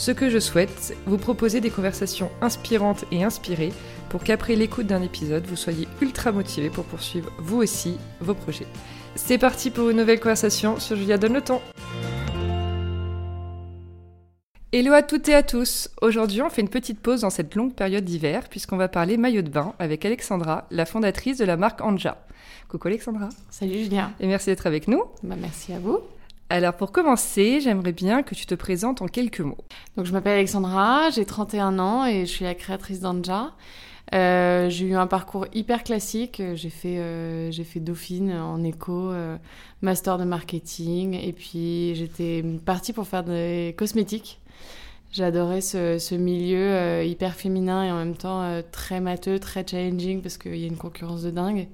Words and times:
Ce 0.00 0.12
que 0.12 0.30
je 0.30 0.38
souhaite, 0.38 0.96
vous 1.04 1.18
proposer 1.18 1.60
des 1.60 1.68
conversations 1.68 2.30
inspirantes 2.40 3.04
et 3.12 3.22
inspirées 3.22 3.70
pour 4.08 4.24
qu'après 4.24 4.56
l'écoute 4.56 4.86
d'un 4.86 5.02
épisode, 5.02 5.44
vous 5.44 5.56
soyez 5.56 5.86
ultra 6.00 6.32
motivé 6.32 6.70
pour 6.70 6.86
poursuivre 6.86 7.30
vous 7.36 7.58
aussi 7.58 7.98
vos 8.18 8.32
projets. 8.32 8.66
C'est 9.14 9.36
parti 9.36 9.70
pour 9.70 9.90
une 9.90 9.98
nouvelle 9.98 10.18
conversation 10.18 10.80
sur 10.80 10.96
Julia 10.96 11.18
Donne 11.18 11.34
le 11.34 11.42
temps. 11.42 11.60
Hello 14.72 14.94
à 14.94 15.02
toutes 15.02 15.28
et 15.28 15.34
à 15.34 15.42
tous. 15.42 15.90
Aujourd'hui, 16.00 16.40
on 16.40 16.48
fait 16.48 16.62
une 16.62 16.70
petite 16.70 17.00
pause 17.00 17.20
dans 17.20 17.28
cette 17.28 17.54
longue 17.54 17.74
période 17.74 18.04
d'hiver 18.04 18.48
puisqu'on 18.48 18.78
va 18.78 18.88
parler 18.88 19.18
maillot 19.18 19.42
de 19.42 19.50
bain 19.50 19.74
avec 19.78 20.06
Alexandra, 20.06 20.66
la 20.70 20.86
fondatrice 20.86 21.36
de 21.36 21.44
la 21.44 21.58
marque 21.58 21.82
Anja. 21.82 22.24
Coucou 22.68 22.88
Alexandra. 22.88 23.28
Salut 23.50 23.74
Julien. 23.74 24.12
Et 24.18 24.26
merci 24.26 24.48
d'être 24.48 24.66
avec 24.66 24.88
nous. 24.88 25.02
Bah, 25.22 25.36
merci 25.38 25.74
à 25.74 25.78
vous. 25.78 25.98
Alors 26.52 26.74
pour 26.74 26.90
commencer, 26.90 27.60
j'aimerais 27.60 27.92
bien 27.92 28.24
que 28.24 28.34
tu 28.34 28.44
te 28.44 28.56
présentes 28.56 29.02
en 29.02 29.06
quelques 29.06 29.38
mots. 29.38 29.64
Donc 29.96 30.06
je 30.06 30.12
m'appelle 30.12 30.32
Alexandra, 30.32 31.08
j'ai 31.10 31.24
31 31.24 31.78
ans 31.78 32.04
et 32.04 32.26
je 32.26 32.30
suis 32.30 32.44
la 32.44 32.56
créatrice 32.56 32.98
d'Anja. 32.98 33.52
Euh, 34.12 34.68
j'ai 34.68 34.86
eu 34.86 34.96
un 34.96 35.06
parcours 35.06 35.46
hyper 35.54 35.84
classique. 35.84 36.42
J'ai 36.54 36.70
fait, 36.70 36.98
euh, 36.98 37.52
fait 37.52 37.78
Dauphine 37.78 38.32
en 38.32 38.64
éco, 38.64 39.12
euh, 39.12 39.36
master 39.80 40.18
de 40.18 40.24
marketing, 40.24 41.14
et 41.14 41.32
puis 41.32 41.94
j'étais 41.94 42.44
partie 42.66 42.92
pour 42.92 43.06
faire 43.06 43.22
des 43.22 43.72
cosmétiques. 43.78 44.40
J'adorais 45.12 45.60
ce, 45.60 45.98
ce 45.98 46.16
milieu 46.16 47.04
hyper 47.04 47.36
féminin 47.36 47.84
et 47.84 47.92
en 47.92 47.96
même 47.96 48.16
temps 48.16 48.60
très 48.72 49.00
matheux, 49.00 49.38
très 49.38 49.64
challenging 49.64 50.20
parce 50.20 50.36
qu'il 50.36 50.56
y 50.56 50.64
a 50.64 50.66
une 50.66 50.76
concurrence 50.76 51.22
de 51.22 51.30
dingue. 51.30 51.68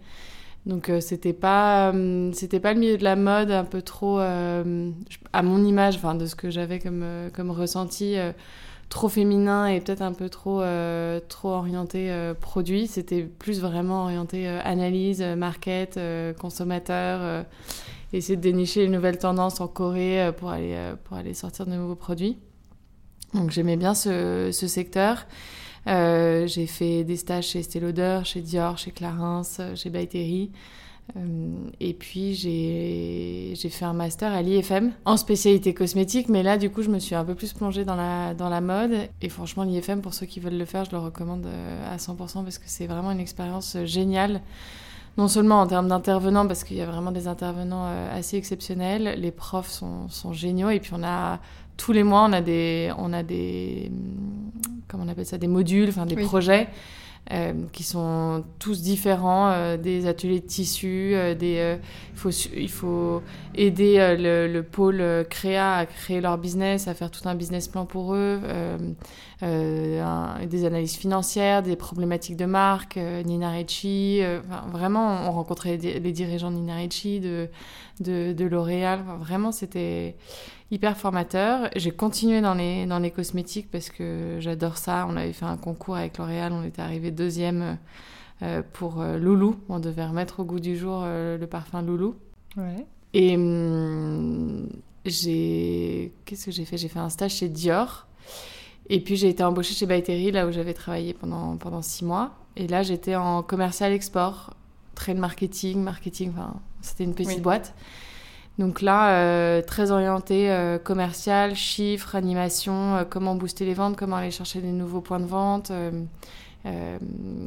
Donc 0.67 0.91
euh, 0.91 1.01
c'était 1.01 1.33
pas 1.33 1.93
c'était 2.33 2.61
pas 2.61 2.75
le 2.75 2.81
milieu 2.81 2.99
de 2.99 3.05
la 3.05 3.17
mode 3.17 3.51
un 3.51 3.65
peu 3.65 3.83
trop 3.83 4.19
à 4.19 4.63
mon 5.43 5.65
image, 5.65 5.97
enfin 5.97 6.15
de 6.15 6.27
ce 6.27 6.35
que 6.35 6.51
j'avais 6.51 6.81
comme 6.81 7.05
comme 7.33 7.51
ressenti 7.51 8.17
trop 8.89 9.09
féminin 9.09 9.67
et 9.67 9.81
peut-être 9.81 10.03
un 10.03 10.13
peu 10.13 10.29
trop 10.29 10.63
trop 11.29 11.51
orienté 11.51 12.11
produit. 12.41 12.89
C'était 12.89 13.23
plus 13.23 13.61
vraiment 13.61 14.03
orienté 14.05 14.49
analyse, 14.49 15.23
market, 15.23 16.01
consommateur, 16.41 17.45
essayer 18.13 18.37
de 18.37 18.43
dénicher 18.43 18.83
les 18.83 18.89
nouvelles 18.89 19.19
tendances 19.19 19.61
en 19.61 19.69
Corée 19.69 20.33
pour 20.37 20.51
aller 20.51 20.77
pour 21.05 21.17
aller 21.17 21.35
sortir 21.35 21.67
de 21.67 21.73
nouveaux 21.73 21.95
produits. 21.95 22.39
Donc 23.35 23.51
j'aimais 23.51 23.77
bien 23.77 23.95
ce, 23.95 24.51
ce 24.53 24.67
secteur. 24.67 25.27
Euh, 25.89 26.47
j'ai 26.47 26.67
fait 26.67 27.05
des 27.05 27.17
stages 27.17 27.49
chez 27.49 27.61
Estée 27.61 27.81
Lauder, 27.81 28.21
chez 28.25 28.41
Dior, 28.41 28.77
chez 28.79 28.91
Clarins, 28.91 29.43
chez 29.75 29.91
By 29.91 30.51
Euh, 31.17 31.71
et 31.79 31.95
puis 31.95 32.35
j'ai 32.35 33.55
fait 33.71 33.85
un 33.85 33.93
master 33.93 34.33
à 34.33 34.43
l'IFM 34.43 34.91
en 35.05 35.17
spécialité 35.17 35.73
cosmétique, 35.73 36.29
mais 36.29 36.43
là 36.43 36.59
du 36.59 36.69
coup 36.69 36.83
je 36.83 36.91
me 36.91 36.99
suis 36.99 37.15
un 37.15 37.25
peu 37.25 37.37
plus 37.37 37.53
plongée 37.53 37.85
dans 37.85 37.95
la, 37.95 38.61
mode. 38.61 39.09
Et 39.23 39.29
franchement 39.29 39.63
l'IFM, 39.63 40.03
pour 40.03 40.15
ceux 40.15 40.27
qui 40.27 40.41
veulent 40.41 40.59
le 40.59 40.65
faire, 40.65 40.85
je 40.85 40.91
le 40.91 40.99
recommande 40.99 41.47
euh, 41.47 41.95
à 41.95 41.99
100% 41.99 42.17
parce 42.17 42.59
que 42.59 42.65
c'est 42.67 42.89
vraiment 42.89 43.13
une 43.13 43.21
expérience 43.21 43.77
géniale. 43.85 44.41
Non 45.17 45.29
seulement 45.29 45.61
en 45.61 45.67
termes 45.67 45.89
d'intervenants, 45.89 46.47
parce 46.47 46.63
qu'il 46.63 46.77
y 46.77 46.83
a 46.83 46.87
vraiment 46.87 47.11
des 47.11 47.27
intervenants 47.27 47.87
assez 48.13 48.37
exceptionnels, 48.37 49.19
les 49.19 49.31
profs 49.31 49.71
sont, 49.71 50.11
sont 50.11 50.35
géniaux, 50.35 50.69
et 50.69 50.79
puis 50.79 50.91
on 50.95 51.03
a 51.03 51.41
tous 51.77 51.93
les 51.93 52.03
mois, 52.03 52.25
on 52.25 52.33
a 52.33 52.41
des, 52.41 52.91
on 52.99 53.13
a 53.13 53.23
des, 53.23 53.91
comment 54.89 55.05
on 55.05 55.09
appelle 55.09 55.27
ça, 55.27 55.39
des 55.39 55.49
modules, 55.49 55.89
enfin 55.89 56.07
des 56.07 56.17
projets 56.17 56.69
euh, 57.33 57.53
qui 57.73 57.83
sont 57.83 58.45
tous 58.61 58.83
différents, 58.83 59.51
euh, 59.51 59.77
des 59.77 60.07
ateliers 60.07 60.41
de 60.41 60.47
tissu, 60.47 61.11
euh, 61.13 61.35
des, 61.35 61.57
euh, 61.59 61.77
il 62.13 62.19
faut, 62.19 62.31
il 62.31 62.71
faut 62.71 63.23
aider 63.55 64.17
le, 64.17 64.47
le, 64.47 64.63
pôle 64.63 65.03
créa 65.29 65.75
à 65.75 65.87
créer 65.87 66.21
leur 66.21 66.39
business, 66.39 66.87
à 66.87 66.95
faire 66.95 67.11
tout 67.11 67.29
un 67.29 67.35
business 67.35 67.67
plan 67.67 67.85
pour 67.85 68.15
eux, 68.15 68.41
un, 69.43 70.47
des 70.47 70.65
analyses 70.65 70.97
financières, 70.97 71.63
des 71.63 71.77
problématiques 71.77 72.37
de 72.37 72.47
marque, 72.47 72.97
Nina 72.97 73.51
Ricci, 73.51 74.23
enfin, 74.23 74.67
vraiment, 74.71 75.27
on 75.27 75.33
rencontrait 75.33 75.77
les, 75.77 75.99
les 75.99 76.13
dirigeants 76.13 76.51
de 76.51 76.57
Nina 76.57 76.77
Ricci, 76.77 77.21
de, 77.21 77.49
de, 78.01 78.33
de 78.33 78.45
L'Oréal, 78.45 79.01
enfin, 79.03 79.17
vraiment, 79.17 79.53
c'était 79.53 80.17
hyper 80.71 80.97
formateur. 80.97 81.71
J'ai 81.77 81.91
continué 81.91 82.41
dans 82.41 82.55
les, 82.55 82.87
dans 82.87 82.99
les 82.99 83.11
cosmétiques 83.11 83.71
parce 83.71 83.91
que 83.91 84.37
j'adore 84.41 84.77
ça. 84.77 85.07
On 85.09 85.17
avait 85.17 85.33
fait 85.33 85.45
un 85.45 85.57
concours 85.57 85.97
avec 85.97 86.19
L'Oréal, 86.19 86.53
on 86.53 86.65
était 86.65 86.83
arrivé 86.83 87.11
deuxième 87.11 87.79
euh, 88.43 88.63
pour 88.73 89.01
euh, 89.01 89.19
Loulou. 89.19 89.57
On 89.69 89.79
devait 89.79 90.07
remettre 90.07 90.41
au 90.41 90.45
goût 90.45 90.61
du 90.61 90.77
jour 90.77 91.03
euh, 91.05 91.39
le 91.39 91.47
parfum 91.47 91.83
Loulou. 91.83 92.17
Ouais. 92.57 92.87
Et 93.15 93.37
hum, 93.37 94.69
j'ai. 95.05 96.13
Qu'est-ce 96.25 96.47
que 96.47 96.51
j'ai 96.51 96.65
fait? 96.65 96.77
J'ai 96.77 96.89
fait 96.89 96.99
un 96.99 97.11
stage 97.11 97.35
chez 97.35 97.49
Dior. 97.49 98.07
Et 98.89 99.01
puis 99.01 99.17
j'ai 99.17 99.29
été 99.29 99.43
embauchée 99.43 99.75
chez 99.75 99.87
By 99.87 100.31
là 100.31 100.47
où 100.47 100.53
j'avais 100.53 100.75
travaillé 100.75 101.13
pendant, 101.13 101.57
pendant 101.57 101.83
six 101.83 102.05
mois. 102.05 102.35
Et 102.57 102.69
là, 102.69 102.83
j'étais 102.83 103.17
en 103.17 103.43
commercial 103.43 103.93
export, 103.93 104.55
trade 104.95 105.19
marketing, 105.19 105.83
marketing, 105.83 106.31
enfin, 106.31 106.55
c'était 106.81 107.05
une 107.05 107.15
petite 107.15 107.37
oui. 107.37 107.41
boîte. 107.41 107.75
Donc 108.59 108.81
là, 108.81 109.11
euh, 109.11 109.63
très 109.63 109.91
orienté 109.91 110.51
euh, 110.51 110.79
commercial, 110.79 111.55
chiffres, 111.55 112.15
animation, 112.15 112.97
euh, 112.97 113.05
comment 113.09 113.35
booster 113.35 113.67
les 113.67 113.75
ventes, 113.75 113.97
comment 113.97 114.17
aller 114.17 114.31
chercher 114.31 114.61
des 114.61 114.73
nouveaux 114.73 115.03
points 115.03 115.21
de 115.21 115.27
vente 115.27 115.71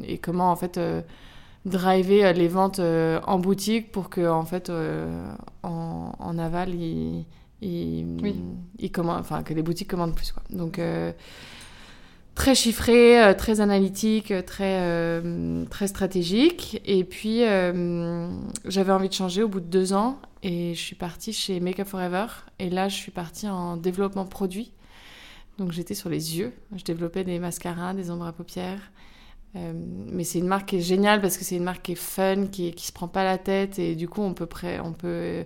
et 0.06 0.16
comment 0.16 0.50
en 0.50 0.56
fait 0.56 0.80
driver 1.66 2.32
les 2.32 2.48
ventes 2.48 2.80
en 2.80 3.38
boutique 3.38 3.92
pour 3.92 4.08
que 4.08 4.26
en 4.26 4.46
fait 4.46 4.72
en, 5.62 6.12
en, 6.18 6.38
aval, 6.38 6.74
il, 6.74 7.26
il, 7.60 8.06
oui. 8.22 8.42
il 8.78 8.90
commande, 8.90 9.20
enfin 9.20 9.42
que 9.42 9.52
les 9.52 9.60
boutiques 9.60 9.90
commandent 9.90 10.14
plus 10.14 10.32
quoi. 10.32 10.42
Donc 10.48 10.80
très 12.40 12.54
chiffré, 12.54 13.22
euh, 13.22 13.34
très 13.34 13.60
analytique, 13.60 14.32
très, 14.46 14.78
euh, 14.80 15.66
très 15.66 15.88
stratégique. 15.88 16.80
Et 16.86 17.04
puis, 17.04 17.44
euh, 17.44 18.30
j'avais 18.64 18.92
envie 18.92 19.10
de 19.10 19.14
changer 19.14 19.42
au 19.42 19.48
bout 19.48 19.60
de 19.60 19.66
deux 19.66 19.92
ans 19.92 20.18
et 20.42 20.72
je 20.74 20.80
suis 20.80 20.96
partie 20.96 21.34
chez 21.34 21.60
Make 21.60 21.80
Up 21.80 21.88
Forever. 21.88 22.24
Et 22.58 22.70
là, 22.70 22.88
je 22.88 22.96
suis 22.96 23.10
partie 23.10 23.46
en 23.46 23.76
développement 23.76 24.24
produit. 24.24 24.72
Donc, 25.58 25.72
j'étais 25.72 25.92
sur 25.92 26.08
les 26.08 26.38
yeux. 26.38 26.54
Je 26.74 26.82
développais 26.82 27.24
des 27.24 27.38
mascaras, 27.38 27.92
des 27.92 28.10
ombres 28.10 28.24
à 28.24 28.32
paupières. 28.32 28.90
Euh, 29.56 29.74
mais 29.74 30.24
c'est 30.24 30.38
une 30.38 30.48
marque 30.48 30.70
qui 30.70 30.76
est 30.76 30.80
géniale 30.80 31.20
parce 31.20 31.36
que 31.36 31.44
c'est 31.44 31.56
une 31.56 31.64
marque 31.64 31.82
qui 31.82 31.92
est 31.92 31.94
fun, 31.94 32.46
qui, 32.46 32.72
qui 32.72 32.86
se 32.86 32.92
prend 32.92 33.08
pas 33.08 33.22
la 33.22 33.36
tête 33.36 33.78
et 33.78 33.94
du 33.94 34.08
coup, 34.08 34.22
on 34.22 34.32
peut, 34.32 34.48
on 34.82 34.92
peut 34.92 35.44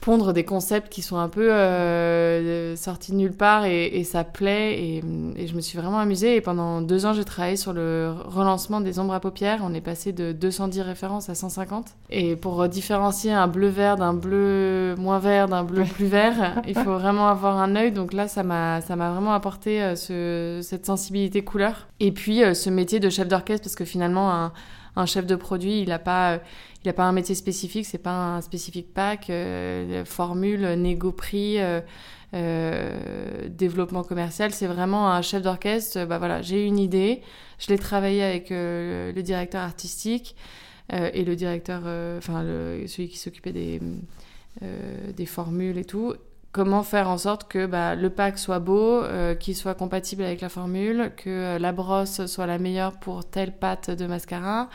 pondre 0.00 0.32
des 0.32 0.44
concepts 0.44 0.88
qui 0.88 1.02
sont 1.02 1.16
un 1.16 1.28
peu 1.28 1.52
euh, 1.52 2.76
sortis 2.76 3.12
de 3.12 3.16
nulle 3.16 3.32
part 3.32 3.64
et, 3.64 4.04
ça 4.04 4.24
plaît. 4.24 4.78
Et, 4.80 5.02
je 5.46 5.54
me 5.54 5.60
suis 5.60 5.78
vraiment 5.78 5.98
amusée. 5.98 6.36
Et 6.36 6.40
pendant 6.40 6.80
deux 6.80 7.06
ans 7.06 7.12
j'ai 7.12 7.24
travaillé 7.24 7.56
sur 7.56 7.72
le 7.72 8.14
relancement 8.24 8.80
des 8.80 8.98
ombres 8.98 9.14
à 9.14 9.20
paupières. 9.20 9.60
On 9.64 9.74
est 9.74 9.80
passé 9.80 10.12
de 10.12 10.32
210 10.32 10.80
références 10.82 11.28
à 11.28 11.34
150 11.34 11.86
et 12.10 12.36
pour 12.36 12.68
différencier 12.68 13.32
un 13.32 13.48
bleu 13.48 13.68
vert 13.68 13.96
d'un 13.96 14.14
bleu 14.14 14.94
moins 14.98 15.18
vert 15.18 15.48
d'un 15.48 15.64
bleu 15.64 15.84
plus 15.84 16.06
vert 16.06 16.62
il 16.66 16.74
faut 16.74 16.94
vraiment 16.94 17.28
avoir 17.28 17.58
un 17.58 17.74
œil. 17.74 17.92
Donc 17.92 18.12
là 18.12 18.28
ça 18.28 18.42
m'a 18.42 18.80
ça 18.80 18.96
m'a 18.96 19.10
vraiment 19.10 19.32
apporté 19.32 19.82
euh, 19.82 19.96
ce, 19.96 20.60
cette 20.62 20.86
sensibilité 20.86 21.42
couleur. 21.42 21.88
Et 22.00 22.12
puis 22.12 22.42
euh, 22.42 22.54
ce 22.54 22.70
métier 22.70 23.00
de 23.00 23.10
chef 23.10 23.28
d'orchestre 23.28 23.64
parce 23.64 23.74
que 23.74 23.84
finalement 23.84 24.50
un 24.96 25.06
chef 25.06 25.26
de 25.26 25.36
produit, 25.36 25.82
il 25.82 25.88
n'a 25.90 25.98
pas, 25.98 26.40
il 26.84 26.88
a 26.88 26.92
pas 26.92 27.04
un 27.04 27.12
métier 27.12 27.34
spécifique, 27.34 27.86
c'est 27.86 27.98
pas 27.98 28.36
un 28.36 28.40
spécifique 28.40 28.92
pack, 28.92 29.30
euh, 29.30 30.04
formule, 30.04 30.62
négo 30.74 31.12
prix, 31.12 31.60
euh, 31.60 31.80
euh, 32.34 33.48
développement 33.48 34.02
commercial. 34.02 34.52
C'est 34.52 34.66
vraiment 34.66 35.10
un 35.10 35.22
chef 35.22 35.42
d'orchestre. 35.42 36.04
Bah 36.06 36.18
voilà, 36.18 36.42
j'ai 36.42 36.64
une 36.64 36.78
idée, 36.78 37.22
je 37.58 37.68
l'ai 37.68 37.78
travaillé 37.78 38.22
avec 38.22 38.50
euh, 38.50 39.12
le 39.12 39.22
directeur 39.22 39.62
artistique 39.62 40.34
euh, 40.92 41.10
et 41.12 41.24
le 41.24 41.36
directeur, 41.36 41.82
euh, 41.84 42.18
enfin 42.18 42.42
celui 42.86 43.08
qui 43.08 43.18
s'occupait 43.18 43.52
des 43.52 45.26
formules 45.26 45.78
et 45.78 45.84
tout 45.84 46.14
comment 46.56 46.82
faire 46.82 47.10
en 47.10 47.18
sorte 47.18 47.46
que 47.48 47.66
bah, 47.66 47.94
le 47.94 48.08
pack 48.08 48.38
soit 48.38 48.60
beau, 48.60 49.02
euh, 49.02 49.34
qu'il 49.34 49.54
soit 49.54 49.74
compatible 49.74 50.22
avec 50.22 50.40
la 50.40 50.48
formule, 50.48 51.12
que 51.14 51.28
euh, 51.28 51.58
la 51.58 51.70
brosse 51.70 52.24
soit 52.24 52.46
la 52.46 52.56
meilleure 52.56 52.94
pour 52.94 53.26
telle 53.26 53.52
pâte 53.52 53.90
de 53.90 54.06
mascara, 54.06 54.70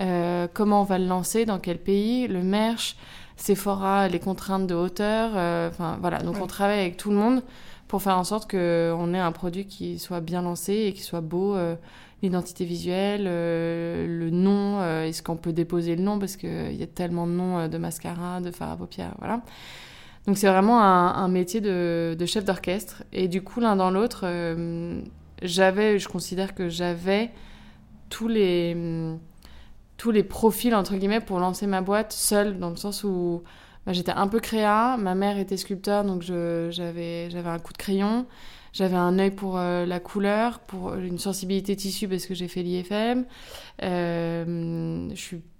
euh, 0.00 0.48
comment 0.52 0.80
on 0.80 0.84
va 0.84 0.98
le 0.98 1.06
lancer, 1.06 1.44
dans 1.44 1.60
quel 1.60 1.78
pays, 1.78 2.26
le 2.26 2.42
merch, 2.42 2.96
Sephora, 3.36 4.08
les 4.08 4.18
contraintes 4.18 4.66
de 4.66 4.74
hauteur, 4.74 5.30
enfin 5.70 5.96
voilà, 6.00 6.18
donc 6.18 6.40
on 6.40 6.48
travaille 6.48 6.80
avec 6.80 6.96
tout 6.96 7.10
le 7.10 7.16
monde 7.16 7.42
pour 7.86 8.02
faire 8.02 8.18
en 8.18 8.24
sorte 8.24 8.50
qu'on 8.50 9.14
ait 9.14 9.18
un 9.20 9.32
produit 9.32 9.66
qui 9.66 10.00
soit 10.00 10.20
bien 10.20 10.42
lancé 10.42 10.72
et 10.72 10.92
qui 10.92 11.02
soit 11.02 11.20
beau. 11.20 11.56
L'identité 12.22 12.64
visuelle, 12.64 13.24
le 13.24 14.30
nom, 14.30 14.84
est-ce 15.02 15.22
qu'on 15.22 15.36
peut 15.36 15.52
déposer 15.52 15.96
le 15.96 16.02
nom 16.02 16.18
parce 16.18 16.36
qu'il 16.36 16.74
y 16.74 16.82
a 16.82 16.86
tellement 16.86 17.26
de 17.26 17.32
noms 17.32 17.68
de 17.68 17.78
mascara, 17.78 18.40
de 18.40 18.50
fard 18.50 18.72
à 18.72 18.76
paupières, 18.76 19.14
voilà. 19.18 19.40
Donc 20.26 20.38
c'est 20.38 20.48
vraiment 20.48 20.80
un, 20.80 21.28
métier 21.28 21.60
de, 21.60 22.16
chef 22.26 22.44
d'orchestre. 22.44 23.02
Et 23.12 23.26
du 23.26 23.42
coup, 23.42 23.60
l'un 23.60 23.74
dans 23.74 23.90
l'autre, 23.90 24.24
j'avais, 25.42 25.98
je 25.98 26.08
considère 26.08 26.54
que 26.54 26.68
j'avais 26.68 27.32
tous 28.08 28.28
les, 28.28 28.76
tous 29.96 30.10
les 30.10 30.22
profils, 30.22 30.74
entre 30.74 30.94
guillemets, 30.96 31.20
pour 31.20 31.40
lancer 31.40 31.66
ma 31.66 31.80
boîte 31.80 32.12
seule, 32.12 32.58
dans 32.58 32.70
le 32.70 32.76
sens 32.76 33.04
où 33.04 33.42
bah, 33.86 33.92
j'étais 33.92 34.12
un 34.12 34.28
peu 34.28 34.38
créa, 34.38 34.96
ma 34.96 35.14
mère 35.14 35.38
était 35.38 35.56
sculpteur, 35.56 36.04
donc 36.04 36.22
j'avais 36.22 37.28
un 37.34 37.58
coup 37.58 37.72
de 37.72 37.78
crayon, 37.78 38.26
j'avais 38.72 38.96
un 38.96 39.18
œil 39.18 39.30
pour 39.30 39.58
euh, 39.58 39.84
la 39.84 40.00
couleur, 40.00 40.60
pour 40.60 40.94
une 40.94 41.18
sensibilité 41.18 41.76
tissu 41.76 42.08
parce 42.08 42.26
que 42.26 42.34
j'ai 42.34 42.48
fait 42.48 42.62
l'IFM. 42.62 43.26
Euh, 43.82 45.08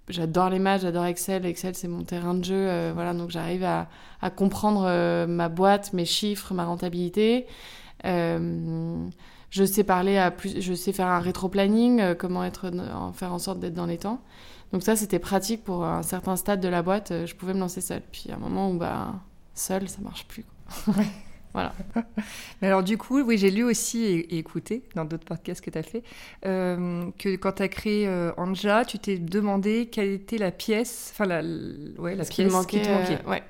j'adore 0.09 0.49
les 0.49 0.59
maths, 0.59 0.81
j'adore 0.81 1.05
Excel. 1.05 1.45
Excel, 1.45 1.75
c'est 1.75 1.87
mon 1.87 2.03
terrain 2.03 2.33
de 2.33 2.43
jeu. 2.43 2.55
Euh, 2.55 2.91
voilà, 2.93 3.13
donc 3.13 3.29
j'arrive 3.29 3.63
à, 3.63 3.87
comprendre 4.35 5.25
ma 5.25 5.49
boîte, 5.49 5.93
mes 5.93 6.05
chiffres, 6.05 6.53
ma 6.53 6.65
rentabilité. 6.65 7.45
Je 9.53 9.63
sais 9.65 9.83
parler 9.83 10.17
à 10.17 10.31
plus, 10.31 10.59
je 10.59 10.73
sais 10.73 10.91
faire 10.93 11.05
un 11.05 11.19
rétro-planning, 11.19 12.01
euh, 12.01 12.15
comment 12.15 12.43
être, 12.43 12.71
en 12.91 13.13
faire 13.13 13.31
en 13.31 13.37
sorte 13.37 13.59
d'être 13.59 13.75
dans 13.75 13.85
les 13.85 13.99
temps. 13.99 14.19
Donc 14.71 14.81
ça, 14.81 14.95
c'était 14.95 15.19
pratique 15.19 15.63
pour 15.63 15.85
un 15.85 16.01
certain 16.01 16.35
stade 16.35 16.59
de 16.59 16.67
la 16.67 16.81
boîte. 16.81 17.11
Euh, 17.11 17.27
je 17.27 17.35
pouvais 17.35 17.53
me 17.53 17.59
lancer 17.59 17.79
seule. 17.79 18.01
Puis 18.11 18.31
à 18.31 18.33
un 18.33 18.39
moment 18.39 18.71
où, 18.71 18.79
bah, 18.79 19.13
seule, 19.53 19.87
ça 19.87 20.01
marche 20.01 20.25
plus. 20.27 20.45
Voilà. 21.53 21.73
Mais 22.61 22.67
alors 22.67 22.83
du 22.83 22.97
coup, 22.97 23.21
oui, 23.21 23.37
j'ai 23.37 23.51
lu 23.51 23.63
aussi 23.63 24.03
et, 24.03 24.37
écouté 24.37 24.83
dans 24.95 25.05
d'autres 25.05 25.25
podcasts 25.25 25.61
que 25.61 25.69
tu 25.69 25.77
as 25.77 25.83
fait 25.83 26.03
euh, 26.45 27.05
que 27.17 27.35
quand 27.35 27.53
tu 27.53 27.63
as 27.63 27.67
créé 27.67 28.09
Anja, 28.37 28.85
tu 28.85 28.99
t'es 28.99 29.17
demandé 29.17 29.87
quelle 29.91 30.09
était 30.09 30.37
la 30.37 30.51
pièce, 30.51 31.11
enfin 31.13 31.25
la, 31.25 31.41
ouais, 32.01 32.15
la 32.15 32.25
pièce 32.25 32.29
qui, 32.29 32.45
manquait, 32.45 32.81
qui 32.81 32.87
te 32.87 32.91
manquait. 32.91 33.25
ouais. 33.27 33.43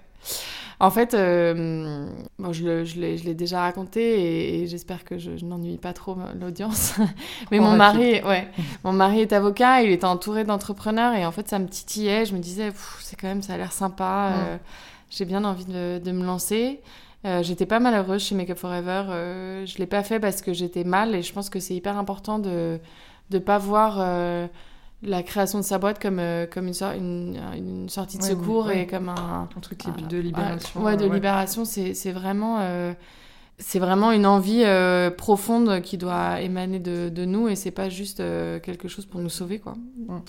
En 0.84 0.92
fait, 0.92 1.14
euh, 1.14 2.08
bon, 2.40 2.52
je, 2.52 2.84
je 2.84 3.00
l'ai 3.00 3.34
déjà 3.36 3.62
raconté 3.62 4.62
et, 4.62 4.68
j'espère 4.68 5.06
que 5.06 5.18
je, 5.18 5.32
n'ennuie 5.46 5.78
pas 5.78 5.94
trop 5.94 6.18
l'audience. 6.40 6.96
Mais 7.52 7.60
mon 7.60 7.78
mari, 7.78 8.22
ouais, 8.22 8.50
mon 8.84 8.92
mari 8.92 9.22
est 9.22 9.32
avocat, 9.32 9.82
il 9.82 9.92
est 9.92 10.04
entouré 10.04 10.44
d'entrepreneurs 10.44 11.14
et 11.14 11.26
en 11.26 11.32
fait, 11.32 11.48
ça 11.48 11.58
me 11.60 11.68
titillait. 11.68 12.26
Je 12.26 12.34
me 12.34 12.40
disais, 12.40 12.72
c'est 13.00 13.16
quand 13.16 13.28
même, 13.28 13.42
ça 13.42 13.54
a 13.54 13.58
l'air 13.58 13.72
sympa. 13.72 14.34
Euh, 14.34 14.58
j'ai 15.10 15.24
bien 15.24 15.46
envie 15.46 15.64
de, 15.64 16.02
de 16.04 16.12
me 16.12 16.26
lancer. 16.26 16.82
Euh, 17.26 17.42
j'étais 17.42 17.66
pas 17.66 17.80
malheureuse 17.80 18.22
chez 18.22 18.36
Makeup 18.36 18.58
Forever. 18.58 19.06
Euh, 19.10 19.66
je 19.66 19.78
l'ai 19.78 19.86
pas 19.86 20.04
fait 20.04 20.20
parce 20.20 20.42
que 20.42 20.54
j'étais 20.54 20.84
mal 20.84 21.16
et 21.16 21.22
je 21.22 21.32
pense 21.32 21.50
que 21.50 21.60
c'est 21.60 21.74
hyper 21.74 21.98
important 21.98 22.38
de 22.40 22.80
ne 23.32 23.40
pas 23.40 23.58
voir 23.58 23.98
euh, 24.00 24.48
la 25.02 25.24
création 25.24 25.60
de 25.60 25.64
sa 25.64 25.78
boîte 25.78 26.02
comme, 26.02 26.20
euh, 26.20 26.46
comme 26.46 26.68
une, 26.68 27.38
une, 27.56 27.90
sortie 27.90 28.18
de 28.18 28.24
secours 28.24 28.72
et 28.72 28.88
comme 28.88 29.08
un, 29.10 29.48
un 29.56 29.60
truc 29.62 29.84
de 30.10 30.18
libération. 30.18 30.84
Ouais, 30.84 30.98
de 30.98 31.06
libération, 31.06 31.64
c'est 31.66 32.12
vraiment, 32.12 32.60
c'est 33.60 33.80
vraiment 33.80 34.12
une 34.12 34.26
envie 34.26 34.64
euh, 34.64 35.10
profonde 35.10 35.82
qui 35.82 35.98
doit 35.98 36.42
émaner 36.42 36.80
de, 36.80 37.10
de 37.10 37.26
nous 37.26 37.48
et 37.48 37.56
c'est 37.56 37.72
pas 37.72 37.90
juste 37.90 38.18
quelque 38.18 38.88
chose 38.88 39.06
pour 39.06 39.22
nous 39.22 39.30
sauver. 39.30 39.60
Quoi. 39.60 39.76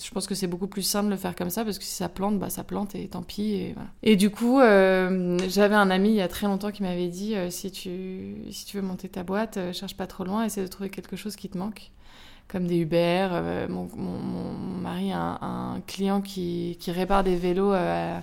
Je 0.02 0.10
pense 0.10 0.26
que 0.26 0.34
c'est 0.34 0.46
beaucoup 0.46 0.66
plus 0.66 0.82
simple 0.82 1.06
de 1.06 1.12
le 1.12 1.16
faire 1.16 1.34
comme 1.34 1.50
ça 1.50 1.64
parce 1.64 1.78
que 1.78 1.84
si 1.84 1.94
ça 1.94 2.08
plante, 2.08 2.38
bah, 2.38 2.50
ça 2.50 2.64
plante 2.64 2.94
et 2.94 3.08
tant 3.08 3.22
pis. 3.22 3.54
Et, 3.54 3.72
voilà. 3.74 3.88
et 4.02 4.16
du 4.16 4.30
coup, 4.30 4.60
j'avais 4.60 5.74
un 5.74 5.90
ami 5.90 6.10
il 6.10 6.16
y 6.16 6.20
a 6.20 6.28
très 6.28 6.46
longtemps 6.46 6.70
qui 6.70 6.82
m'avait 6.82 7.08
dit 7.08 7.34
si, 7.50 7.70
tu, 7.70 8.36
si 8.50 8.66
tu 8.66 8.76
veux 8.76 8.82
monter 8.82 9.08
ta 9.08 9.22
boîte, 9.22 9.58
cherche 9.72 9.96
pas 9.96 10.06
trop 10.06 10.24
loin, 10.24 10.44
essaie 10.44 10.62
de 10.62 10.68
trouver 10.68 10.90
quelque 10.90 11.16
chose 11.16 11.36
qui 11.36 11.48
te 11.48 11.58
manque 11.58 11.90
comme 12.48 12.66
des 12.66 12.76
Uber. 12.78 13.28
Euh, 13.32 13.68
mon, 13.68 13.88
mon, 13.96 14.52
mari 14.80 15.12
a 15.12 15.38
un, 15.42 15.80
client 15.86 16.20
qui, 16.20 16.76
qui, 16.80 16.90
répare 16.90 17.24
des 17.24 17.36
vélos 17.36 17.72
euh, 17.72 18.18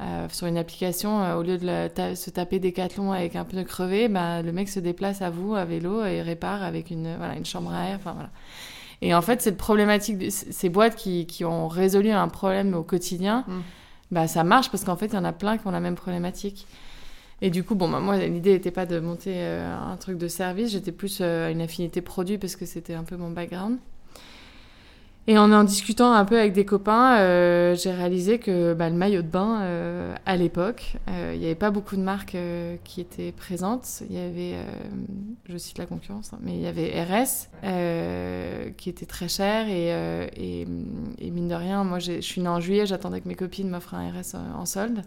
euh, 0.00 0.26
sur 0.30 0.46
une 0.46 0.56
application. 0.56 1.36
au 1.36 1.42
lieu 1.42 1.58
de 1.58 2.14
se 2.14 2.30
taper 2.30 2.58
des 2.58 2.72
cathlons 2.72 3.12
avec 3.12 3.36
un 3.36 3.44
pneu 3.44 3.64
crevé, 3.64 4.08
bah, 4.08 4.42
le 4.42 4.52
mec 4.52 4.68
se 4.68 4.80
déplace 4.80 5.22
à 5.22 5.30
vous 5.30 5.54
à 5.54 5.64
vélo 5.64 6.04
et 6.04 6.22
répare 6.22 6.62
avec 6.62 6.90
une, 6.90 7.16
voilà, 7.16 7.36
une 7.36 7.46
chambre 7.46 7.72
à 7.72 7.88
air. 7.88 7.96
Enfin, 7.96 8.12
voilà. 8.12 8.30
Et 9.02 9.14
en 9.14 9.22
fait, 9.22 9.40
cette 9.40 9.56
problématique, 9.56 10.30
ces 10.30 10.68
boîtes 10.68 10.96
qui, 10.96 11.26
qui, 11.26 11.44
ont 11.44 11.68
résolu 11.68 12.10
un 12.10 12.28
problème 12.28 12.74
au 12.74 12.82
quotidien, 12.82 13.44
mm. 13.46 13.60
bah, 14.10 14.28
ça 14.28 14.44
marche 14.44 14.70
parce 14.70 14.84
qu'en 14.84 14.96
fait, 14.96 15.06
il 15.06 15.14
y 15.14 15.18
en 15.18 15.24
a 15.24 15.32
plein 15.32 15.56
qui 15.56 15.66
ont 15.66 15.70
la 15.70 15.80
même 15.80 15.94
problématique. 15.94 16.66
Et 17.42 17.50
du 17.50 17.64
coup, 17.64 17.74
bon, 17.74 17.88
bah, 17.88 18.00
moi, 18.00 18.18
l'idée 18.18 18.52
n'était 18.52 18.70
pas 18.70 18.86
de 18.86 19.00
monter 19.00 19.34
euh, 19.36 19.74
un 19.74 19.96
truc 19.96 20.18
de 20.18 20.28
service, 20.28 20.72
j'étais 20.72 20.92
plus 20.92 21.18
euh, 21.20 21.50
une 21.50 21.62
affinité 21.62 22.02
produit 22.02 22.36
parce 22.36 22.56
que 22.56 22.66
c'était 22.66 22.94
un 22.94 23.04
peu 23.04 23.16
mon 23.16 23.30
background. 23.30 23.78
Et 25.30 25.38
en 25.38 25.52
en 25.52 25.62
discutant 25.62 26.12
un 26.12 26.24
peu 26.24 26.36
avec 26.36 26.54
des 26.54 26.64
copains, 26.64 27.18
euh, 27.18 27.76
j'ai 27.76 27.92
réalisé 27.92 28.40
que 28.40 28.74
bah, 28.74 28.90
le 28.90 28.96
maillot 28.96 29.22
de 29.22 29.28
bain, 29.28 29.60
euh, 29.60 30.12
à 30.26 30.34
l'époque, 30.34 30.96
euh, 31.08 31.30
il 31.34 31.38
n'y 31.38 31.46
avait 31.46 31.54
pas 31.54 31.70
beaucoup 31.70 31.94
de 31.94 32.00
marques 32.00 32.36
qui 32.82 33.00
étaient 33.00 33.30
présentes. 33.30 34.02
Il 34.10 34.16
y 34.16 34.18
avait, 34.18 34.56
je 35.48 35.56
cite 35.56 35.78
la 35.78 35.86
concurrence, 35.86 36.32
hein, 36.32 36.38
mais 36.42 36.54
il 36.54 36.60
y 36.60 36.66
avait 36.66 37.00
RS 37.04 37.46
qui 38.76 38.90
était 38.90 39.06
très 39.06 39.28
cher 39.28 39.68
et, 39.68 39.90
et, 40.36 40.66
et, 41.20 41.30
mine 41.30 41.46
de 41.46 41.54
rien, 41.54 41.84
moi 41.84 42.00
je 42.00 42.20
suis 42.20 42.40
née 42.40 42.48
en 42.48 42.58
juillet, 42.58 42.86
j'attendais 42.86 43.20
que 43.20 43.28
mes 43.28 43.36
copines 43.36 43.70
m'offrent 43.70 43.94
un 43.94 44.10
RS 44.10 44.34
en, 44.34 44.66
solde. 44.66 45.02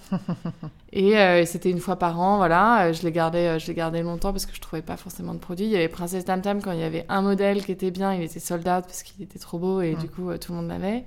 et 0.93 1.45
c'était 1.45 1.69
une 1.69 1.79
fois 1.79 1.97
par 1.97 2.21
an, 2.21 2.37
voilà. 2.37 2.93
Je 2.93 3.03
l'ai 3.03 3.11
gardé, 3.11 3.57
je 3.59 3.71
gardé 3.73 4.01
longtemps 4.01 4.31
parce 4.31 4.45
que 4.45 4.55
je 4.55 4.61
trouvais 4.61 4.81
pas 4.81 4.95
forcément 4.95 5.33
de 5.33 5.39
produits. 5.39 5.65
Il 5.65 5.71
y 5.71 5.75
avait 5.75 5.89
Princesse 5.89 6.23
Tam 6.23 6.41
Tam 6.41 6.61
quand 6.61 6.71
il 6.71 6.79
y 6.79 6.83
avait 6.83 7.05
un 7.09 7.21
modèle 7.21 7.65
qui 7.65 7.73
était 7.73 7.91
bien, 7.91 8.13
il 8.13 8.23
était 8.23 8.39
sold 8.39 8.65
out 8.69 8.85
parce 8.85 9.03
qu'il 9.03 9.21
était 9.21 9.39
trop 9.39 9.59
beau 9.59 9.81
et 9.81 9.95
du 9.95 10.12
coup, 10.13 10.29
euh, 10.29 10.37
tout 10.37 10.51
le 10.51 10.59
monde 10.59 10.69
l'avait. 10.69 11.05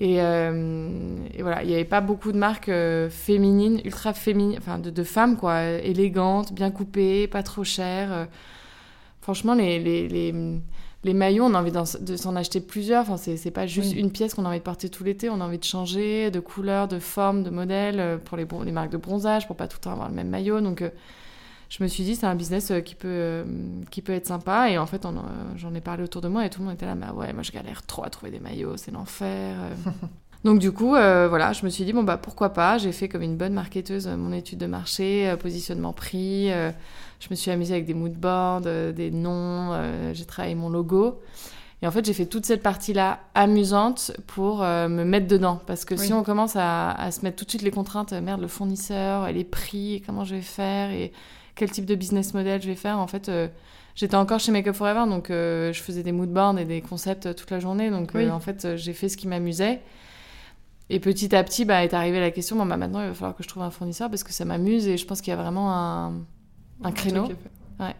Et, 0.00 0.22
euh, 0.22 1.16
et, 1.34 1.42
voilà, 1.42 1.62
il 1.62 1.68
n'y 1.68 1.74
avait 1.74 1.84
pas 1.84 2.00
beaucoup 2.00 2.32
de 2.32 2.38
marques 2.38 2.70
euh, 2.70 3.10
féminines, 3.10 3.80
ultra 3.84 4.14
féminines, 4.14 4.56
enfin 4.58 4.78
de, 4.78 4.88
de, 4.88 5.02
femmes, 5.04 5.36
quoi, 5.36 5.64
élégantes, 5.64 6.52
bien 6.54 6.70
coupées, 6.70 7.26
pas 7.26 7.42
trop 7.42 7.62
chères. 7.62 8.26
franchement, 9.20 9.54
les, 9.54 9.78
les, 9.78 10.08
les, 10.08 10.34
les, 11.04 11.14
maillots, 11.14 11.44
on 11.44 11.52
a 11.54 11.60
envie 11.60 11.72
de 11.72 12.16
s'en 12.16 12.36
acheter 12.36 12.60
plusieurs. 12.62 13.02
Enfin, 13.02 13.18
c'est 13.18 13.50
pas 13.50 13.66
juste 13.66 13.94
une 13.94 14.10
pièce 14.10 14.32
qu'on 14.32 14.46
a 14.46 14.48
envie 14.48 14.60
de 14.60 14.64
porter 14.64 14.88
tout 14.88 15.04
l'été, 15.04 15.28
on 15.28 15.40
a 15.42 15.44
envie 15.44 15.58
de 15.58 15.64
changer 15.64 16.30
de 16.30 16.40
couleur, 16.40 16.88
de 16.88 16.98
forme, 16.98 17.42
de 17.42 17.50
modèle, 17.50 18.18
pour 18.24 18.38
les, 18.38 18.46
les 18.64 18.72
marques 18.72 18.92
de 18.92 18.96
bronzage, 18.96 19.46
pour 19.46 19.56
pas 19.56 19.68
tout 19.68 19.76
le 19.78 19.82
temps 19.82 19.92
avoir 19.92 20.08
le 20.08 20.14
même 20.14 20.30
maillot. 20.30 20.62
Donc, 20.62 20.82
je 21.72 21.82
me 21.82 21.88
suis 21.88 22.04
dit 22.04 22.16
c'est 22.16 22.26
un 22.26 22.34
business 22.34 22.70
euh, 22.70 22.80
qui 22.80 22.94
peut 22.94 23.08
euh, 23.08 23.44
qui 23.90 24.02
peut 24.02 24.12
être 24.12 24.26
sympa 24.26 24.68
et 24.68 24.76
en 24.76 24.84
fait 24.86 25.06
j'en 25.56 25.74
ai 25.74 25.80
parlé 25.80 26.04
autour 26.04 26.20
de 26.20 26.28
moi 26.28 26.44
et 26.44 26.50
tout 26.50 26.60
le 26.60 26.66
monde 26.66 26.74
était 26.74 26.84
là 26.84 26.94
bah 26.94 27.14
ouais 27.14 27.32
moi 27.32 27.42
je 27.42 27.50
galère 27.50 27.82
trop 27.86 28.04
à 28.04 28.10
trouver 28.10 28.30
des 28.30 28.40
maillots 28.40 28.76
c'est 28.76 28.90
l'enfer 28.90 29.56
euh. 29.58 29.90
donc 30.44 30.58
du 30.58 30.70
coup 30.70 30.90
voilà 30.90 31.54
je 31.54 31.64
me 31.64 31.70
suis 31.70 31.84
dit 31.84 31.94
bon 31.94 32.02
bah 32.02 32.18
pourquoi 32.18 32.50
pas? 32.50 32.76
J'ai 32.76 32.92
fait 32.92 33.08
comme 33.08 33.22
une 33.22 33.38
bonne 33.38 33.54
marketeuse 33.54 34.06
mon 34.06 34.32
étude 34.32 34.58
de 34.58 34.66
marché 34.66 35.34
positionnement 35.40 35.94
prix 35.94 36.48
je 36.48 37.28
me 37.30 37.34
suis 37.34 37.50
amusée 37.50 37.72
avec 37.72 37.86
des 37.86 37.94
moodboards 37.94 38.60
des 38.60 39.10
noms 39.10 40.12
j'ai 40.12 40.26
travaillé 40.26 40.54
mon 40.54 40.68
logo 40.68 41.20
et 41.84 41.88
en 41.88 41.90
fait, 41.90 42.04
j'ai 42.04 42.12
fait 42.12 42.26
toute 42.26 42.46
cette 42.46 42.62
partie-là 42.62 43.18
amusante 43.34 44.12
pour 44.28 44.60
me 44.60 45.02
mettre 45.02 45.26
dedans. 45.26 45.60
Parce 45.66 45.84
que 45.84 45.96
si 45.96 46.12
on 46.12 46.22
commence 46.22 46.54
à, 46.54 46.92
à, 46.92 47.10
se 47.10 47.22
mettre 47.22 47.34
tout 47.34 47.44
de 47.44 47.50
suite 47.50 47.62
les 47.62 47.72
contraintes, 47.72 48.12
merde, 48.12 48.40
le 48.40 48.46
fournisseur, 48.46 49.26
et 49.26 49.32
les 49.32 49.42
prix, 49.42 49.94
et 49.94 50.00
comment 50.00 50.24
je 50.24 50.36
vais 50.36 50.42
faire, 50.42 50.92
et 50.92 51.10
quel 51.54 51.70
type 51.70 51.86
de 51.86 51.94
business 51.94 52.34
model 52.34 52.60
je 52.62 52.68
vais 52.68 52.76
faire. 52.76 52.98
En 52.98 53.06
fait, 53.06 53.28
euh, 53.28 53.48
j'étais 53.94 54.16
encore 54.16 54.40
chez 54.40 54.52
Make 54.52 54.66
Up 54.68 54.74
Forever, 54.74 55.04
donc 55.08 55.30
euh, 55.30 55.72
je 55.72 55.80
faisais 55.80 56.02
des 56.02 56.12
moodboards 56.12 56.58
et 56.58 56.64
des 56.64 56.80
concepts 56.80 57.34
toute 57.34 57.50
la 57.50 57.60
journée. 57.60 57.90
Donc 57.90 58.14
euh, 58.14 58.30
en 58.30 58.40
fait, 58.40 58.76
j'ai 58.76 58.92
fait 58.92 59.08
ce 59.08 59.16
qui 59.16 59.28
m'amusait. 59.28 59.80
Et 60.90 61.00
petit 61.00 61.34
à 61.34 61.42
petit, 61.42 61.64
bah, 61.64 61.84
est 61.84 61.94
arrivée 61.94 62.20
la 62.20 62.30
question, 62.30 62.56
bon, 62.56 62.66
bah, 62.66 62.76
maintenant, 62.76 63.00
il 63.00 63.08
va 63.08 63.14
falloir 63.14 63.36
que 63.36 63.42
je 63.42 63.48
trouve 63.48 63.62
un 63.62 63.70
fournisseur 63.70 64.10
parce 64.10 64.24
que 64.24 64.32
ça 64.32 64.44
m'amuse 64.44 64.86
et 64.88 64.96
je 64.96 65.06
pense 65.06 65.20
qu'il 65.20 65.30
y 65.30 65.34
a 65.34 65.40
vraiment 65.40 65.72
un, 65.72 66.12
un 66.84 66.92
créneau. 66.92 67.28
Ouais. 67.80 67.94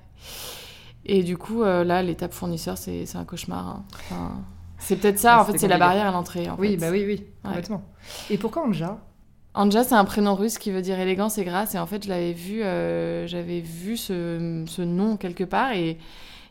Et 1.04 1.22
du 1.22 1.36
coup, 1.36 1.62
là, 1.62 2.02
l'étape 2.02 2.32
fournisseur, 2.32 2.76
c'est 2.78 3.16
un 3.16 3.24
cauchemar. 3.24 3.82
Hein. 4.12 4.32
c'est 4.78 4.96
peut-être 4.96 5.18
ça, 5.18 5.40
en 5.40 5.44
fait, 5.44 5.58
c'est 5.58 5.68
la 5.68 5.78
barrière 5.78 6.06
à 6.06 6.12
l'entrée. 6.12 6.48
Oui, 6.58 6.76
bah 6.76 6.90
oui, 6.90 7.04
oui, 7.06 7.24
complètement. 7.42 7.82
Et 8.30 8.38
pourquoi 8.38 8.66
Anja 8.66 8.98
Anja, 9.54 9.84
c'est 9.84 9.94
un 9.94 10.04
prénom 10.04 10.34
russe 10.34 10.58
qui 10.58 10.70
veut 10.70 10.80
dire 10.80 10.98
élégance 10.98 11.36
et 11.38 11.44
grâce. 11.44 11.74
Et 11.74 11.78
en 11.78 11.86
fait, 11.86 12.04
je 12.04 12.08
l'avais 12.08 12.32
vu, 12.32 12.62
euh, 12.62 13.26
j'avais 13.26 13.60
vu 13.60 13.96
ce, 13.96 14.64
ce, 14.66 14.82
nom 14.82 15.16
quelque 15.16 15.44
part 15.44 15.72
et, 15.72 15.98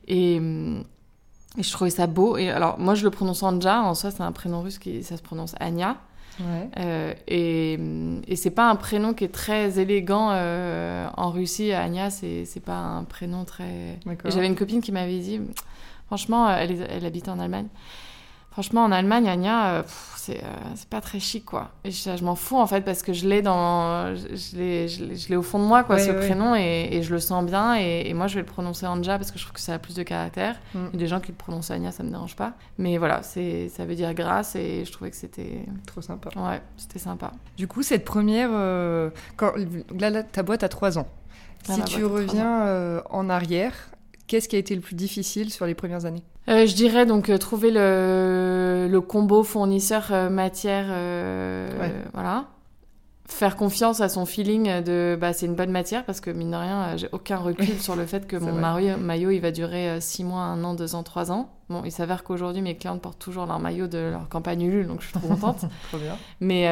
et, 0.07 0.35
et, 0.35 1.63
je 1.63 1.71
trouvais 1.71 1.89
ça 1.89 2.05
beau. 2.05 2.37
Et 2.37 2.49
alors, 2.49 2.79
moi, 2.79 2.93
je 2.93 3.03
le 3.03 3.09
prononce 3.09 3.41
Anja. 3.41 3.81
En 3.81 3.95
soi, 3.95 4.11
c'est 4.11 4.21
un 4.21 4.31
prénom 4.31 4.61
russe 4.61 4.77
qui 4.77 5.03
ça 5.03 5.17
se 5.17 5.23
prononce 5.23 5.55
Anya. 5.59 5.97
Ouais. 6.39 6.69
Euh, 6.77 7.13
et, 7.27 7.79
et 8.27 8.35
c'est 8.35 8.51
pas 8.51 8.69
un 8.69 8.75
prénom 8.75 9.13
qui 9.13 9.23
est 9.23 9.33
très 9.33 9.79
élégant 9.79 10.29
euh, 10.31 11.07
en 11.17 11.31
Russie. 11.31 11.73
Anya, 11.73 12.11
c'est 12.11 12.63
pas 12.63 12.77
un 12.77 13.03
prénom 13.03 13.45
très. 13.45 13.99
J'avais 14.25 14.47
une 14.47 14.55
copine 14.55 14.81
qui 14.81 14.91
m'avait 14.91 15.19
dit, 15.19 15.41
franchement, 16.05 16.49
elle, 16.51 16.87
elle 16.87 17.05
habite 17.05 17.29
en 17.29 17.39
Allemagne 17.39 17.67
Franchement, 18.51 18.83
en 18.83 18.91
Allemagne, 18.91 19.29
Anya, 19.29 19.75
euh, 19.75 19.83
c'est 20.17 20.43
euh, 20.43 20.47
c'est 20.75 20.89
pas 20.89 20.99
très 20.99 21.21
chic, 21.21 21.45
quoi. 21.45 21.71
Et 21.85 21.91
je, 21.91 22.17
je 22.17 22.23
m'en 22.25 22.35
fous, 22.35 22.57
en 22.57 22.67
fait, 22.67 22.81
parce 22.81 23.01
que 23.01 23.13
je 23.13 23.25
l'ai 23.25 23.41
dans... 23.41 24.13
Je, 24.13 25.29
l'ai- 25.29 25.35
au 25.37 25.41
fond 25.41 25.57
de 25.57 25.63
moi, 25.63 25.85
quoi, 25.85 25.95
Ouais, 25.95 26.05
ce 26.05 26.11
ouais. 26.11 26.17
prénom, 26.17 26.53
et, 26.55 26.89
et 26.91 27.01
je 27.01 27.13
le 27.13 27.21
sens 27.21 27.45
bien. 27.45 27.77
Et, 27.79 28.03
et 28.09 28.13
moi, 28.13 28.27
je 28.27 28.35
vais 28.35 28.41
le 28.41 28.45
prononcer 28.45 28.85
Anja, 28.85 29.17
parce 29.17 29.31
que 29.31 29.39
je 29.39 29.43
trouve 29.45 29.53
que 29.53 29.61
ça 29.61 29.75
a 29.75 29.79
plus 29.79 29.95
de 29.95 30.03
caractère. 30.03 30.57
Mm. 30.75 30.79
Il 30.89 30.93
y 30.93 30.97
a 30.97 30.99
des 30.99 31.07
gens 31.07 31.21
qui 31.21 31.29
le 31.29 31.37
prononcent 31.37 31.71
Anya, 31.71 31.91
ça 31.93 32.03
me 32.03 32.09
dérange 32.09 32.35
pas. 32.35 32.53
Mais 32.77 32.97
voilà, 32.97 33.23
c'est 33.23 33.69
ça 33.69 33.85
veut 33.85 33.95
dire 33.95 34.13
grâce, 34.13 34.55
et 34.57 34.83
je 34.85 34.91
trouvais 34.91 35.11
que 35.11 35.17
c'était... 35.17 35.63
Trop 35.85 36.01
sympa. 36.01 36.29
Ouais, 36.35 36.61
c'était 36.75 36.99
sympa. 36.99 37.31
Du 37.55 37.67
coup, 37.69 37.83
cette 37.83 38.03
première. 38.03 38.49
euh, 38.51 39.11
quand, 39.37 39.53
là, 39.97 40.09
là, 40.09 40.23
ta 40.23 40.43
boîte 40.43 40.63
a 40.63 40.69
3 40.69 40.97
ans. 40.99 41.07
Ah, 41.69 41.75
si 41.75 41.83
tu 41.85 42.03
reviens 42.03 42.63
euh, 42.65 43.01
en 43.11 43.29
arrière, 43.29 43.73
qu'est-ce 44.27 44.49
qui 44.49 44.57
a 44.57 44.59
été 44.59 44.75
le 44.75 44.81
plus 44.81 44.95
difficile 44.95 45.51
sur 45.51 45.65
les 45.65 45.73
premières 45.75 46.03
années? 46.05 46.23
Euh, 46.49 46.65
je 46.65 46.73
dirais 46.75 47.05
donc 47.05 47.29
euh, 47.29 47.37
trouver 47.37 47.69
le, 47.71 48.87
le 48.89 49.01
combo 49.01 49.43
fournisseur 49.43 50.07
euh, 50.11 50.29
matière, 50.29 50.87
Ouais. 51.79 51.93
voilà. 52.13 52.45
Faire 53.27 53.55
confiance 53.55 54.01
à 54.01 54.09
son 54.09 54.25
feeling 54.25 54.81
de 54.83 55.17
bah 55.19 55.31
c'est 55.31 55.45
une 55.45 55.55
bonne 55.55 55.71
matière 55.71 56.03
parce 56.03 56.19
que 56.19 56.29
mine 56.31 56.51
de 56.51 56.55
rien 56.57 56.97
j'ai 56.97 57.07
aucun 57.13 57.37
recul 57.37 57.79
sur 57.79 57.95
le 57.95 58.05
fait 58.05 58.27
que 58.27 58.35
mon 58.45 58.51
maillot, 58.51 58.97
maillot 58.97 59.29
il 59.29 59.39
va 59.39 59.51
durer 59.51 60.01
6 60.01 60.25
mois, 60.25 60.41
1 60.41 60.61
an, 60.65 60.73
2 60.73 60.95
ans, 60.95 61.03
3 61.03 61.31
ans. 61.31 61.49
Bon 61.69 61.81
il 61.85 61.93
s'avère 61.93 62.25
qu'aujourd'hui 62.25 62.61
mes 62.61 62.75
clientes 62.75 63.01
portent 63.01 63.19
toujours 63.19 63.45
leur 63.45 63.59
maillot 63.59 63.87
de 63.87 64.09
leur 64.11 64.27
campagne 64.27 64.63
Ulule 64.63 64.85
donc 64.87 64.99
je 64.99 65.05
suis 65.05 65.13
trop 65.17 65.29
contente. 65.29 65.61
Trop 65.89 65.97
bien. 65.97 66.17
Mais, 66.41 66.67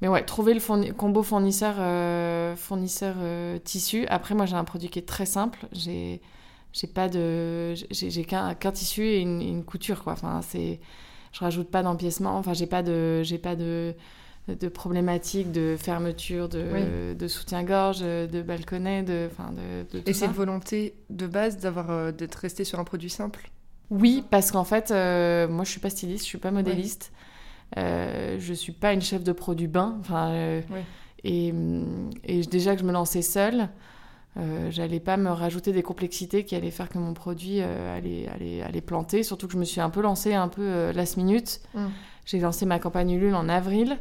mais 0.00 0.08
ouais, 0.08 0.24
trouver 0.24 0.54
le 0.54 0.60
fourni- 0.60 0.92
combo 0.94 1.22
fournisseur, 1.22 1.74
fournisseur 2.56 3.16
tissu. 3.62 4.06
Après, 4.08 4.34
moi, 4.34 4.46
j'ai 4.46 4.56
un 4.56 4.64
produit 4.64 4.88
qui 4.88 4.98
est 4.98 5.06
très 5.08 5.26
simple. 5.26 5.66
J'ai, 5.72 6.22
j'ai 6.72 6.86
pas 6.86 7.08
de, 7.08 7.74
j'ai, 7.90 8.24
qu'un, 8.24 8.54
tissu 8.72 9.02
et 9.02 9.20
une, 9.20 9.40
une 9.42 9.64
couture, 9.64 10.02
quoi. 10.04 10.12
Enfin, 10.14 10.40
c'est, 10.42 10.80
je 11.32 11.40
rajoute 11.40 11.70
pas 11.70 11.82
d'empiècement. 11.82 12.36
Enfin, 12.36 12.52
j'ai 12.54 12.66
pas 12.66 12.82
de, 12.82 13.22
j'ai 13.22 13.38
pas 13.38 13.56
de, 13.56 13.94
de 14.48 14.68
problématiques 14.68 15.52
de 15.52 15.76
fermeture, 15.78 16.48
de, 16.48 16.64
Oui. 16.72 17.16
de 17.16 17.28
soutien-gorge, 17.28 18.00
de 18.00 18.42
balconnet, 18.42 19.02
de, 19.02 19.28
enfin, 19.30 19.52
de, 19.52 19.82
de 19.92 20.00
tout 20.02 20.10
Et 20.10 20.12
c'est 20.12 20.26
une 20.26 20.32
volonté 20.32 20.94
de 21.10 21.26
base 21.26 21.58
d'avoir 21.58 21.90
euh, 21.90 22.12
d'être 22.12 22.36
resté 22.36 22.64
sur 22.64 22.78
un 22.78 22.84
produit 22.84 23.10
simple? 23.10 23.50
Oui, 23.90 24.24
parce 24.30 24.52
qu'en 24.52 24.64
fait, 24.64 24.90
euh, 24.92 25.48
moi, 25.48 25.64
je 25.64 25.70
suis 25.70 25.80
pas 25.80 25.90
styliste, 25.90 26.24
je 26.24 26.28
suis 26.28 26.38
pas 26.38 26.52
modéliste. 26.52 27.12
Euh, 27.76 28.36
je 28.38 28.52
suis 28.54 28.72
pas 28.72 28.92
une 28.92 29.02
chef 29.02 29.22
de 29.24 29.32
produit 29.32 29.66
bain. 29.68 29.96
Enfin, 30.00 30.30
euh, 30.30 30.60
et, 31.24 31.52
hum, 31.52 32.10
et 32.24 32.40
déjà 32.42 32.74
que 32.74 32.80
je 32.80 32.86
me 32.86 32.92
lançais 32.92 33.22
seule, 33.22 33.68
euh, 34.36 34.70
j'allais 34.70 35.00
pas 35.00 35.16
me 35.16 35.30
rajouter 35.30 35.72
des 35.72 35.82
complexités 35.82 36.44
qui 36.44 36.54
allaient 36.54 36.70
faire 36.70 36.88
que 36.88 36.98
mon 36.98 37.14
produit 37.14 37.60
euh, 37.60 37.96
allait, 37.96 38.28
allait, 38.28 38.62
allait 38.62 38.80
planter. 38.80 39.22
Surtout 39.22 39.46
que 39.46 39.54
je 39.54 39.58
me 39.58 39.64
suis 39.64 39.80
un 39.80 39.90
peu 39.90 40.00
lancée 40.00 40.34
un 40.34 40.48
peu 40.48 40.62
euh, 40.62 40.92
last 40.92 41.16
minute. 41.16 41.60
Mm. 41.74 41.86
J'ai 42.26 42.38
lancé 42.38 42.64
ma 42.66 42.78
campagne 42.78 43.10
Ulule 43.10 43.34
en 43.34 43.48
avril. 43.48 43.98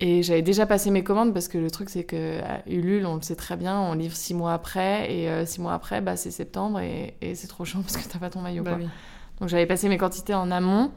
Et 0.00 0.24
j'avais 0.24 0.42
déjà 0.42 0.66
passé 0.66 0.90
mes 0.90 1.04
commandes 1.04 1.32
parce 1.32 1.46
que 1.46 1.58
le 1.58 1.70
truc 1.70 1.88
c'est 1.88 2.02
que 2.02 2.40
à 2.40 2.68
Ulule, 2.68 3.06
on 3.06 3.14
le 3.14 3.22
sait 3.22 3.36
très 3.36 3.56
bien, 3.56 3.80
on 3.80 3.94
livre 3.94 4.16
six 4.16 4.34
mois 4.34 4.52
après 4.52 5.14
et 5.14 5.28
euh, 5.28 5.46
six 5.46 5.60
mois 5.60 5.74
après, 5.74 6.00
bah, 6.00 6.16
c'est 6.16 6.32
septembre 6.32 6.80
et, 6.80 7.14
et 7.20 7.36
c'est 7.36 7.46
trop 7.46 7.64
chiant 7.64 7.82
parce 7.82 7.96
que 7.96 8.12
t'as 8.12 8.18
pas 8.18 8.28
ton 8.28 8.40
maillot. 8.40 8.64
Bah 8.64 8.72
quoi. 8.72 8.80
oui. 8.80 8.88
Donc 9.38 9.48
j'avais 9.48 9.66
passé 9.66 9.88
mes 9.88 9.98
quantités 9.98 10.34
en 10.34 10.50
amont 10.50 10.90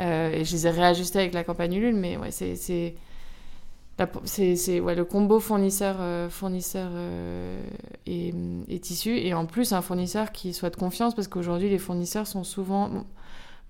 euh, 0.00 0.32
et 0.32 0.44
je 0.44 0.52
les 0.52 0.66
ai 0.66 0.70
réajustées 0.70 1.20
avec 1.20 1.32
la 1.32 1.44
campagne 1.44 1.72
Ulule, 1.72 1.94
mais 1.94 2.18
ouais, 2.18 2.30
c'est 2.30 2.94
c'est 4.24 4.80
ouais, 4.80 4.94
le 4.94 5.04
combo 5.04 5.40
fournisseur 5.40 5.96
euh, 6.00 6.28
fournisseur 6.28 6.90
euh, 6.92 7.60
et, 8.06 8.34
et 8.68 8.78
tissu 8.80 9.16
et 9.16 9.34
en 9.34 9.46
plus 9.46 9.72
un 9.72 9.82
fournisseur 9.82 10.32
qui 10.32 10.52
soit 10.52 10.70
de 10.70 10.76
confiance 10.76 11.14
parce 11.14 11.28
qu'aujourd'hui 11.28 11.68
les 11.68 11.78
fournisseurs 11.78 12.26
sont 12.26 12.44
souvent 12.44 12.88
bon, 12.88 13.04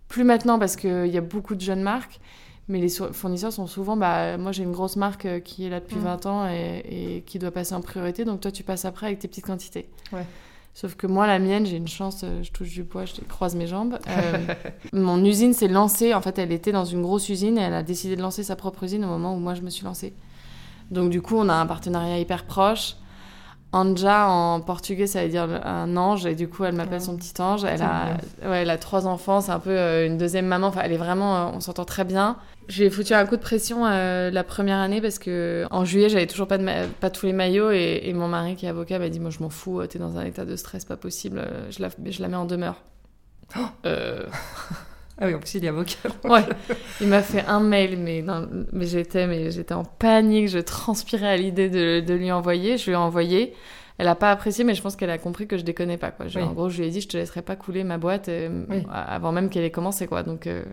plus 0.09 0.25
maintenant 0.25 0.59
parce 0.59 0.77
qu'il 0.77 1.07
y 1.09 1.17
a 1.19 1.23
beaucoup 1.23 1.55
de 1.55 1.61
jeunes 1.61 1.83
marques. 1.83 2.21
Mais 2.69 2.81
les 2.81 2.89
fournisseurs 2.89 3.53
sont 3.53 3.67
souvent, 3.67 3.97
bah, 3.97 4.39
moi 4.39 4.53
j'ai 4.53 4.63
une 4.63 4.71
grosse 4.71 4.95
marque 4.95 5.27
euh, 5.27 5.41
qui 5.41 5.67
est 5.67 5.69
là 5.69 5.81
depuis 5.81 5.97
Mm. 5.97 6.05
20 6.05 6.27
ans 6.27 6.49
et, 6.49 7.17
et 7.17 7.23
qui 7.23 7.41
doit 7.41 7.51
passer 7.51 7.75
en 7.75 7.81
priorité, 7.81 8.25
donc 8.25 8.41
toi 8.41 8.53
tu 8.53 8.63
passes 8.63 8.85
après 8.85 9.07
avec 9.07 9.19
tes 9.19 9.27
petites 9.27 9.47
quantités. 9.47 9.89
Ouais. 10.13 10.25
Sauf 10.75 10.95
que 10.95 11.07
moi, 11.07 11.27
la 11.27 11.39
mienne, 11.39 11.67
j'ai 11.67 11.77
une 11.77 11.89
chance, 11.89 12.23
euh, 12.25 12.43
je 12.43 12.51
touche 12.51 12.71
du 12.71 12.83
bois, 12.83 13.05
je 13.05 13.13
croise 13.29 13.55
mes 13.55 13.67
jambes. 13.67 13.99
Euh, 14.09 14.39
mon 14.95 15.23
usine 15.23 15.53
s'est 15.53 15.69
lancée, 15.69 16.15
en 16.15 16.23
fait, 16.23 16.39
elle 16.39 16.51
était 16.51 16.73
dans 16.73 16.87
une 16.87 17.03
grosse 17.03 17.29
usine 17.29 17.59
et 17.59 17.61
elle 17.61 17.75
a 17.75 17.83
décidé 17.83 18.17
de 18.17 18.23
lancer 18.23 18.43
sa 18.43 18.57
propre 18.57 18.85
usine 18.85 19.05
au 19.05 19.09
moment 19.09 19.35
où 19.35 19.39
moi 19.39 19.55
je 19.55 19.61
me 19.61 19.69
suis 19.69 19.85
lancée. 19.85 20.15
Donc, 20.91 21.11
du 21.11 21.21
coup, 21.21 21.37
on 21.37 21.49
a 21.49 21.55
un 21.55 21.67
partenariat 21.67 22.19
hyper 22.19 22.45
proche. 22.45 22.97
Anja 23.73 24.29
en 24.29 24.61
portugais, 24.61 25.07
ça 25.07 25.23
veut 25.23 25.29
dire 25.31 25.49
un 25.65 25.97
ange, 25.97 26.27
et 26.27 26.35
du 26.35 26.47
coup, 26.49 26.65
elle 26.65 26.75
m'appelle 26.75 26.95
Ouais. 26.95 27.01
son 27.01 27.17
petit 27.17 27.33
ange. 27.41 27.65
Elle 27.65 27.81
a, 27.83 28.17
ouais, 28.45 28.63
elle 28.63 28.71
a 28.71 28.77
trois 28.79 29.07
enfants, 29.07 29.41
c'est 29.41 29.51
un 29.53 29.59
peu 29.59 29.71
euh, 29.71 30.07
une 30.07 30.19
deuxième 30.19 30.47
maman. 30.47 30.67
Enfin, 30.67 30.83
elle 30.85 30.93
est 30.93 30.97
vraiment, 30.99 31.37
euh, 31.37 31.51
on 31.55 31.61
s'entend 31.61 31.85
très 31.87 32.05
bien. 32.05 32.37
J'ai 32.69 32.91
foutu 32.91 33.15
un 33.15 33.25
coup 33.27 33.37
de 33.37 33.41
pression 33.43 33.87
euh, 33.87 34.31
la 34.31 34.45
première 34.45 34.79
année 34.79 35.01
parce 35.01 35.19
que 35.19 35.67
en 35.71 35.85
juillet, 35.85 36.09
j'avais 36.11 36.27
toujours 36.27 36.47
pas, 36.49 36.59
de 36.59 36.65
ma- 36.65 36.87
pas 37.01 37.11
tous 37.11 37.27
les 37.27 37.33
maillots, 37.33 37.71
et, 37.71 38.03
et 38.05 38.13
mon 38.13 38.29
mari 38.29 38.57
qui 38.57 38.67
est 38.67 38.69
avocat 38.69 38.99
m'a 38.99 39.09
dit 39.09 39.21
Moi, 39.21 39.31
je 39.31 39.41
m'en 39.41 39.51
fous, 39.51 39.85
t'es 39.87 39.99
dans 39.99 40.17
un 40.19 40.25
état 40.25 40.45
de 40.45 40.55
stress 40.57 40.85
pas 40.85 40.97
possible, 40.97 41.43
je 41.71 41.81
la, 41.83 41.89
je 42.11 42.21
la 42.23 42.29
mets 42.29 42.37
en 42.37 42.45
demeure. 42.45 42.77
Euh, 43.87 44.25
Ah 45.19 45.27
oui, 45.27 45.35
en 45.35 45.39
plus, 45.39 45.55
il 45.55 45.65
est 45.65 45.69
avocat. 45.69 45.97
Ouais, 46.25 46.43
il 47.01 47.07
m'a 47.09 47.23
fait 47.23 47.45
un 47.47 47.61
mail, 47.61 47.99
mais, 47.99 48.23
non, 48.23 48.49
mais 48.73 48.87
j'étais, 48.87 49.27
mais 49.27 49.51
j'étais 49.51 49.75
en 49.75 49.85
panique, 49.85 50.49
je 50.49 50.59
transpirais 50.59 51.29
à 51.29 51.37
l'idée 51.37 51.69
de, 51.69 52.01
de 52.01 52.15
lui 52.15 52.33
envoyer. 52.33 52.79
Je 52.79 52.87
lui 52.87 52.93
ai 52.93 52.97
envoyé. 52.97 53.55
Elle 53.99 54.09
a 54.09 54.15
pas 54.15 54.31
apprécié, 54.31 54.65
mais 54.65 54.75
je 54.75 54.83
pense 54.83 54.97
qu'elle 54.97 55.11
a 55.11 55.19
compris 55.19 55.47
que 55.47 55.57
je 55.59 55.63
déconnais 55.65 55.99
pas. 55.99 56.11
Quoi. 56.11 56.27
Je- 56.29 56.39
Oui. 56.39 56.45
En 56.45 56.53
gros, 56.53 56.69
je 56.71 56.81
lui 56.81 56.89
ai 56.89 56.91
dit, 56.91 57.01
je 57.03 57.09
te 57.09 57.17
laisserai 57.17 57.43
pas 57.43 57.57
couler 57.57 57.85
ma 57.85 57.99
boîte 57.99 58.29
euh, 58.29 58.65
Oui. 58.71 58.83
avant 58.93 59.33
même 59.33 59.49
qu'elle 59.51 59.65
ait 59.65 59.71
commencé, 59.71 60.07
quoi. 60.07 60.23
Donc, 60.23 60.47
euh, 60.47 60.65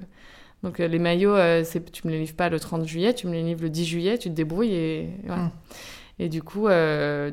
donc 0.63 0.79
euh, 0.79 0.87
les 0.87 0.99
maillots, 0.99 1.35
c'est, 1.65 1.91
tu 1.91 2.07
me 2.07 2.11
les 2.13 2.19
livres 2.19 2.35
pas 2.35 2.49
le 2.49 2.59
30 2.59 2.85
juillet, 2.87 3.13
tu 3.13 3.27
me 3.27 3.33
les 3.33 3.43
livres 3.43 3.61
le 3.63 3.69
10 3.69 3.85
juillet, 3.85 4.17
tu 4.17 4.29
te 4.29 4.33
débrouilles 4.35 4.73
et, 4.73 4.99
et 5.03 5.09
voilà. 5.27 5.43
Mm. 5.43 5.51
Et 6.21 6.27
du 6.29 6.41
coup, 6.43 6.67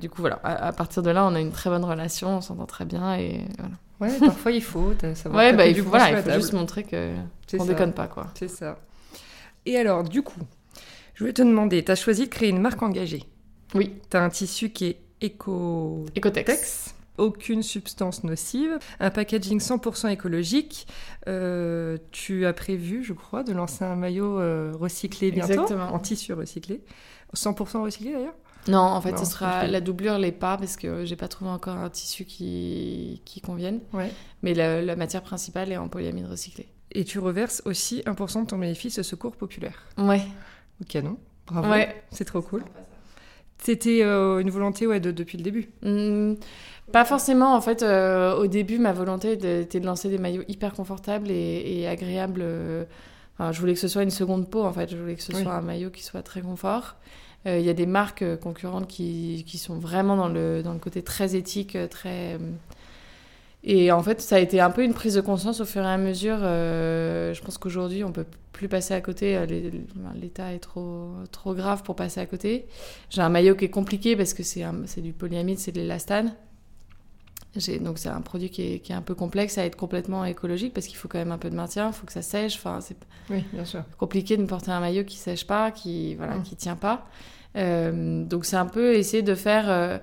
du 0.00 0.10
coup, 0.10 0.20
voilà. 0.20 0.36
À, 0.44 0.66
à 0.68 0.72
partir 0.72 1.02
de 1.02 1.10
là, 1.10 1.24
on 1.26 1.34
a 1.34 1.40
une 1.40 1.50
très 1.52 1.70
bonne 1.70 1.84
relation, 1.84 2.36
on 2.36 2.40
s'entend 2.40 2.66
très 2.66 2.84
bien 2.84 3.14
et 3.16 3.40
voilà. 3.58 3.74
Ouais, 4.00 4.10
parfois 4.18 4.52
il 4.52 4.62
faut 4.62 4.92
savoir 5.14 5.42
Ouais, 5.42 5.52
bah, 5.54 5.66
il 5.66 5.76
faut, 5.82 5.88
voilà, 5.88 6.10
il 6.18 6.22
faut 6.22 6.30
juste 6.32 6.52
montrer 6.52 6.84
que 6.84 7.14
qu'on 7.56 7.64
déconne 7.64 7.92
pas, 7.92 8.06
quoi. 8.08 8.26
C'est 8.38 8.48
ça. 8.48 8.78
Et 9.64 9.76
alors, 9.76 10.04
du 10.04 10.22
coup, 10.22 10.40
je 11.14 11.20
voulais 11.20 11.32
te 11.32 11.42
demander, 11.42 11.84
tu 11.84 11.90
as 11.90 11.96
choisi 11.96 12.24
de 12.24 12.28
créer 12.30 12.50
une 12.50 12.60
marque 12.60 12.82
engagée. 12.82 13.24
Oui, 13.74 13.94
Tu 14.10 14.16
as 14.16 14.22
un 14.22 14.28
tissu 14.30 14.70
qui 14.70 14.86
est 14.86 14.98
éco 15.20 16.04
Ecotex. 16.16 16.94
aucune 17.18 17.62
substance 17.62 18.22
nocive, 18.22 18.78
un 19.00 19.10
packaging 19.10 19.58
100% 19.58 20.08
écologique. 20.10 20.86
Euh, 21.26 21.96
tu 22.12 22.46
as 22.46 22.52
prévu, 22.52 23.02
je 23.02 23.12
crois, 23.12 23.42
de 23.42 23.52
lancer 23.52 23.84
un 23.84 23.96
maillot 23.96 24.38
euh, 24.38 24.72
recyclé 24.78 25.30
bientôt, 25.32 25.52
Exactement. 25.52 25.92
en 25.92 25.98
tissu 25.98 26.32
recyclé. 26.32 26.82
100% 27.34 27.82
recyclé 27.82 28.12
d'ailleurs 28.12 28.34
Non, 28.68 28.78
en 28.80 29.00
fait, 29.00 29.12
Non, 29.12 29.18
ce 29.18 29.24
sera 29.24 29.66
la 29.66 29.80
doublure 29.80 30.18
l'est 30.18 30.32
pas 30.32 30.56
parce 30.56 30.76
que 30.76 31.04
j'ai 31.04 31.16
pas 31.16 31.28
trouvé 31.28 31.50
encore 31.50 31.76
un 31.76 31.88
tissu 31.90 32.24
qui, 32.24 33.22
qui 33.24 33.40
convienne. 33.40 33.80
Ouais. 33.92 34.10
Mais 34.42 34.54
la, 34.54 34.82
la 34.82 34.96
matière 34.96 35.22
principale 35.22 35.70
est 35.72 35.76
en 35.76 35.88
polyamide 35.88 36.26
recyclé. 36.26 36.66
Et 36.92 37.04
tu 37.04 37.18
reverses 37.18 37.62
aussi 37.64 38.00
1% 38.06 38.42
de 38.42 38.46
ton 38.46 38.58
bénéfice 38.58 38.98
au 38.98 39.02
secours 39.02 39.36
populaire. 39.36 39.84
Ouais. 39.98 40.22
Au 40.80 40.84
canon. 40.84 41.18
Bravo. 41.46 41.70
Ouais. 41.70 42.02
C'est 42.10 42.24
trop 42.24 42.42
cool. 42.42 42.64
C'était 43.58 44.00
euh, 44.02 44.38
une 44.40 44.50
volonté 44.50 44.86
ouais, 44.86 45.00
de, 45.00 45.10
depuis 45.10 45.38
le 45.38 45.44
début. 45.44 45.70
Hmm, 45.82 46.34
pas 46.92 47.04
forcément. 47.04 47.54
En 47.54 47.60
fait, 47.60 47.82
euh, 47.82 48.34
au 48.36 48.46
début, 48.46 48.78
ma 48.78 48.92
volonté 48.92 49.32
était 49.32 49.80
de 49.80 49.86
lancer 49.86 50.08
des 50.08 50.18
maillots 50.18 50.44
hyper 50.48 50.74
confortables 50.74 51.30
et, 51.30 51.80
et 51.80 51.88
agréables. 51.88 52.40
euh, 52.42 52.84
enfin, 53.38 53.52
je 53.52 53.60
voulais 53.60 53.74
que 53.74 53.80
ce 53.80 53.88
soit 53.88 54.02
une 54.02 54.10
seconde 54.10 54.50
peau, 54.50 54.62
en 54.64 54.72
fait. 54.72 54.90
Je 54.90 54.96
voulais 54.96 55.14
que 55.14 55.22
ce 55.22 55.32
Oui. 55.32 55.42
soit 55.42 55.54
un 55.54 55.62
maillot 55.62 55.90
qui 55.90 56.02
soit 56.04 56.22
très 56.22 56.42
confort. 56.42 56.96
Euh, 57.46 57.58
Il 57.58 57.64
y 57.64 57.70
a 57.70 57.74
des 57.74 57.86
marques 57.86 58.22
euh, 58.22 58.36
concurrentes 58.36 58.88
qui, 58.88 59.44
qui 59.46 59.58
sont 59.58 59.78
vraiment 59.78 60.16
dans 60.16 60.28
le, 60.28 60.62
dans 60.62 60.72
le 60.72 60.78
côté 60.80 61.02
très 61.02 61.36
éthique, 61.36 61.76
euh, 61.76 61.86
très... 61.88 62.34
euh, 62.34 62.38
Et 63.64 63.90
en 63.92 64.02
fait, 64.02 64.20
ça 64.20 64.36
a 64.36 64.38
été 64.38 64.60
un 64.60 64.70
peu 64.70 64.82
une 64.84 64.94
prise 64.94 65.14
de 65.14 65.20
conscience 65.20 65.60
au 65.60 65.64
fur 65.64 65.82
et 65.82 65.86
à 65.86 65.98
mesure. 65.98 66.38
euh, 66.42 67.34
je 67.34 67.42
pense 67.42 67.58
qu'aujourd'hui, 67.58 68.04
on 68.04 68.12
peut 68.12 68.26
plus 68.52 68.68
passer 68.68 68.94
à 68.94 69.00
côté. 69.00 69.36
euh, 69.36 69.46
L'état 70.20 70.52
est 70.54 70.58
trop, 70.60 71.10
trop 71.32 71.54
grave 71.54 71.82
pour 71.82 71.94
passer 71.96 72.20
à 72.20 72.26
côté. 72.26 72.66
J'ai 73.10 73.22
un 73.22 73.28
maillot 73.28 73.54
qui 73.54 73.64
est 73.66 73.70
compliqué 73.70 74.16
parce 74.16 74.34
que 74.34 74.42
c'est 74.42 75.00
du 75.02 75.12
polyamide, 75.12 75.58
c'est 75.58 75.72
de 75.72 75.80
l'élastane. 75.80 76.34
Donc 77.80 77.96
c'est 77.98 78.10
un 78.10 78.20
produit 78.20 78.50
qui 78.50 78.74
est, 78.74 78.78
qui 78.80 78.92
est 78.92 78.94
un 78.94 79.00
peu 79.00 79.14
complexe 79.14 79.56
à 79.56 79.64
être 79.64 79.76
complètement 79.76 80.26
écologique 80.26 80.74
parce 80.74 80.86
qu'il 80.86 80.96
faut 80.98 81.08
quand 81.08 81.16
même 81.18 81.32
un 81.32 81.38
peu 81.38 81.48
de 81.48 81.56
maintien, 81.56 81.86
il 81.88 81.92
faut 81.94 82.04
que 82.04 82.12
ça 82.12 82.20
sèche. 82.20 82.56
Enfin, 82.56 82.80
c'est 82.82 82.96
Oui, 83.30 83.42
compliqué 83.98 84.36
de 84.36 84.44
porter 84.44 84.72
un 84.72 84.80
maillot 84.80 85.04
qui 85.04 85.16
sèche 85.16 85.46
pas, 85.46 85.70
qui 85.70 86.14
voilà, 86.16 86.34
Mm. 86.36 86.42
qui 86.42 86.54
tient 86.56 86.76
pas. 86.76 87.06
Euh, 87.56 88.24
donc 88.24 88.44
c'est 88.44 88.56
un 88.56 88.66
peu 88.66 88.94
essayer 88.94 89.22
de 89.22 89.34
faire 89.34 89.70
euh, 89.70 89.98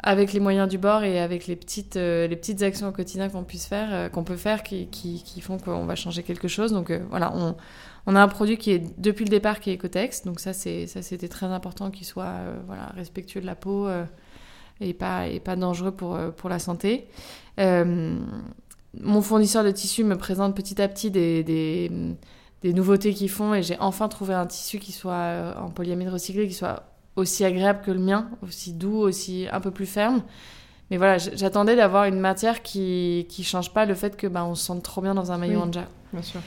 avec 0.00 0.32
les 0.32 0.40
moyens 0.40 0.68
du 0.68 0.78
bord 0.78 1.02
et 1.04 1.20
avec 1.20 1.46
les 1.46 1.56
petites 1.56 1.96
euh, 1.96 2.26
les 2.26 2.36
petites 2.36 2.62
actions 2.62 2.88
au 2.88 2.92
quotidien 2.92 3.28
qu'on 3.28 3.44
puisse 3.44 3.66
faire, 3.66 4.10
qu'on 4.10 4.24
peut 4.24 4.36
faire, 4.36 4.62
qui, 4.62 4.86
qui, 4.88 5.40
font 5.40 5.58
qu'on 5.58 5.84
va 5.84 5.94
changer 5.96 6.22
quelque 6.22 6.48
chose. 6.48 6.72
Donc 6.72 6.92
voilà, 7.10 7.34
on, 7.34 7.56
on 8.06 8.16
a 8.16 8.22
un 8.22 8.28
produit 8.28 8.56
qui 8.56 8.70
est 8.72 8.82
depuis 8.98 9.24
le 9.24 9.30
départ 9.30 9.60
qui 9.60 9.70
est 9.70 9.74
Ecotex, 9.74 10.24
donc 10.24 10.40
ça 10.40 10.52
c'est 10.52 10.86
ça 10.86 11.02
c'était 11.02 11.28
très 11.28 11.46
important 11.46 11.90
qu'il 11.90 12.06
soit 12.06 12.34
voilà 12.66 12.86
respectueux 12.96 13.40
de 13.40 13.46
la 13.46 13.54
peau 13.54 13.88
et 14.80 14.94
pas 14.94 15.26
et 15.28 15.40
pas 15.40 15.56
dangereux 15.56 15.92
pour 15.92 16.18
pour 16.36 16.48
la 16.48 16.58
santé. 16.58 17.08
Mon 17.58 19.22
fournisseur 19.22 19.64
de 19.64 19.72
tissu 19.72 20.04
me 20.04 20.16
présente 20.16 20.54
petit 20.54 20.80
à 20.80 20.86
petit 20.86 21.10
des, 21.10 21.42
des, 21.42 22.72
nouveautés 22.72 23.12
qu'ils 23.12 23.28
font 23.28 23.52
et 23.52 23.60
j'ai 23.60 23.76
enfin 23.80 24.06
trouvé 24.06 24.34
un 24.34 24.46
tissu 24.46 24.78
qui 24.78 24.92
soit 24.92 25.54
en 25.60 25.70
polyamide 25.70 26.10
recyclé, 26.10 26.46
qui 26.46 26.54
soit 26.54 26.93
aussi 27.16 27.44
agréable 27.44 27.80
que 27.84 27.90
le 27.90 28.00
mien, 28.00 28.28
aussi 28.42 28.72
doux, 28.72 28.96
aussi 28.98 29.46
un 29.52 29.60
peu 29.60 29.70
plus 29.70 29.86
ferme. 29.86 30.22
Mais 30.90 30.96
voilà, 30.98 31.16
j'attendais 31.18 31.76
d'avoir 31.76 32.04
une 32.04 32.20
matière 32.20 32.62
qui 32.62 33.26
qui 33.28 33.42
change 33.44 33.72
pas 33.72 33.86
le 33.86 33.94
fait 33.94 34.16
que 34.16 34.26
bah, 34.26 34.44
on 34.44 34.54
se 34.54 34.64
sente 34.64 34.82
trop 34.82 35.00
bien 35.00 35.14
dans 35.14 35.32
un 35.32 35.38
maillot 35.38 35.60
Oui. 35.60 35.68
Anja. 35.68 35.84
Bien 36.12 36.22
sûr. 36.22 36.40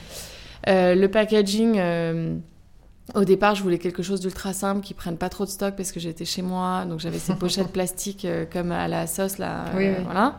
Euh, 0.68 0.94
le 0.94 1.08
packaging, 1.10 1.76
euh, 1.78 2.36
au 3.14 3.24
départ, 3.24 3.54
je 3.54 3.62
voulais 3.62 3.78
quelque 3.78 4.02
chose 4.02 4.20
d'ultra 4.20 4.52
simple 4.52 4.80
qui 4.82 4.94
prenne 4.94 5.16
pas 5.16 5.28
trop 5.28 5.44
de 5.44 5.50
stock 5.50 5.74
parce 5.76 5.92
que 5.92 5.98
j'étais 6.00 6.24
chez 6.24 6.42
moi, 6.42 6.84
donc 6.84 7.00
j'avais 7.00 7.18
ces 7.18 7.34
pochettes 7.36 7.72
plastiques 7.72 8.24
euh, 8.24 8.44
comme 8.50 8.70
à 8.72 8.86
la 8.88 9.06
sauce 9.06 9.38
là, 9.38 9.64
Oui, 9.76 9.88
oui. 9.88 10.04
voilà. 10.04 10.38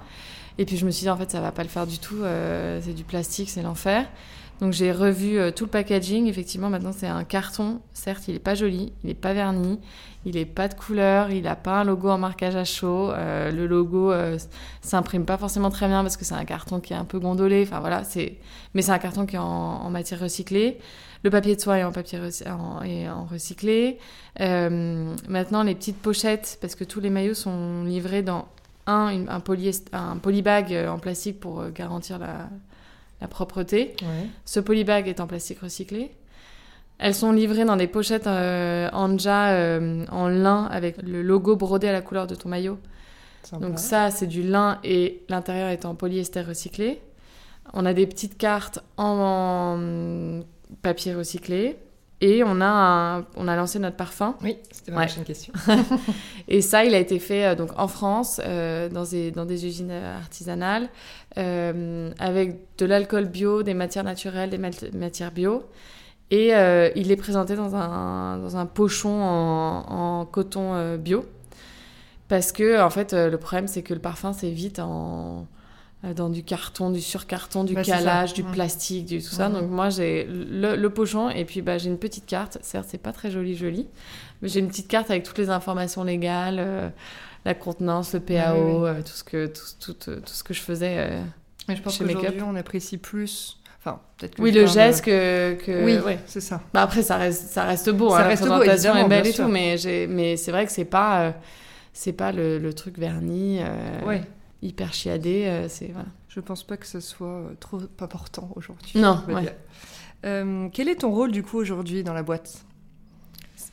Et 0.57 0.65
puis 0.65 0.77
je 0.77 0.85
me 0.85 0.91
suis 0.91 1.03
dit 1.03 1.09
en 1.09 1.17
fait 1.17 1.31
ça 1.31 1.39
va 1.41 1.51
pas 1.51 1.63
le 1.63 1.69
faire 1.69 1.87
du 1.87 1.99
tout, 1.99 2.17
c'est 2.81 2.93
du 2.93 3.05
plastique, 3.05 3.49
c'est 3.49 3.61
l'enfer. 3.61 4.05
Donc 4.61 4.73
j'ai 4.73 4.91
revu 4.91 5.37
euh, 5.37 5.51
tout 5.51 5.65
le 5.65 5.69
packaging. 5.69 6.27
Effectivement, 6.27 6.69
maintenant 6.69 6.91
c'est 6.91 7.07
un 7.07 7.23
carton. 7.23 7.79
Certes, 7.93 8.27
il 8.27 8.35
est 8.35 8.39
pas 8.39 8.55
joli, 8.55 8.91
il 9.03 9.09
est 9.09 9.15
pas 9.15 9.33
verni, 9.33 9.79
il 10.25 10.35
est 10.37 10.45
pas 10.45 10.67
de 10.67 10.73
couleur, 10.73 11.31
il 11.31 11.47
a 11.47 11.55
pas 11.55 11.81
un 11.81 11.83
logo 11.85 12.09
en 12.09 12.17
marquage 12.17 12.55
à 12.55 12.65
chaud. 12.65 13.11
Euh, 13.11 13.51
le 13.51 13.67
logo 13.67 14.11
euh, 14.11 14.37
s'imprime 14.81 15.25
pas 15.25 15.37
forcément 15.37 15.69
très 15.69 15.87
bien 15.87 16.01
parce 16.01 16.17
que 16.17 16.25
c'est 16.25 16.35
un 16.35 16.45
carton 16.45 16.79
qui 16.79 16.93
est 16.93 16.97
un 16.97 17.05
peu 17.05 17.19
gondolé. 17.19 17.63
Enfin 17.63 17.79
voilà, 17.79 18.03
c'est 18.03 18.37
mais 18.73 18.81
c'est 18.81 18.91
un 18.91 18.99
carton 18.99 19.25
qui 19.25 19.35
est 19.35 19.39
en, 19.39 19.89
matière 19.89 20.19
recyclée. 20.19 20.77
Le 21.23 21.29
papier 21.29 21.55
de 21.55 21.61
soie 21.61 21.79
est 21.79 21.83
en 21.83 21.91
papier 21.91 22.19
en, 22.47 23.25
recyclé. 23.25 23.97
Maintenant 24.39 25.63
les 25.63 25.75
petites 25.75 26.01
pochettes 26.01 26.57
parce 26.61 26.75
que 26.75 26.83
tous 26.83 26.99
les 26.99 27.09
maillots 27.09 27.33
sont 27.33 27.83
livrés 27.83 28.23
dans 28.23 28.47
un 28.87 29.27
un 29.27 29.39
polyest- 29.39 29.87
un 29.93 30.17
polybag 30.17 30.73
en 30.89 30.99
plastique 30.99 31.39
pour 31.39 31.69
garantir 31.71 32.19
la 32.19 32.49
la 33.21 33.27
propreté. 33.27 33.95
Ouais. 34.01 34.27
Ce 34.45 34.59
polybag 34.59 35.07
est 35.07 35.19
en 35.19 35.27
plastique 35.27 35.59
recyclé. 35.59 36.11
Elles 36.97 37.15
sont 37.15 37.31
livrées 37.31 37.65
dans 37.65 37.77
des 37.77 37.87
pochettes 37.87 38.27
euh, 38.27 38.89
Anja 38.91 39.51
euh, 39.51 40.05
en 40.11 40.27
lin 40.27 40.65
avec 40.65 41.01
le 41.01 41.21
logo 41.21 41.55
brodé 41.55 41.87
à 41.87 41.93
la 41.93 42.01
couleur 42.01 42.27
de 42.27 42.35
ton 42.35 42.49
maillot. 42.49 42.77
Sympa. 43.43 43.65
Donc 43.65 43.79
ça, 43.79 44.11
c'est 44.11 44.27
du 44.27 44.43
lin 44.43 44.79
et 44.83 45.23
l'intérieur 45.29 45.69
est 45.69 45.85
en 45.85 45.95
polyester 45.95 46.41
recyclé. 46.41 47.01
On 47.73 47.85
a 47.85 47.93
des 47.93 48.05
petites 48.05 48.37
cartes 48.37 48.79
en, 48.97 49.77
en 49.77 50.75
papier 50.81 51.13
recyclé. 51.13 51.77
Et 52.21 52.43
on 52.43 52.59
a, 52.59 52.65
un- 52.65 53.25
on 53.37 53.47
a 53.47 53.55
lancé 53.55 53.79
notre 53.79 53.95
parfum. 53.95 54.35
Oui, 54.43 54.57
c'était 54.71 54.91
ma 54.91 54.97
Ouais. 54.99 55.05
prochaine 55.05 55.23
question. 55.23 55.53
Et 56.49 56.61
ça, 56.61 56.83
il 56.83 56.93
a 56.93 56.97
été 56.99 57.17
fait 57.19 57.45
euh, 57.45 57.55
donc 57.55 57.69
en 57.77 57.87
France, 57.87 58.41
euh, 58.43 58.89
dans, 58.89 59.03
des, 59.05 59.31
dans 59.31 59.45
des 59.45 59.65
usines 59.65 59.91
euh, 59.91 60.17
artisanales, 60.17 60.89
euh, 61.37 62.11
avec 62.19 62.57
de 62.77 62.85
l'alcool 62.85 63.25
bio, 63.27 63.63
des 63.63 63.73
matières 63.73 64.03
naturelles, 64.03 64.49
des 64.49 64.57
mat- 64.57 64.93
matières 64.93 65.31
bio. 65.31 65.63
Et 66.31 66.53
euh, 66.55 66.89
il 66.95 67.11
est 67.11 67.15
présenté 67.15 67.55
dans 67.55 67.75
un, 67.75 68.37
dans 68.37 68.57
un 68.57 68.65
pochon 68.65 69.09
en, 69.23 70.19
en 70.21 70.25
coton 70.25 70.97
bio. 70.97 71.25
Parce 72.27 72.51
que, 72.51 72.79
en 72.81 72.89
fait, 72.89 73.13
le 73.13 73.37
problème, 73.37 73.67
c'est 73.67 73.81
que 73.81 73.93
le 73.93 73.99
parfum, 73.99 74.33
c'est 74.33 74.51
vite 74.51 74.79
en, 74.79 75.47
dans 76.15 76.29
du 76.29 76.43
carton, 76.43 76.91
du 76.91 77.01
surcarton, 77.01 77.63
du 77.65 77.73
ça. 77.73 77.83
calage, 77.83 78.33
du 78.33 78.43
plastique, 78.43 79.05
du 79.05 79.17
tout 79.21 79.29
ça. 79.29 79.49
Donc, 79.49 79.69
moi, 79.69 79.89
j'ai 79.89 80.25
le, 80.25 80.75
le 80.75 80.89
pochon 80.89 81.29
et 81.29 81.43
puis 81.45 81.61
bah, 81.61 81.77
j'ai 81.77 81.89
une 81.89 81.97
petite 81.97 82.25
carte. 82.25 82.57
Certes, 82.61 82.87
c'est 82.89 82.97
pas 83.01 83.11
très 83.11 83.31
joli, 83.31 83.55
joli. 83.57 83.87
Mais 84.41 84.47
j'ai 84.47 84.61
une 84.61 84.69
petite 84.69 84.87
carte 84.87 85.11
avec 85.11 85.23
toutes 85.23 85.37
les 85.37 85.49
informations 85.49 86.03
légales, 86.05 86.57
euh, 86.59 86.89
la 87.43 87.53
contenance, 87.53 88.13
le 88.13 88.21
PAO, 88.21 88.55
Oui, 88.55 88.61
oui, 88.83 88.89
euh, 88.89 89.01
tout, 89.01 89.11
ce 89.13 89.23
que, 89.25 89.47
tout, 89.47 89.61
tout, 89.93 90.09
euh, 90.09 90.19
tout 90.21 90.33
ce 90.33 90.43
que 90.43 90.53
je 90.53 90.61
faisais. 90.61 90.95
euh. 90.99 91.21
Mais 91.67 91.75
je 91.75 91.81
pense 91.81 91.97
qu'aujourd'hui, 91.97 92.41
on 92.47 92.55
apprécie 92.55 92.97
plus. 92.97 93.57
Enfin, 93.79 93.99
peut-être 94.17 94.35
que 94.35 94.41
Oui, 94.41 94.51
le 94.51 94.65
geste 94.65 95.03
que. 95.05 95.55
que 95.55 95.83
Oui, 95.85 95.97
ouais. 95.97 96.19
c'est 96.25 96.41
ça. 96.41 96.61
Bah 96.73 96.81
après, 96.81 97.01
ça 97.03 97.17
reste, 97.17 97.49
ça 97.49 97.63
reste 97.65 97.89
beau. 97.89 98.09
Ça 98.09 98.19
hein, 98.19 98.27
reste 98.27 98.43
la 98.43 98.49
beau, 98.49 98.57
présentation 98.59 98.91
évidemment, 98.91 99.05
est 99.15 99.21
belle 99.21 99.27
et 99.27 99.33
tout, 99.33 99.47
mais, 100.15 100.35
c'est 100.37 100.51
vrai 100.51 100.65
que 100.65 100.71
c'est 100.71 100.85
pas, 100.85 101.21
euh, 101.21 101.31
c'est 101.93 102.13
pas 102.13 102.31
le, 102.31 102.57
le 102.57 102.73
truc 102.73 102.97
verni, 102.97 103.59
euh, 103.61 104.05
Ouais. 104.05 104.21
Hyper 104.61 104.93
chiadé. 104.93 105.45
euh, 105.45 105.67
c'est, 105.69 105.87
voilà. 105.87 106.07
Je 106.27 106.39
pense 106.39 106.63
pas 106.63 106.77
que 106.77 106.85
ce 106.85 106.99
soit 106.99 107.27
euh, 107.27 107.53
trop 107.59 107.79
important 107.99 108.51
aujourd'hui. 108.55 108.99
Non, 108.99 109.21
ouais. 109.27 109.55
Euh, 110.25 110.67
quel 110.71 110.89
est 110.89 110.97
ton 110.97 111.11
rôle 111.11 111.31
du 111.31 111.43
coup 111.43 111.57
aujourd'hui 111.57 112.03
dans 112.03 112.13
la 112.13 112.23
boîte? 112.23 112.65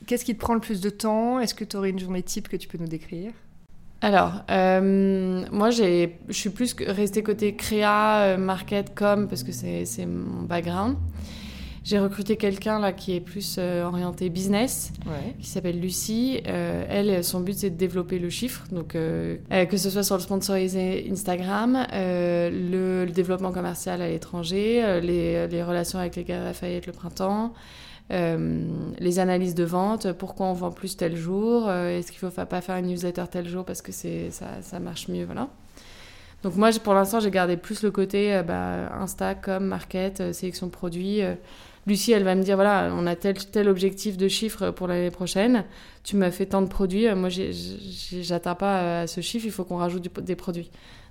Qu'est-ce 0.05 0.23
qui 0.23 0.35
te 0.35 0.39
prend 0.39 0.53
le 0.53 0.59
plus 0.59 0.79
de 0.81 0.89
temps? 0.89 1.39
Est-ce 1.39 1.53
que 1.53 1.65
tu 1.65 1.75
aurais 1.75 1.89
une 1.89 1.99
journée 1.99 2.23
type 2.23 2.47
que 2.47 2.55
tu 2.55 2.67
peux 2.67 2.77
nous 2.77 2.87
décrire? 2.87 3.31
Alors, 4.01 4.43
euh, 4.51 5.45
moi, 5.51 5.71
je 5.71 6.09
suis 6.29 6.49
plus 6.49 6.75
restée 6.79 7.23
côté 7.23 7.55
créa, 7.55 8.37
market, 8.37 8.93
com, 8.95 9.27
parce 9.27 9.43
que 9.43 9.51
c'est, 9.51 9.85
c'est 9.85 10.05
mon 10.05 10.43
background. 10.43 10.97
J'ai 11.87 11.99
recruté 11.99 12.35
quelqu'un 12.35 12.79
là 12.79 12.91
qui 12.91 13.15
est 13.15 13.21
plus 13.21 13.55
euh, 13.59 13.85
orienté 13.85 14.27
business, 14.29 14.91
Ouais. 15.05 15.33
qui 15.39 15.47
s'appelle 15.47 15.79
Lucie. 15.79 16.41
Euh, 16.45 16.83
elle, 16.89 17.23
son 17.23 17.39
but, 17.39 17.53
c'est 17.57 17.69
de 17.69 17.77
développer 17.77 18.19
le 18.19 18.29
chiffre. 18.29 18.65
Donc, 18.73 18.93
euh, 18.93 19.37
que 19.69 19.77
ce 19.77 19.89
soit 19.89 20.03
sur 20.03 20.15
le 20.15 20.21
sponsorisé 20.21 21.07
Instagram, 21.09 21.87
le, 21.93 23.05
le 23.05 23.11
développement 23.11 23.53
commercial 23.53 24.01
à 24.01 24.09
l'étranger, 24.09 24.99
les, 25.01 25.47
les 25.47 25.63
relations 25.63 25.97
avec 25.97 26.17
les 26.17 26.25
gars 26.25 26.43
Lafayette 26.43 26.87
le 26.87 26.91
printemps, 26.91 27.53
euh, 28.11 28.67
les 28.99 29.19
analyses 29.19 29.55
de 29.55 29.63
vente, 29.63 30.11
pourquoi 30.11 30.47
on 30.47 30.53
vend 30.53 30.71
plus 30.71 30.97
tel 30.97 31.15
jour, 31.15 31.67
euh, 31.69 31.97
est-ce 31.97 32.11
qu'il 32.11 32.19
faut 32.19 32.29
fa- 32.29 32.45
pas 32.45 32.59
faire 32.59 32.75
une 32.75 32.87
newsletter 32.87 33.23
tel 33.31 33.47
jour 33.47 33.63
parce 33.63 33.81
que 33.81 33.93
c'est, 33.93 34.29
ça, 34.31 34.47
ça 34.61 34.79
marche 34.81 35.07
mieux, 35.07 35.23
voilà. 35.23 35.47
Donc 36.43 36.55
moi, 36.57 36.69
pour 36.83 36.93
l'instant, 36.93 37.19
j'ai 37.21 37.31
gardé 37.31 37.55
plus 37.55 37.81
le 37.81 37.91
côté 37.91 38.35
euh, 38.35 38.43
bah, 38.43 38.91
Insta, 39.01 39.35
com, 39.35 39.63
market, 39.63 40.33
sélection 40.33 40.67
de 40.67 40.71
produits. 40.71 41.21
Lucie, 41.87 42.11
elle 42.11 42.23
va 42.23 42.35
me 42.35 42.43
dire, 42.43 42.55
voilà, 42.55 42.91
on 42.93 43.07
a 43.07 43.15
tel, 43.15 43.35
tel 43.35 43.69
objectif 43.69 44.17
de 44.17 44.27
chiffre 44.27 44.71
pour 44.71 44.87
l'année 44.87 45.09
prochaine. 45.11 45.63
Tu 46.03 46.15
m'as 46.17 46.31
fait 46.31 46.45
tant 46.45 46.61
de 46.61 46.67
produits. 46.67 47.07
Moi, 47.15 47.29
j'atteins 47.29 48.55
pas 48.55 48.81
euh, 48.81 49.03
à 49.03 49.07
ce 49.07 49.21
chiffre. 49.21 49.45
Il 49.45 49.51
faut 49.51 49.63
qu'on 49.63 49.77
rajoute 49.77 50.03
du- 50.03 50.21
des 50.21 50.35
produits. 50.35 50.69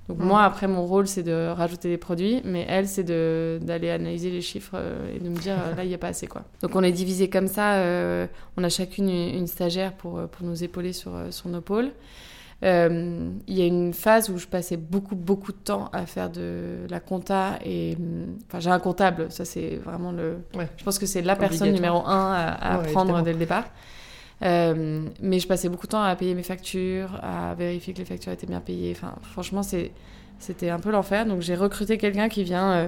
Donc 0.08 0.18
moi, 0.18 0.44
après, 0.44 0.68
mon 0.68 0.84
rôle, 0.86 1.08
c'est 1.08 1.24
de 1.24 1.48
rajouter 1.48 1.88
des 1.88 1.96
produits. 1.96 2.40
Mais 2.44 2.64
elle, 2.68 2.86
c'est 2.86 3.02
d'aller 3.04 3.90
analyser 3.90 4.30
les 4.30 4.40
chiffres 4.42 4.74
euh, 4.74 5.16
et 5.16 5.18
de 5.18 5.28
me 5.28 5.36
dire, 5.36 5.56
euh, 5.58 5.74
là, 5.74 5.82
il 5.82 5.88
n'y 5.88 5.94
a 5.94 5.98
pas 5.98 6.08
assez. 6.08 6.26
quoi. 6.26 6.44
Donc 6.62 6.76
on 6.76 6.82
est 6.82 6.92
divisé 6.92 7.28
comme 7.28 7.48
ça. 7.48 7.76
euh, 7.76 8.26
on 8.56 8.62
a 8.62 8.68
chacune 8.68 9.08
une, 9.08 9.34
une 9.34 9.46
stagiaire 9.46 9.92
pour, 9.94 10.28
pour 10.28 10.46
nous 10.46 10.62
épauler 10.62 10.92
sur, 10.92 11.12
sur 11.30 11.48
nos 11.48 11.60
pôles. 11.60 11.90
Euh, 12.64 13.30
Il 13.46 13.54
y 13.58 13.62
a 13.62 13.66
une 13.66 13.92
phase 13.92 14.30
où 14.30 14.38
je 14.38 14.46
passais 14.46 14.76
beaucoup, 14.78 15.14
beaucoup 15.14 15.52
de 15.52 15.58
temps 15.58 15.90
à 15.92 16.06
faire 16.06 16.30
de 16.30 16.86
la 16.88 17.00
compta 17.00 17.58
et... 17.64 17.96
Enfin, 18.48 18.60
j'ai 18.60 18.70
un 18.70 18.78
comptable, 18.78 19.26
ça 19.30 19.44
c'est 19.44 19.76
vraiment 19.76 20.10
le... 20.12 20.38
Ouais. 20.54 20.68
Je 20.76 20.84
pense 20.84 20.98
que 20.98 21.06
c'est 21.06 21.20
la 21.22 21.36
personne 21.36 21.70
numéro 21.72 21.98
un 22.06 22.32
à, 22.32 22.48
à 22.48 22.78
Ouais, 22.78 22.84
évidemment. 22.86 23.22
dès 23.22 23.32
le 23.32 23.38
départ. 23.38 23.64
Euh, 24.42 25.02
mais 25.20 25.38
je 25.38 25.46
passais 25.48 25.68
beaucoup 25.68 25.86
de 25.86 25.92
temps 25.92 26.02
à 26.02 26.14
payer 26.16 26.34
mes 26.34 26.42
factures, 26.42 27.18
à 27.22 27.54
vérifier 27.54 27.92
que 27.94 27.98
les 27.98 28.04
factures 28.04 28.32
étaient 28.32 28.46
bien 28.46 28.60
payées. 28.60 28.92
Enfin, 28.96 29.14
franchement, 29.22 29.62
c'était 29.62 30.70
un 30.70 30.78
peu 30.78 30.90
l'enfer. 30.90 31.26
Donc, 31.26 31.40
j'ai 31.42 31.54
recruté 31.54 31.96
quelqu'un 31.98 32.28
qui 32.28 32.42
vient 32.44 32.72
euh, 32.72 32.86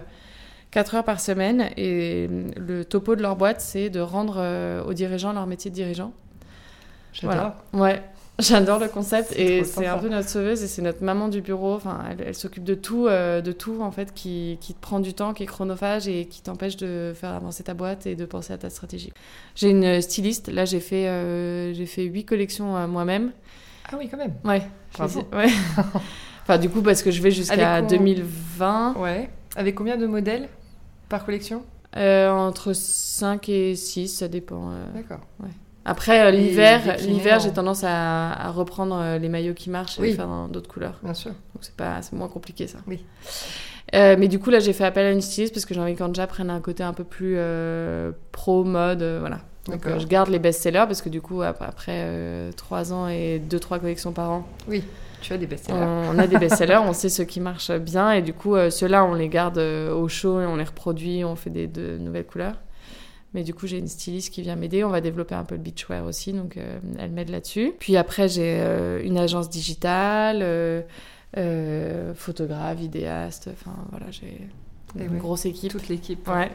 4 0.70 0.94
heures 0.96 1.04
par 1.04 1.20
semaine. 1.20 1.70
Et 1.76 2.26
hum, 2.30 2.50
le 2.56 2.84
topo 2.84 3.16
de 3.16 3.22
leur 3.22 3.36
boîte, 3.36 3.60
c'est 3.60 3.88
de 3.90 4.00
rendre 4.00 4.36
euh, 4.38 4.82
aux 4.84 4.92
dirigeants 4.94 5.32
leur 5.32 5.46
métier 5.46 5.70
de 5.70 5.74
dirigeant. 5.74 6.12
Voilà. 7.22 7.56
Ouais, 7.72 8.02
j'adore 8.38 8.78
le 8.78 8.88
concept 8.88 9.32
et 9.36 9.64
c'est 9.64 9.86
un 9.86 9.98
peu 9.98 10.08
notre 10.08 10.28
sauveuse 10.28 10.62
et 10.62 10.66
c'est 10.68 10.82
notre 10.82 11.02
maman 11.02 11.28
du 11.28 11.40
bureau. 11.40 11.74
Enfin, 11.74 12.04
elle, 12.10 12.24
elle 12.28 12.34
s'occupe 12.34 12.64
de 12.64 12.74
tout, 12.74 13.06
euh, 13.06 13.40
de 13.40 13.52
tout 13.52 13.80
en 13.82 13.90
fait, 13.90 14.12
qui, 14.14 14.58
qui 14.60 14.74
te 14.74 14.80
prend 14.80 15.00
du 15.00 15.14
temps, 15.14 15.34
qui 15.34 15.42
est 15.42 15.46
chronophage 15.46 16.08
et 16.08 16.26
qui 16.26 16.42
t'empêche 16.42 16.76
de 16.76 17.12
faire 17.14 17.30
avancer 17.30 17.62
ta 17.64 17.74
boîte 17.74 18.06
et 18.06 18.14
de 18.16 18.24
penser 18.24 18.52
à 18.52 18.58
ta 18.58 18.70
stratégie. 18.70 19.12
J'ai 19.54 19.70
une 19.70 20.00
styliste. 20.00 20.48
Là, 20.48 20.64
j'ai 20.64 20.80
fait, 20.80 21.08
euh, 21.08 21.72
j'ai 21.74 21.86
fait 21.86 22.04
huit 22.04 22.24
collections 22.24 22.76
euh, 22.76 22.86
moi-même. 22.86 23.32
Ah 23.90 23.96
oui, 23.98 24.08
quand 24.10 24.18
même. 24.18 24.34
Ouais. 24.44 24.62
Bravo. 24.94 25.22
Ouais. 25.32 25.48
enfin, 26.42 26.58
du 26.58 26.68
coup, 26.68 26.82
parce 26.82 27.02
que 27.02 27.10
je 27.10 27.22
vais 27.22 27.30
jusqu'à 27.30 27.74
Avec 27.74 27.88
con- 27.88 27.96
2020, 27.96 28.94
Ouais. 28.98 29.30
Avec 29.56 29.74
combien 29.74 29.96
de 29.96 30.06
modèles 30.06 30.48
par 31.08 31.24
collection? 31.24 31.62
Euh, 31.96 32.28
entre 32.30 32.74
5 32.74 33.48
et 33.48 33.74
6, 33.74 34.08
ça 34.08 34.28
dépend. 34.28 34.72
D'accord. 34.94 35.20
Après, 35.90 36.26
euh, 36.26 36.30
l'hiver, 36.30 36.80
l'hiver, 37.00 37.40
j'ai 37.40 37.50
tendance 37.52 37.82
à, 37.82 38.32
à 38.32 38.50
reprendre 38.50 38.96
euh, 39.00 39.18
les 39.18 39.28
maillots 39.28 39.54
qui 39.54 39.70
marchent 39.70 39.98
et 39.98 40.02
les 40.02 40.12
faire 40.14 40.28
d'autres 40.50 40.68
couleurs. 40.68 40.98
Bien 41.02 41.14
sûr. 41.14 41.30
Donc 41.30 41.62
c'est 41.62 41.74
pas, 41.74 42.02
c'est 42.02 42.12
moins 42.14 42.28
compliqué 42.28 42.66
ça. 42.66 42.78
Oui. 42.86 43.04
Euh, 43.94 44.16
mais 44.18 44.28
du 44.28 44.38
coup 44.38 44.50
là, 44.50 44.60
j'ai 44.60 44.74
fait 44.74 44.84
appel 44.84 45.06
à 45.06 45.10
une 45.12 45.22
styliste 45.22 45.54
parce 45.54 45.64
que 45.64 45.72
j'ai 45.72 45.80
envie 45.80 45.94
qu'Anja 45.96 46.26
prenne 46.26 46.50
un 46.50 46.60
côté 46.60 46.82
un 46.82 46.92
peu 46.92 47.04
plus 47.04 47.36
euh, 47.38 48.12
pro 48.32 48.64
mode, 48.64 49.00
euh, 49.02 49.16
voilà. 49.20 49.38
Donc 49.66 49.86
je 49.98 50.06
garde 50.06 50.28
les 50.30 50.38
best-sellers 50.38 50.84
parce 50.86 51.02
que 51.02 51.08
du 51.10 51.20
coup 51.20 51.42
ap- 51.42 51.60
après 51.60 52.50
trois 52.56 52.92
ans 52.94 53.06
et 53.08 53.38
deux 53.38 53.58
trois 53.60 53.78
collections 53.78 54.12
par 54.12 54.30
an, 54.30 54.46
Oui. 54.66 54.82
Tu 55.20 55.32
as 55.32 55.36
des 55.38 55.46
best-sellers. 55.46 55.78
on, 55.78 56.14
on 56.14 56.18
a 56.18 56.26
des 56.26 56.38
best-sellers, 56.38 56.78
on 56.86 56.92
sait 56.92 57.08
ceux 57.08 57.24
qui 57.24 57.40
marchent 57.40 57.72
bien 57.72 58.12
et 58.12 58.22
du 58.22 58.32
coup 58.32 58.56
ceux-là 58.70 59.04
on 59.04 59.12
les 59.14 59.28
garde 59.28 59.58
au 59.58 60.06
chaud 60.08 60.40
et 60.40 60.46
on 60.46 60.56
les 60.56 60.64
reproduit, 60.64 61.24
on 61.24 61.34
fait 61.36 61.50
des 61.50 61.66
de 61.66 61.98
nouvelles 61.98 62.24
couleurs. 62.26 62.54
Mais 63.34 63.42
du 63.44 63.52
coup, 63.52 63.66
j'ai 63.66 63.78
une 63.78 63.88
styliste 63.88 64.32
qui 64.32 64.40
vient 64.42 64.56
m'aider. 64.56 64.84
On 64.84 64.88
va 64.88 65.00
développer 65.02 65.34
un 65.34 65.44
peu 65.44 65.54
le 65.54 65.60
beachwear 65.60 66.04
aussi, 66.06 66.32
donc 66.32 66.56
euh, 66.56 66.78
elle 66.98 67.10
m'aide 67.10 67.28
là-dessus. 67.28 67.74
Puis 67.78 67.96
après, 67.96 68.28
j'ai 68.28 68.58
euh, 68.60 69.02
une 69.04 69.18
agence 69.18 69.50
digitale. 69.50 70.38
euh, 71.36 72.14
photographe, 72.14 72.78
vidéaste. 72.78 73.50
Enfin 73.52 73.76
voilà, 73.90 74.10
j'ai 74.10 74.48
une 74.96 75.12
ouais, 75.12 75.18
grosse 75.18 75.44
équipe. 75.44 75.70
Toute 75.72 75.88
l'équipe 75.88 76.26
Ouais, 76.26 76.50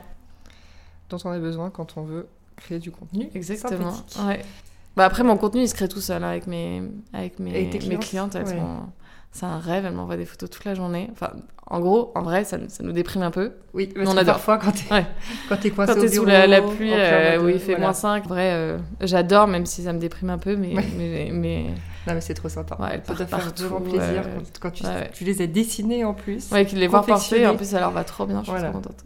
dont 1.09 1.17
on 1.25 1.29
a 1.29 1.37
besoin 1.39 1.69
quand 1.69 1.95
on 1.97 2.01
veut 2.03 2.27
créer 2.55 2.79
du 2.79 2.89
contenu. 2.91 3.29
exactement. 3.35 3.93
Ouais. 4.25 4.41
Bah 4.95 5.05
après, 5.05 5.23
mon 5.23 5.37
contenu, 5.37 5.61
il 5.61 5.67
se 5.69 5.75
crée 5.75 5.87
tout 5.87 6.01
seul 6.01 6.23
hein, 6.23 6.29
avec 6.29 6.47
mes, 6.47 6.81
avec 7.13 7.39
mes, 7.39 7.51
Avec 7.51 7.69
tes 7.71 7.79
mes 7.79 7.97
clientes 7.97 8.31
clientes. 8.31 8.35
elles 8.35 8.45
Ouais. 8.45 8.57
sont- 8.57 8.89
C'est 9.33 9.45
un 9.47 9.57
rêve, 9.59 9.85
elles 9.85 9.93
m'envoient 9.93 10.15
des 10.15 10.25
photos 10.25 10.49
toute 10.49 10.63
la 10.63 10.75
journée. 10.75 11.09
Enfin, 11.11 11.31
en 11.65 11.79
gros, 11.79 12.11
en 12.13 12.21
vrai, 12.21 12.43
ça, 12.43 12.57
ça 12.69 12.83
nous 12.83 12.91
déprime 12.91 13.23
un 13.23 13.31
peu. 13.31 13.53
Oui, 13.73 13.87
parce 13.87 14.07
On 14.07 14.11
adore. 14.15 14.35
parfois 14.35 14.59
quand 14.59 14.71
t'es 14.71 14.93
Ouais. 14.93 15.07
quand 15.49 15.57
t'es 15.57 15.71
coincé 15.71 15.93
Quand 15.95 15.99
t'es 16.01 16.07
sous 16.07 16.23
la, 16.23 16.61
pluie, 16.61 16.91
euh, 16.93 17.41
où 17.43 17.49
il 17.49 17.57
fait 17.57 17.71
voilà. 17.71 17.79
moins 17.87 17.93
5, 17.93 18.25
en 18.25 18.27
vrai, 18.27 18.51
euh, 18.53 18.77
j'adore, 19.01 19.47
même 19.47 19.65
si 19.65 19.81
ça 19.83 19.91
me 19.91 19.97
déprime 19.97 20.29
un 20.29 20.37
peu, 20.37 20.55
mais, 20.55 20.75
Ouais. 20.75 20.85
mais, 20.95 21.29
mais- 21.33 21.65
Non 22.05 22.13
mais 22.13 22.21
c'est 22.21 22.35
trop 22.35 22.49
sympa. 22.49 22.77
Ouais, 22.79 23.01
ça 23.03 23.13
doit 23.15 23.25
faire 23.25 23.39
partout, 23.39 23.79
plaisir 23.79 24.01
ouais. 24.01 24.21
quand, 24.35 24.59
quand 24.59 24.71
tu, 24.71 24.83
Ouais, 24.85 25.09
tu 25.13 25.23
les 25.23 25.41
as 25.41 25.47
dessinés 25.47 26.05
en 26.05 26.13
plus. 26.13 26.51
ouais, 26.51 26.65
qu'ils 26.65 26.77
les 26.79 26.87
voient 26.87 27.03
porter, 27.03 27.47
en 27.47 27.55
plus, 27.55 27.69
ça 27.69 27.79
leur 27.79 27.91
va 27.91 28.03
trop 28.03 28.27
bien, 28.27 28.39
je 28.41 28.43
suis 28.43 28.51
Voilà. 28.51 28.69
trop 28.69 28.79
contente. 28.81 29.03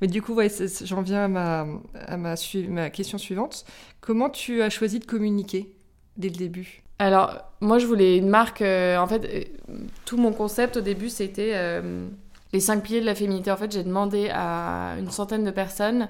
Mais 0.00 0.06
du 0.06 0.22
coup, 0.22 0.32
ouais, 0.32 0.48
j'en 0.84 1.02
viens 1.02 1.24
à 1.24 1.28
ma, 1.28 1.66
à 2.06 2.16
ma, 2.16 2.36
sui- 2.36 2.68
ma 2.68 2.88
question 2.88 3.18
suivante. 3.18 3.66
Comment 4.00 4.30
tu 4.30 4.62
as 4.62 4.70
choisi 4.70 5.00
de 5.00 5.04
communiquer 5.04 5.70
dès 6.16 6.28
le 6.30 6.36
début? 6.36 6.82
Alors, 6.98 7.34
moi, 7.60 7.78
je 7.78 7.86
voulais 7.86 8.16
une 8.16 8.28
marque. 8.28 8.62
euh, 8.62 8.96
en 8.98 9.06
fait, 9.06 9.24
euh, 9.70 9.74
tout 10.04 10.16
mon 10.16 10.32
concept 10.32 10.76
au 10.78 10.80
début, 10.80 11.08
c'était 11.10 11.52
euh, 11.54 12.06
les 12.52 12.60
cinq 12.60 12.82
piliers 12.82 13.00
de 13.00 13.06
la 13.06 13.14
féminité. 13.14 13.50
En 13.50 13.56
fait, 13.56 13.70
j'ai 13.72 13.82
demandé 13.84 14.30
à 14.32 14.94
une 14.98 15.10
centaine 15.10 15.44
de 15.44 15.50
personnes 15.50 16.08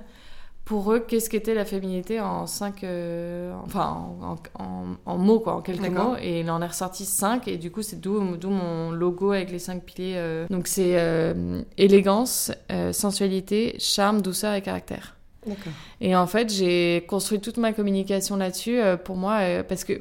pour 0.65 0.93
eux 0.93 0.99
qu'est-ce 1.01 1.31
qu'était 1.31 1.55
la 1.55 1.65
féminité 1.65 2.21
en 2.21 2.47
cinq. 2.47 2.85
enfin, 3.65 3.87
en, 4.21 4.33
en- 4.61 4.65
en- 4.65 4.97
en 5.07 5.19
mots, 5.19 5.39
quoi, 5.41 5.55
en 5.57 5.61
quelques 5.61 5.81
mots. 6.11 6.17
Et 6.21 6.41
il 6.41 6.51
en 6.51 6.61
est 6.63 6.67
ressorti 6.67 7.05
cinq. 7.05 7.49
Et 7.49 7.57
du 7.57 7.71
coup, 7.71 7.83
c'est 7.83 8.01
d'où 8.01 8.21
mon 8.21 8.91
logo 8.93 9.33
avec 9.33 9.51
les 9.51 9.59
cinq 9.61 9.83
piliers. 9.85 10.45
Donc, 10.51 10.67
c'est 10.69 10.97
élégance, 11.77 12.53
sensualité, 12.93 13.77
charme, 13.79 14.23
douceur 14.23 14.55
et 14.55 14.63
caractère. 14.63 15.15
Et 16.01 16.17
en 16.17 16.27
fait, 16.27 16.51
j'ai 16.53 17.05
construit 17.09 17.39
toute 17.41 17.57
ma 17.59 17.73
communication 17.73 18.37
là-dessus 18.37 18.81
euh, 18.81 18.97
pour 18.97 19.15
moi, 19.17 19.39
euh, 19.43 19.63
parce 19.63 19.85
que 19.85 19.93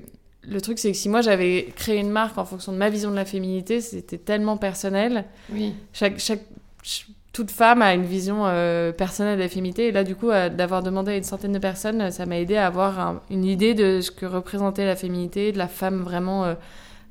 le 0.50 0.62
truc, 0.62 0.80
c'est 0.80 0.92
que 0.92 0.98
si 0.98 1.10
moi 1.10 1.22
j'avais 1.22 1.74
créé 1.76 2.00
une 2.00 2.10
marque 2.10 2.38
en 2.38 2.46
fonction 2.46 2.72
de 2.72 2.78
ma 2.78 2.90
vision 2.90 3.12
de 3.12 3.16
la 3.16 3.26
féminité, 3.26 3.82
c'était 3.82 4.18
tellement 4.18 4.58
personnel. 4.58 5.26
Oui. 5.52 5.74
Chaque, 5.94 6.20
chaque, 6.20 6.42
ch- 6.84 7.08
toute 7.34 7.52
femme 7.52 7.82
a 7.82 7.94
une 7.94 8.06
vision 8.06 8.44
euh, 8.46 8.92
personnelle 8.94 9.38
de 9.38 9.44
la 9.44 9.50
féminité. 9.50 9.88
Et 9.88 9.92
là, 9.92 10.04
du 10.06 10.16
coup, 10.16 10.30
euh, 10.30 10.48
d'avoir 10.50 10.82
demandé 10.84 11.12
à 11.12 11.18
une 11.18 11.24
centaine 11.24 11.52
de 11.52 11.60
personnes, 11.60 12.00
euh, 12.02 12.10
ça 12.12 12.26
m'a 12.26 12.38
aidé 12.40 12.56
à 12.56 12.66
avoir 12.68 13.00
un- 13.00 13.22
une 13.30 13.44
idée 13.44 13.74
de 13.74 14.00
ce 14.02 14.10
que 14.12 14.26
représentait 14.26 14.86
la 14.86 14.96
féminité, 14.96 15.52
de 15.52 15.58
la 15.58 15.68
femme 15.68 16.02
vraiment 16.02 16.46
euh, 16.46 16.54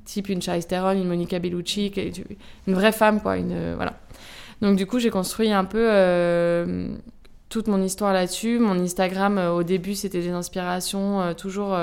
type 0.07 0.29
une 0.31 0.41
Charlize 0.41 0.67
Theron, 0.67 0.93
une 0.93 1.07
Monica 1.09 1.39
Bellucci, 1.39 1.93
une 2.67 2.75
vraie 2.75 2.93
femme, 2.93 3.21
quoi. 3.21 3.37
Une, 3.37 3.53
euh, 3.53 3.73
voilà. 3.77 3.95
Donc, 4.63 4.77
du 4.77 4.87
coup, 4.87 4.99
j'ai 4.99 5.11
construit 5.11 5.53
un 5.53 5.65
peu 5.65 5.89
toute 7.51 7.69
mon 7.69 7.83
histoire 7.83 8.13
là-dessus. 8.13 8.59
Mon 8.59 8.79
Instagram, 8.81 9.39
au 9.39 9.63
début, 9.63 9.95
c'était 9.95 10.21
des 10.21 10.31
inspirations 10.31 11.35
toujours 11.35 11.77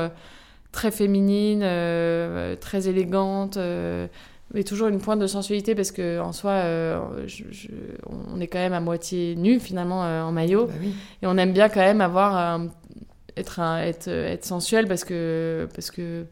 très 0.71 0.91
féminines, 0.91 1.61
euh, 1.63 2.55
très 2.55 2.87
élégantes, 2.87 3.57
euh, 3.57 4.07
mais 4.53 4.63
toujours 4.63 4.87
une 4.89 4.99
pointe 4.99 5.19
de 5.19 5.27
sensualité 5.27 5.75
parce 5.75 5.91
que 5.91 6.19
en 6.19 6.31
soi, 6.33 6.51
euh, 6.51 7.27
je- 7.27 7.43
je- 7.51 7.67
on 8.33 8.39
est 8.39 8.47
quand 8.47 8.59
même 8.59 8.73
à 8.73 8.79
moitié 8.81 9.35
nu 9.35 9.59
finalement 9.59 10.03
euh, 10.05 10.23
en 10.23 10.31
maillot 10.31 10.67
Bah 10.67 10.73
oui. 10.81 10.93
et 11.21 11.27
on 11.27 11.37
aime 11.37 11.53
bien 11.53 11.69
quand 11.69 11.79
même 11.81 12.01
avoir 12.01 12.35
un- 12.35 12.67
être, 13.37 13.59
un- 13.59 13.81
être, 13.81 14.07
être 14.09 14.45
sensuel 14.45 14.87
parce 14.87 15.03
que 15.05 15.67
parce 15.73 15.89
que 15.91 16.25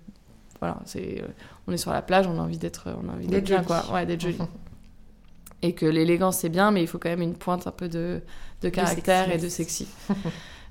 voilà, 0.60 0.78
c'est 0.86 1.24
on 1.68 1.72
est 1.72 1.78
sur 1.78 1.92
la 1.92 2.02
plage, 2.02 2.28
on 2.28 2.38
a 2.40 2.42
envie 2.42 2.58
d'être 2.58 2.88
on 3.02 3.08
a 3.10 3.14
envie 3.14 3.28
D'être 3.28 3.46
bien 3.46 3.58
jolie. 3.58 3.68
quoi, 3.68 3.84
ouais, 3.94 4.06
d'être 4.06 4.22
jolie. 4.22 4.38
Et 5.62 5.74
que 5.74 5.86
l'élégance 5.86 6.38
c'est 6.38 6.50
bien, 6.50 6.72
mais 6.72 6.82
il 6.82 6.88
faut 6.88 6.98
quand 6.98 7.10
même 7.10 7.22
une 7.22 7.36
pointe 7.36 7.68
un 7.68 7.72
peu 7.72 7.90
de, 7.90 8.22
de 8.62 8.70
caractère 8.70 9.30
et 9.32 9.38
de 9.38 9.48
sexy. 9.50 9.88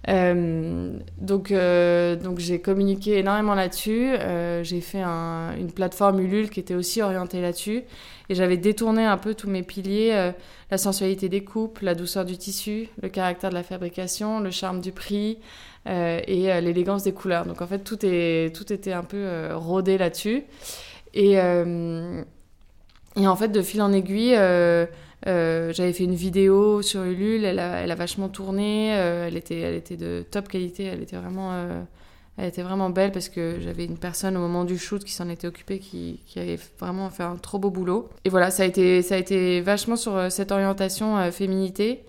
Euh, 0.09 0.93
donc, 1.19 1.51
euh, 1.51 2.17
donc 2.17 2.39
j'ai 2.39 2.61
communiqué 2.61 3.19
énormément 3.19 3.55
là-dessus. 3.55 4.15
Euh, 4.19 4.63
j'ai 4.63 4.81
fait 4.81 5.03
un- 5.03 5.55
une 5.59 5.73
plateforme 5.73 6.21
Ulule 6.21 6.51
qui 6.51 6.61
était 6.61 6.75
aussi 6.75 7.03
orientée 7.03 7.41
là-dessus. 7.43 7.83
Et 8.31 8.35
j'avais 8.35 8.57
détourné 8.57 9.05
un 9.05 9.17
peu 9.17 9.35
tous 9.35 9.49
mes 9.49 9.63
piliers 9.63 10.33
la 10.71 10.77
sensualité 10.79 11.29
des 11.31 11.45
coupes, 11.45 11.81
la 11.81 11.95
douceur 11.95 12.27
du 12.27 12.37
tissu, 12.37 12.89
le 13.03 13.09
caractère 13.09 13.49
de 13.51 13.55
la 13.55 13.63
fabrication, 13.63 14.41
le 14.41 14.51
charme 14.51 14.81
du 14.83 14.93
prix 14.93 15.39
et 15.87 16.61
l'élégance 16.61 17.05
des 17.05 17.13
couleurs. 17.13 17.47
Donc 17.47 17.63
en 17.63 17.67
fait, 17.67 17.79
tout, 17.79 17.99
est, 18.05 18.55
tout 18.55 18.71
était 18.71 18.93
un 18.93 19.03
peu 19.03 19.49
rodé 19.55 19.97
là-dessus. 19.97 20.45
Et, 21.15 21.37
et 21.37 23.27
en 23.27 23.37
fait, 23.37 23.49
de 23.49 23.63
fil 23.63 23.81
en 23.81 23.93
aiguille, 23.95 24.37
euh, 25.27 25.73
j'avais 25.73 25.93
fait 25.93 26.05
une 26.05 26.15
vidéo 26.15 26.81
sur 26.83 27.03
Ulule, 27.03 27.45
elle 27.45 27.59
a, 27.59 27.81
elle 27.81 27.91
a 27.91 27.95
vachement 27.95 28.29
tourné, 28.29 28.95
euh, 28.95 29.27
elle, 29.27 29.37
était, 29.37 29.59
elle 29.59 29.75
était 29.75 29.97
de 29.97 30.25
top 30.31 30.49
qualité, 30.49 30.85
elle 30.85 31.03
était 31.03 31.17
vraiment, 31.17 31.51
euh, 31.53 31.83
elle 32.37 32.47
était 32.47 32.63
vraiment 32.63 32.89
belle 32.91 33.11
parce 33.11 33.29
que 33.29 33.57
j'avais 33.61 33.85
une 33.85 33.99
personne 33.99 34.37
au 34.37 34.41
moment 34.41 34.65
du 34.65 34.79
shoot 34.79 35.03
qui 35.03 35.13
s'en 35.13 35.29
était 35.29 35.49
occupée, 35.49 35.81
qui, 35.81 36.21
qui 36.27 36.39
avait 36.39 36.59
vraiment 36.79 37.11
fait 37.11 37.25
un 37.25 37.35
trop 37.37 37.59
beau 37.59 37.71
boulot. 37.71 38.09
Et 38.25 38.29
voilà, 38.29 38.51
ça 38.51 38.63
a 38.63 38.67
été, 38.67 39.03
ça 39.03 39.17
a 39.17 39.19
été 39.19 39.61
vachement 39.61 39.97
sur 39.97 40.31
cette 40.31 40.53
orientation 40.53 41.33
féminité. 41.33 42.05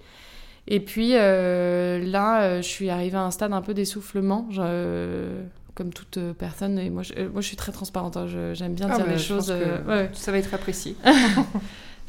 Et 0.67 0.79
puis 0.79 1.13
là, 1.13 2.61
je 2.61 2.67
suis 2.67 2.89
arrivée 2.91 3.17
à 3.17 3.21
un 3.23 3.31
stade 3.31 3.53
un 3.53 3.61
peu 3.61 3.73
d'essoufflement, 3.73 4.47
je- 4.51 5.41
comme 5.73 5.91
toute 5.93 6.19
personne. 6.37 6.77
Et 6.77 6.89
moi, 6.91 7.01
je, 7.03 7.13
moi, 7.31 7.41
je 7.41 7.47
suis 7.47 7.55
très 7.57 7.71
transparente, 7.71 8.17
hein, 8.17 8.27
j'aime 8.53 8.73
bien 8.75 8.87
Ah, 8.91 8.97
dire 8.97 9.05
bah, 9.05 9.11
les 9.13 9.17
choses. 9.17 9.49
euh, 9.49 9.81
ouais. 9.87 10.09
Ça 10.13 10.31
va 10.31 10.37
être 10.37 10.53
apprécié. 10.53 10.95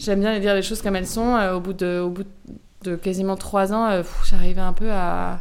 J'aime 0.01 0.21
bien 0.21 0.39
dire 0.41 0.55
les 0.55 0.63
choses 0.63 0.81
comme 0.81 0.97
elles 0.97 1.07
sont. 1.07 1.37
Euh, 1.37 1.55
au, 1.55 1.61
bout 1.61 1.75
de, 1.75 2.97
quasiment 2.97 3.37
trois 3.37 3.73
ans, 3.75 3.87
euh, 3.87 4.03
j'arrivais 4.29 4.63
un 4.63 4.73
peu 4.73 4.91
à. 4.91 5.41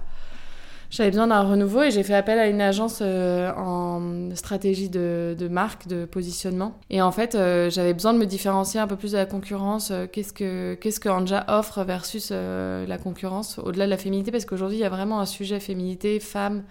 J'avais 0.90 1.12
besoin 1.12 1.28
d'un 1.28 1.44
renouveau 1.44 1.84
et 1.84 1.92
j'ai 1.92 2.02
fait 2.02 2.16
appel 2.16 2.40
à 2.40 2.48
une 2.48 2.62
agence 2.62 3.00
euh, 3.02 3.54
en 3.54 4.34
stratégie 4.36 4.90
de, 4.90 5.48
marque, 5.50 5.88
de 5.88 6.06
positionnement. 6.06 6.80
Et 6.90 7.00
en 7.00 7.12
fait, 7.12 7.38
j'avais 7.70 7.94
besoin 7.94 8.12
de 8.12 8.18
me 8.18 8.26
différencier 8.26 8.80
un 8.80 8.88
peu 8.88 8.96
plus 8.96 9.12
de 9.12 9.18
la 9.18 9.28
concurrence. 9.28 9.94
Qu'est-ce 10.12 10.34
que 10.34 10.74
qu'est-ce 10.74 11.00
que 11.00 11.08
Anja 11.08 11.46
offre 11.48 11.84
versus 11.84 12.32
la 12.32 12.98
concurrence 12.98 13.60
au-delà 13.60 13.86
de 13.86 13.92
la 13.92 13.98
féminité? 13.98 14.32
Parce 14.32 14.46
qu'aujourd'hui, 14.46 14.78
il 14.80 14.82
y 14.82 14.86
a 14.86 14.90
vraiment 14.90 15.22
un 15.22 15.28
sujet 15.28 15.60
féminité, 15.60 16.20
femme, 16.20 16.64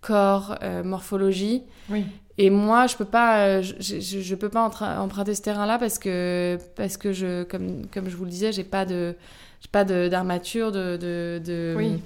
corps, 0.00 0.58
morphologie. 0.82 1.62
Oui. 1.90 2.06
Et 2.40 2.50
moi, 2.50 2.86
je 2.86 2.96
peux 2.96 3.04
pas, 3.04 3.46
euh, 3.46 3.62
je, 3.62 3.98
je, 4.00 4.20
je 4.20 4.34
peux 4.36 4.48
pas 4.48 4.62
emprunter 5.00 5.34
ce 5.34 5.42
terrain-là 5.42 5.78
parce 5.78 5.98
que 5.98 6.56
parce 6.76 6.96
que 6.96 7.12
je, 7.12 7.42
comme 7.42 7.86
comme 7.92 8.08
je 8.08 8.16
vous 8.16 8.24
le 8.24 8.30
disais, 8.30 8.52
j'ai 8.52 8.64
pas 8.64 8.84
de 8.86 9.14
j'ai 9.60 9.68
pas 9.72 9.84
de- 9.84 10.06
d'armature 10.08 10.70
de 10.70 10.96
de, 10.96 11.40
de, 11.44 11.74
Oui. 11.76 12.00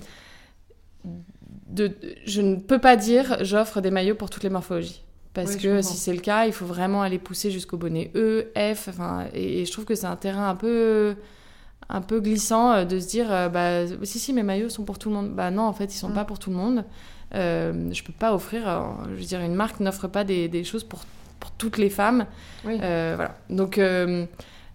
de- 1.69 1.93
je 2.25 2.41
ne 2.43 2.57
peux 2.57 2.79
pas 2.79 2.97
dire 2.97 3.37
j'offre 3.45 3.81
des 3.81 3.91
maillots 3.91 4.15
pour 4.15 4.31
toutes 4.31 4.43
les 4.43 4.51
morphologies. 4.51 5.03
Parce 5.35 5.55
Oui, 5.55 5.63
que 5.63 5.81
si 5.83 5.97
c'est 5.97 6.13
le 6.13 6.21
cas, 6.21 6.45
il 6.47 6.53
faut 6.53 6.67
vraiment 6.67 7.01
aller 7.01 7.19
pousser 7.19 7.51
jusqu'au 7.51 7.79
bonnet 7.79 8.11
E, 8.15 8.49
F, 8.55 8.89
enfin, 8.89 9.27
et, 9.33 9.63
et 9.63 9.65
je 9.65 9.73
trouve 9.73 9.87
que 9.87 9.95
c'est 9.95 10.07
un 10.07 10.17
terrain 10.17 10.49
un 10.51 10.55
peu, 10.55 11.15
un 11.89 12.03
peu 12.03 12.21
glissant 12.21 12.73
euh, 12.73 12.85
de 12.85 13.01
se 13.01 13.09
dire, 13.09 13.33
euh, 13.33 13.49
bah, 13.49 13.87
si, 14.03 14.19
si, 14.19 14.35
mes 14.35 14.43
maillots 14.43 14.69
sont 14.69 14.85
pour 14.85 14.99
tout 14.99 15.09
le 15.09 15.15
monde. 15.15 15.31
Bah 15.31 15.51
non, 15.51 15.63
en 15.63 15.73
fait, 15.73 15.87
ils 15.95 15.97
sont 15.99 16.11
Mm. 16.11 16.15
pas 16.15 16.25
pour 16.27 16.39
tout 16.39 16.51
le 16.51 16.57
monde. 16.57 16.85
Euh, 17.35 17.91
je 17.93 18.03
peux 18.03 18.13
pas 18.13 18.35
offrir, 18.35 18.69
euh, 18.69 18.81
je 19.11 19.21
veux 19.21 19.25
dire, 19.25 19.41
une 19.41 19.55
marque 19.55 19.81
n'offre 19.81 20.07
pas 20.07 20.25
des, 20.25 20.49
des 20.49 20.65
choses 20.65 20.85
pour, 20.85 21.01
pour 21.41 21.51
toutes 21.53 21.79
les 21.79 21.91
femmes. 21.91 22.27
Oui. 22.65 22.79
Euh, 22.83 23.15
voilà. 23.17 23.37
Donc, 23.49 23.79
euh, 23.79 24.27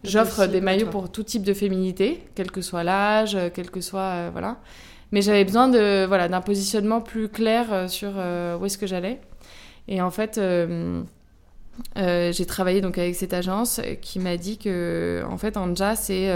j'offre 0.03 0.47
des 0.47 0.61
maillots 0.61 0.87
pour 0.87 1.11
tout 1.11 1.23
type 1.23 1.43
de 1.43 1.53
féminité, 1.53 2.27
quel 2.33 2.49
que 2.49 2.61
soit 2.61 2.83
l'âge, 2.83 3.37
quel 3.53 3.69
que 3.69 3.81
soit, 3.81 4.29
voilà. 4.31 4.57
Mais 5.11 5.21
j'avais 5.21 5.45
besoin 5.45 5.69
de, 5.69 6.05
voilà, 6.05 6.27
d'un 6.27 6.41
positionnement 6.41 6.99
plus 6.99 7.29
clair 7.29 7.89
sur 7.89 8.09
où 8.09 8.65
est-ce 8.65 8.77
que 8.77 8.87
j'allais. 8.87 9.21
Et 9.87 10.01
en 10.01 10.11
fait, 10.11 10.39
j'ai 11.95 12.45
travaillé 12.45 12.81
donc 12.81 12.97
avec 12.97 13.15
cette 13.15 13.33
agence 13.33 13.79
qui 14.01 14.19
m'a 14.19 14.35
dit 14.35 14.57
que, 14.57 15.23
en 15.29 15.37
fait, 15.37 15.55
Anja, 15.55 15.95
c'est 15.95 16.29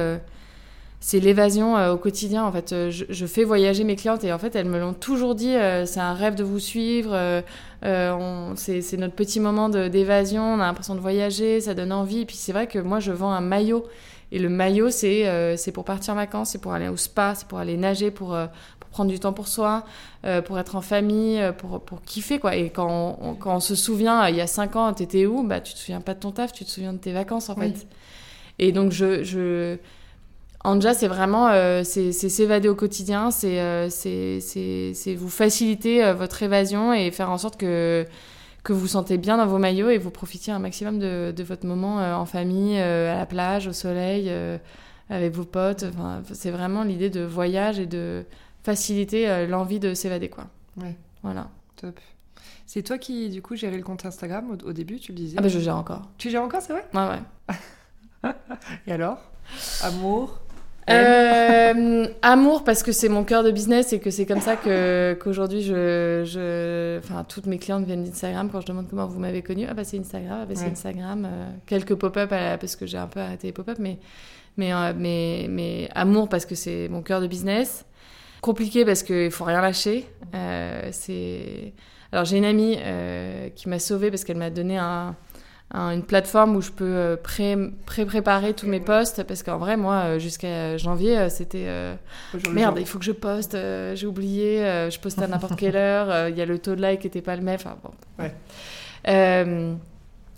c'est 1.04 1.20
l'évasion 1.20 1.76
euh, 1.78 1.94
au 1.94 1.98
quotidien. 1.98 2.46
En 2.46 2.52
fait, 2.52 2.72
Euh, 2.72 2.90
je, 2.92 3.04
je 3.10 3.26
fais 3.26 3.44
voyager 3.44 3.84
mes 3.84 3.96
clientes 3.98 4.24
et 4.24 4.32
en 4.32 4.38
fait, 4.40 4.56
elles 4.56 4.68
me 4.70 4.80
l'ont 4.80 4.94
toujours 4.94 5.36
dit. 5.36 5.54
euh, 5.56 5.86
c'est 5.86 6.00
un 6.00 6.14
rêve 6.14 6.36
de 6.36 6.44
vous 6.44 6.60
suivre. 6.60 7.12
euh, 7.14 7.42
euh, 7.84 8.54
c'est 8.56 8.98
notre 8.98 9.16
petit 9.16 9.40
moment 9.40 9.68
d'évasion. 9.68 10.44
On 10.44 10.60
a 10.60 10.66
l'impression 10.68 10.96
de 10.96 11.00
voyager, 11.00 11.60
ça 11.60 11.74
donne 11.74 11.92
envie. 11.92 12.22
Et 12.22 12.26
puis 12.26 12.36
c'est 12.38 12.54
vrai 12.54 12.68
que 12.68 12.80
moi, 12.80 13.00
je 13.00 13.12
vends 13.12 13.32
un 13.32 13.42
maillot. 13.42 13.84
Et 14.32 14.40
le 14.40 14.48
maillot, 14.48 14.92
c'est 14.92 15.28
euh, 15.28 15.58
c'est 15.58 15.74
pour 15.74 15.84
partir 15.84 16.14
en 16.14 16.18
vacances, 16.18 16.52
c'est 16.52 16.62
pour 16.62 16.72
aller 16.72 16.88
au 16.88 16.96
spa, 16.96 17.34
c'est 17.36 17.48
pour 17.48 17.58
aller 17.58 17.76
nager, 17.76 18.12
pour, 18.12 18.34
euh, 18.34 18.46
pour 18.80 18.90
prendre 18.92 19.10
du 19.12 19.20
temps 19.20 19.34
pour 19.34 19.48
soi, 19.50 19.84
euh, 20.24 20.42
pour 20.42 20.58
être 20.58 20.76
en 20.78 20.82
famille, 20.82 21.42
pour, 21.58 21.82
pour 21.82 22.02
kiffer. 22.04 22.40
quoi. 22.40 22.56
Et 22.56 22.70
quand 22.70 22.88
on, 23.20 23.32
on- 23.32 23.34
quand 23.36 23.56
on 23.56 23.60
se 23.60 23.76
souvient, 23.76 24.28
il 24.30 24.36
y 24.38 24.42
a 24.42 24.48
cinq 24.48 24.76
ans, 24.78 24.94
t'étais 24.94 25.26
où? 25.26 25.44
Bah, 25.44 25.60
Tu 25.60 25.74
te 25.74 25.80
souviens 25.80 26.00
pas 26.00 26.14
de 26.14 26.20
ton 26.20 26.32
taf, 26.32 26.54
tu 26.54 26.64
te 26.64 26.70
souviens 26.70 26.94
de 26.94 27.00
tes 27.00 27.12
vacances 27.12 27.50
en 27.50 27.56
Oui. 27.58 27.74
fait. 27.74 27.88
Et 28.60 28.72
donc, 28.72 28.92
je. 28.92 29.24
je... 29.24 29.78
Anja, 30.64 30.94
c'est 30.94 31.08
vraiment 31.08 31.48
euh, 31.50 31.84
c'est 31.84 32.12
s'évader 32.12 32.70
au 32.70 32.76
quotidien, 32.76 33.32
c'est 33.32 33.60
euh, 33.60 33.90
c'est 33.90 35.16
vous 35.16 35.30
faciliter 35.30 36.04
euh, 36.04 36.14
votre 36.14 36.44
évasion 36.44 36.94
et 36.94 37.10
faire 37.12 37.32
en 37.32 37.40
sorte 37.40 37.58
que, 37.58 38.06
que 38.64 38.72
vous 38.72 38.82
vous 38.82 38.88
sentez 38.88 39.18
bien 39.18 39.38
dans 39.38 39.48
vos 39.48 39.58
maillots 39.58 39.90
et 39.90 39.98
vous 39.98 40.12
profitiez 40.12 40.54
un 40.54 40.60
maximum 40.60 41.00
de, 41.00 41.34
de 41.36 41.44
votre 41.44 41.66
moment 41.66 41.98
en 41.98 42.26
famille, 42.26 42.78
à 42.80 43.16
la 43.18 43.26
plage, 43.26 43.68
au 43.68 43.74
soleil, 43.74 44.32
avec 45.10 45.34
vos 45.34 45.46
potes. 45.46 45.84
Enfin, 45.84 46.22
c'est 46.32 46.52
vraiment 46.52 46.84
l'idée 46.84 47.10
de 47.10 47.22
voyage 47.22 47.80
et 47.80 47.88
de 47.88 48.24
faciliter 48.64 49.48
l'envie 49.48 49.80
de 49.80 49.96
s'évader, 49.96 50.30
quoi. 50.30 50.46
Ouais. 50.78 50.96
Voilà. 51.24 51.50
Top. 51.76 52.00
C'est 52.68 52.84
toi 52.84 53.00
qui, 53.00 53.30
du 53.30 53.42
coup, 53.42 53.56
gérais 53.56 53.78
le 53.78 53.84
compte 53.84 54.06
Instagram 54.06 54.52
au, 54.52 54.68
au 54.70 54.74
début, 54.74 55.00
tu 55.00 55.12
le 55.12 55.18
disais? 55.18 55.36
Ah 55.40 55.42
bah 55.42 55.50
je 55.50 55.60
gère 55.60 55.76
encore. 55.76 56.04
Tu 56.20 56.30
gères 56.30 56.44
encore, 56.44 56.62
c'est 56.62 56.74
vrai? 56.74 56.86
Ouais, 56.94 57.18
ouais. 58.24 58.32
Et 58.88 58.92
alors? 58.92 59.18
Amour? 59.82 60.40
Euh, 60.90 62.08
amour 62.22 62.64
parce 62.64 62.84
que 62.84 62.92
c'est 62.92 63.08
mon 63.10 63.24
cœur 63.24 63.44
de 63.44 63.52
business 63.52 63.94
et 63.94 64.00
que 64.00 64.10
c'est 64.10 64.26
comme 64.26 64.42
ça 64.42 64.56
que 64.56 65.18
qu'aujourd'hui 65.22 65.62
je, 65.62 66.24
je 66.26 66.98
enfin 67.00 67.24
toutes 67.24 67.46
mes 67.46 67.58
clientes 67.60 67.86
viennent 67.86 68.04
d'Instagram 68.04 68.50
quand 68.52 68.62
je 68.62 68.66
demande 68.66 68.88
comment 68.90 69.08
vous 69.08 69.20
m'avez 69.20 69.42
connu 69.42 69.66
ah 69.70 69.74
bah 69.74 69.84
c'est 69.84 70.00
Instagram. 70.00 70.40
Ah 70.42 70.46
bah 70.46 70.54
c'est 70.56 70.66
Ouais. 70.66 70.72
Instagram 70.72 71.26
euh, 71.30 71.50
quelques 71.66 71.96
pop-up 71.96 72.32
la- 72.32 72.58
parce 72.58 72.76
que 72.76 72.86
j'ai 72.86 72.98
un 72.98 73.08
peu 73.08 73.20
arrêté 73.20 73.48
les 73.48 73.54
pop-up 73.54 73.78
mais 73.80 74.00
mais 74.58 74.74
euh, 74.74 74.94
mais 74.98 75.46
mais 75.50 75.88
amour 75.96 76.30
parce 76.30 76.46
que 76.46 76.56
c'est 76.56 76.88
mon 76.90 77.02
cœur 77.02 77.22
de 77.22 77.28
business. 77.28 77.86
Compliqué 78.42 78.84
parce 78.86 79.04
qu'il 79.04 79.30
faut 79.32 79.44
rien 79.46 79.62
lâcher. 79.62 80.08
Euh, 80.34 80.90
c'est 80.92 81.74
alors 82.12 82.26
j'ai 82.26 82.38
une 82.38 82.46
amie 82.46 82.78
euh, 82.82 83.50
qui 83.56 83.70
m'a 83.70 83.80
sauvée 83.80 84.10
parce 84.10 84.24
qu'elle 84.24 84.38
m'a 84.38 84.50
donné 84.50 84.78
un 84.78 85.16
un- 85.74 85.92
une 85.92 86.04
plateforme 86.04 86.56
où 86.56 86.62
je 86.62 86.72
peux 86.72 86.84
euh, 86.86 87.16
pré- 87.16 87.58
pré-préparer 87.86 88.54
tous 88.54 88.68
mes 88.68 88.80
posts 88.82 89.24
parce 89.24 89.42
qu'en 89.44 89.58
vrai 89.58 89.78
moi 89.78 89.96
euh, 90.04 90.20
jusqu'à 90.20 90.78
janvier 90.78 91.18
euh, 91.18 91.30
c'était 91.30 91.66
euh, 91.68 91.96
merde 92.52 92.78
il 92.80 92.86
faut 92.86 93.00
que 93.00 93.06
je 93.06 93.12
poste 93.14 93.56
euh, 93.56 93.96
j'ai 93.96 94.08
oublié 94.08 94.64
euh, 94.66 94.90
je 94.90 95.00
poste 95.00 95.22
à 95.22 95.28
n'importe 95.28 95.56
quelle 95.58 95.76
heure 95.78 96.28
il 96.30 96.38
y 96.38 96.42
a 96.42 96.46
le 96.46 96.60
taux 96.60 96.76
de 96.76 96.82
like 96.82 97.02
qui 97.02 97.08
était 97.08 97.22
pas 97.22 97.36
le 97.36 97.42
même 97.42 97.56
enfin 97.56 97.76
bon. 97.84 97.92
Ouais. 98.20 98.34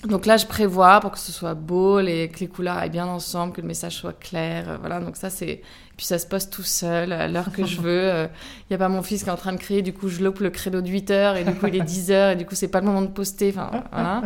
Donc 0.07 0.25
là 0.25 0.35
je 0.35 0.45
prévois 0.45 0.99
pour 0.99 1.11
que 1.11 1.19
ce 1.19 1.31
soit 1.31 1.53
beau 1.53 2.01
les, 2.01 2.27
que 2.27 2.39
les 2.41 2.47
couleurs 2.47 2.77
aillent 2.77 2.89
bien 2.89 3.05
ensemble 3.07 3.53
que 3.53 3.61
le 3.61 3.67
message 3.67 3.93
soit 3.93 4.11
clair 4.19 4.77
voilà 4.81 4.99
donc 4.99 5.15
ça 5.15 5.29
c'est 5.29 5.61
puis 5.95 6.05
ça 6.05 6.19
se 6.19 6.27
poste 6.27 6.51
tout 6.51 6.61
seul 6.63 7.13
à 7.13 7.29
l'heure 7.29 7.53
que 7.53 7.65
je 7.65 7.79
veux 7.79 8.27
il 8.29 8.65
n'y 8.69 8.75
a 8.75 8.77
pas 8.77 8.89
mon 8.89 9.01
fils 9.01 9.23
qui 9.23 9.29
est 9.29 9.31
en 9.31 9.37
train 9.37 9.53
de 9.53 9.57
crier 9.59 9.81
du 9.81 9.93
coup 9.93 10.09
je 10.09 10.21
loupe 10.21 10.39
le 10.41 10.49
credo 10.49 10.81
de 10.81 10.89
8 10.89 11.09
heures 11.11 11.35
et 11.37 11.45
du 11.45 11.53
coup 11.55 11.67
il 11.67 11.75
est 11.77 11.81
10 11.85 12.11
heures 12.11 12.31
et 12.31 12.35
du 12.35 12.45
coup 12.45 12.53
c'est 12.55 12.67
pas 12.67 12.81
le 12.81 12.85
moment 12.87 13.01
de 13.01 13.07
poster 13.07 13.53
enfin 13.55 13.71
voilà 13.93 14.23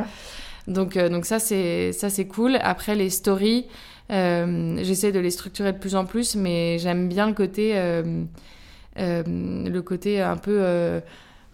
donc, 0.67 0.97
euh, 0.97 1.09
donc 1.09 1.25
ça, 1.25 1.39
c'est 1.39 1.91
ça 1.93 2.09
c'est 2.09 2.27
cool. 2.27 2.57
Après, 2.61 2.95
les 2.95 3.09
stories, 3.09 3.65
euh, 4.11 4.77
j'essaie 4.83 5.11
de 5.11 5.19
les 5.19 5.31
structurer 5.31 5.73
de 5.73 5.77
plus 5.77 5.95
en 5.95 6.05
plus, 6.05 6.35
mais 6.35 6.77
j'aime 6.79 7.07
bien 7.09 7.27
le 7.27 7.33
côté, 7.33 7.71
euh, 7.75 8.23
euh, 8.99 9.23
le 9.25 9.81
côté 9.81 10.21
un 10.21 10.37
peu 10.37 10.57
euh, 10.61 10.99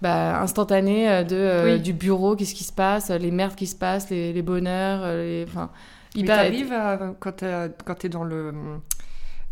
bah, 0.02 0.41
instantané 0.41 1.23
de, 1.23 1.36
euh, 1.36 1.73
Oui. 1.76 1.80
du 1.82 1.93
bureau, 1.93 2.36
qu'est-ce 2.36 2.56
qui 2.56 2.63
se 2.63 2.73
passe, 2.73 3.10
les 3.10 3.32
merdes 3.32 3.56
qui 3.56 3.67
se 3.67 3.76
passent, 3.76 4.10
les, 4.10 4.34
les 4.34 4.41
bonheurs, 4.41 5.06
les, 5.15 5.45
enfin, 5.47 5.69
Mais 6.15 6.26
t'arrives 6.26 6.73
quand 7.19 7.95
t'es 7.95 8.10
dans 8.10 8.23
le 8.23 8.52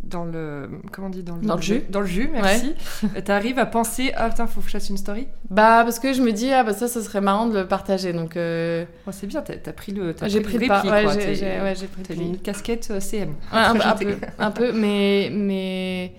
dans 0.04 0.26
le 0.26 0.70
comment 0.92 1.08
on 1.08 1.10
dit 1.12 1.24
dans 1.24 1.36
le, 1.36 1.42
Dans 1.46 1.56
le 1.56 1.62
jus. 1.62 1.84
dans 1.90 2.02
le 2.02 2.08
jus 2.08 2.30
merci 2.32 2.76
t'arrives 3.24 3.60
à 3.60 3.66
penser 3.66 4.12
ah 4.16 4.30
putain 4.30 4.48
faut 4.48 4.62
que 4.62 4.68
je 4.68 4.72
fasse 4.72 4.90
une 4.90 4.98
story 4.98 5.28
Bah, 5.50 5.82
parce 5.84 6.00
que 6.00 6.14
je 6.14 6.22
me 6.22 6.32
dis, 6.32 6.52
ah 6.52 6.64
bah 6.64 6.74
ça, 6.74 6.88
ça 6.88 7.02
serait 7.02 7.22
marrant 7.22 7.46
de 7.46 7.60
le 7.60 7.68
partager. 7.68 8.14
Donc, 8.14 8.36
euh, 8.38 8.86
oh, 9.08 9.12
c'est 9.12 9.28
bien 9.28 9.42
t'as 9.42 9.54
as 9.54 9.74
pris 9.74 9.92
le 9.92 10.16
j'ai 10.26 10.42
pris, 10.42 10.56
pris 10.56 10.66
le 10.66 10.68
pas. 10.68 10.82
Ouais, 10.84 11.36
j'ai 11.36 11.46
ouais, 11.46 11.74
pris 12.04 12.16
le 12.16 12.22
une 12.22 12.38
casquette 12.40 12.88
euh, 12.92 13.00
CM 13.00 13.30
Ouais, 13.54 13.60
un, 13.60 13.74
peu, 13.76 13.82
un 13.86 13.96
peu, 13.96 14.16
un 14.40 14.52
peu, 14.52 14.72
mais 14.72 15.30
mais 15.34 16.14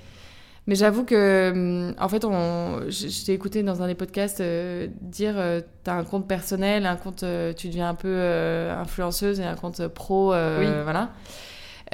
mais 0.67 0.75
j'avoue 0.77 1.05
que 1.05 1.93
en 1.99 2.09
fait, 2.09 2.25
on, 2.25 2.83
je, 2.89 3.25
t'ai 3.27 3.33
écouté 3.33 3.63
dans 3.65 3.83
un 3.83 3.89
des 3.89 3.97
podcasts 3.97 4.41
euh, 4.41 4.87
dire 5.01 5.35
euh, 5.37 5.61
t'as 5.83 5.95
un 5.95 6.05
compte 6.05 6.29
personnel, 6.29 6.87
un 6.87 6.97
compte 6.97 7.25
tu 7.57 7.69
deviens 7.69 7.89
un 7.89 7.95
peu 7.95 8.17
influenceuse 8.79 9.41
et 9.41 9.45
un 9.45 9.57
compte 9.57 9.87
pro, 9.89 10.31
Oui. 10.33 10.67
voilà. 10.85 11.11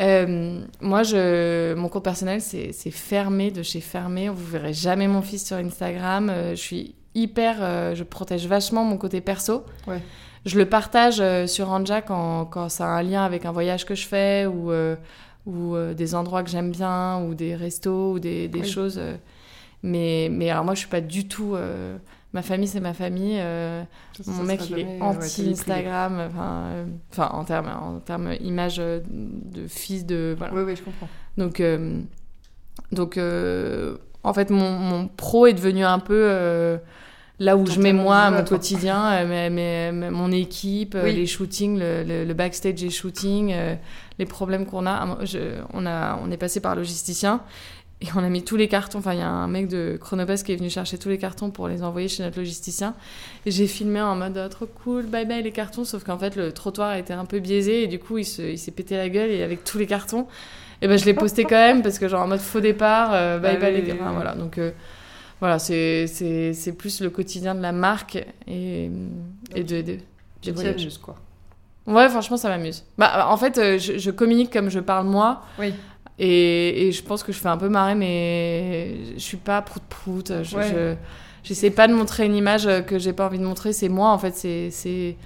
Euh, 0.00 0.60
moi, 0.80 1.02
je, 1.02 1.74
mon 1.74 1.88
compte 1.88 2.04
personnel, 2.04 2.40
c'est 2.40 2.72
fermé 2.90 3.50
de 3.50 3.62
chez 3.62 3.80
fermé. 3.80 4.28
Vous 4.28 4.44
verrez 4.44 4.72
jamais 4.72 5.08
mon 5.08 5.22
fils 5.22 5.46
sur 5.46 5.56
Instagram. 5.56 6.30
Euh, 6.30 6.50
je 6.50 6.60
suis 6.60 6.94
hyper, 7.14 7.56
euh, 7.60 7.94
je 7.94 8.04
protège 8.04 8.46
vachement 8.46 8.84
mon 8.84 8.96
côté 8.96 9.20
perso. 9.20 9.64
Ouais. 9.86 10.00
Je 10.46 10.56
le 10.56 10.66
partage 10.66 11.22
sur 11.48 11.68
Anja 11.70 12.00
quand, 12.00 12.44
quand 12.46 12.68
ça 12.68 12.84
a 12.86 12.88
un 12.98 13.02
lien 13.02 13.24
avec 13.24 13.44
un 13.44 13.52
voyage 13.52 13.84
que 13.84 13.94
je 13.96 14.06
fais 14.06 14.46
ou, 14.46 14.70
ou 15.46 15.76
des 15.94 16.14
endroits 16.14 16.42
que 16.44 16.48
j'aime 16.48 16.70
bien 16.70 17.20
ou 17.22 17.34
des 17.34 17.54
restos 17.56 18.12
ou 18.12 18.18
des, 18.20 18.46
des 18.48 18.60
Oui. 18.60 18.68
choses. 18.68 19.00
mais, 19.82 20.28
mais 20.30 20.48
alors 20.48 20.64
moi, 20.64 20.74
je 20.74 20.78
suis 20.80 20.88
pas 20.88 21.00
du 21.00 21.26
tout. 21.26 21.56
Ma 22.32 22.42
famille, 22.42 22.68
c'est 22.68 22.80
ma 22.80 22.94
famille. 22.94 23.38
euh, 23.40 23.82
Ça, 24.20 24.30
mon 24.32 24.42
mec, 24.44 24.60
il 24.70 24.78
est 24.80 24.84
euh, 24.84 24.86
ouais, 24.98 25.02
anti-Instagram. 25.02 26.20
Enfin, 26.30 26.62
euh, 26.66 26.84
enfin, 27.12 27.28
en 27.32 27.44
termes 27.44 27.68
en 27.68 28.00
termes 28.00 28.34
image 28.40 28.76
de 28.78 29.66
fils 29.68 30.04
de. 30.06 30.34
Voilà. 30.36 30.52
oui 30.54 30.62
oui 30.66 30.76
je 30.76 30.82
comprends 30.82 31.08
Donc, 31.38 31.60
euh, 31.60 32.00
donc 32.92 33.18
en 34.24 34.32
fait, 34.34 34.50
mon, 34.50 34.70
mon 34.72 35.08
pro 35.08 35.46
est 35.46 35.52
devenu 35.54 35.84
un 35.84 35.98
peu 35.98 36.78
là 37.40 37.56
où 37.56 37.66
je 37.66 37.80
mets 37.80 37.92
moi 37.92 38.30
mon 38.30 38.44
quotidien, 38.44 39.24
mes- 39.24 39.48
mes- 39.50 40.10
mon 40.10 40.32
équipe, 40.32 40.96
Oui. 41.02 41.14
les 41.14 41.26
shootings, 41.26 41.78
le, 41.78 42.02
le- 42.02 42.24
le 42.24 42.34
backstage 42.34 42.74
des 42.74 42.90
shootings, 42.90 43.54
les 44.18 44.26
problèmes 44.26 44.66
qu'on 44.66 44.86
a. 44.86 44.90
Ah, 44.90 45.18
Je- 45.24 45.60
on 45.72 45.86
a. 45.86 46.18
On 46.22 46.30
est 46.30 46.36
passé 46.36 46.60
par 46.60 46.74
logisticien. 46.74 47.40
Et 48.00 48.06
on 48.14 48.18
a 48.22 48.28
mis 48.28 48.44
tous 48.44 48.56
les 48.56 48.68
cartons. 48.68 48.98
Enfin, 48.98 49.12
il 49.14 49.18
y 49.18 49.22
a 49.22 49.28
un 49.28 49.48
mec 49.48 49.66
de 49.66 49.98
Chronobus 50.00 50.44
qui 50.44 50.52
est 50.52 50.56
venu 50.56 50.70
chercher 50.70 50.98
tous 50.98 51.08
les 51.08 51.18
cartons 51.18 51.50
pour 51.50 51.66
les 51.66 51.82
envoyer 51.82 52.06
chez 52.06 52.22
notre 52.22 52.38
logisticien. 52.38 52.94
Et 53.44 53.50
j'ai 53.50 53.66
filmé 53.66 54.00
en 54.00 54.14
mode 54.14 54.40
oh, 54.44 54.48
trop 54.48 54.66
cool, 54.66 55.06
bye 55.06 55.26
bye 55.26 55.42
les 55.42 55.50
cartons. 55.50 55.84
Sauf 55.84 56.04
qu'en 56.04 56.16
fait, 56.18 56.36
le 56.36 56.52
trottoir 56.52 56.94
était 56.94 57.12
un 57.14 57.24
peu 57.24 57.40
biaisé 57.40 57.82
et 57.82 57.86
du 57.88 57.98
coup, 57.98 58.18
il 58.18 58.24
se- 58.24 58.42
il 58.42 58.58
s'est 58.58 58.70
pété 58.70 58.96
la 58.96 59.08
gueule 59.08 59.30
et 59.30 59.42
avec 59.42 59.64
tous 59.64 59.78
les 59.78 59.86
cartons. 59.86 60.28
Et 60.80 60.86
ben, 60.86 60.96
je 60.96 61.04
l'ai 61.06 61.14
posté 61.14 61.42
quand 61.42 61.56
même 61.56 61.82
parce 61.82 61.98
que, 61.98 62.06
genre, 62.06 62.22
en 62.22 62.28
mode 62.28 62.38
faux 62.38 62.60
départ, 62.60 63.10
euh, 63.14 63.40
bye 63.40 63.56
Ah 63.56 63.60
bye 63.60 63.74
oui, 63.74 63.82
les 63.82 63.92
Enfin, 63.94 64.10
oui. 64.10 64.14
voilà. 64.14 64.34
Donc, 64.36 64.58
euh, 64.58 64.70
voilà, 65.40 65.58
c'est 65.58 66.06
c'est- 66.06 66.52
c'est 66.52 66.72
plus 66.74 67.00
le 67.00 67.10
quotidien 67.10 67.56
de 67.56 67.60
la 67.62 67.72
marque 67.72 68.24
et, 68.46 68.90
et 69.56 69.64
de. 69.64 69.82
de 69.82 70.52
voyages. 70.52 70.80
amuses 70.82 70.98
quoi 70.98 71.16
Ouais, 71.88 72.08
franchement, 72.10 72.36
ça 72.36 72.48
m'amuse. 72.50 72.84
Bah, 72.98 73.26
en 73.30 73.36
fait, 73.38 73.56
euh, 73.58 73.78
je, 73.78 73.96
je 73.98 74.10
communique 74.12 74.52
comme 74.52 74.68
je 74.68 74.78
parle 74.78 75.06
moi. 75.08 75.42
oui 75.58 75.74
Et, 76.18 76.88
et 76.88 76.92
je 76.92 77.02
pense 77.02 77.22
que 77.22 77.32
je 77.32 77.38
fais 77.38 77.48
un 77.48 77.56
peu 77.56 77.68
marrer, 77.68 77.94
mais 77.94 78.96
je 79.14 79.20
suis 79.20 79.36
pas 79.36 79.62
prout-prout. 79.62 80.42
Je, 80.42 80.56
Ouais. 80.56 80.68
je- 80.68 80.94
j'essaie 81.44 81.70
pas 81.70 81.86
de 81.88 81.94
montrer 81.94 82.26
une 82.26 82.34
image 82.34 82.68
que 82.86 82.98
j'ai 82.98 83.12
pas 83.12 83.26
envie 83.26 83.38
de 83.38 83.44
montrer. 83.44 83.72
C'est 83.72 83.88
moi, 83.88 84.10
en 84.10 84.18
fait. 84.18 84.34
C'est, 84.34 84.70
c'est, 84.70 85.16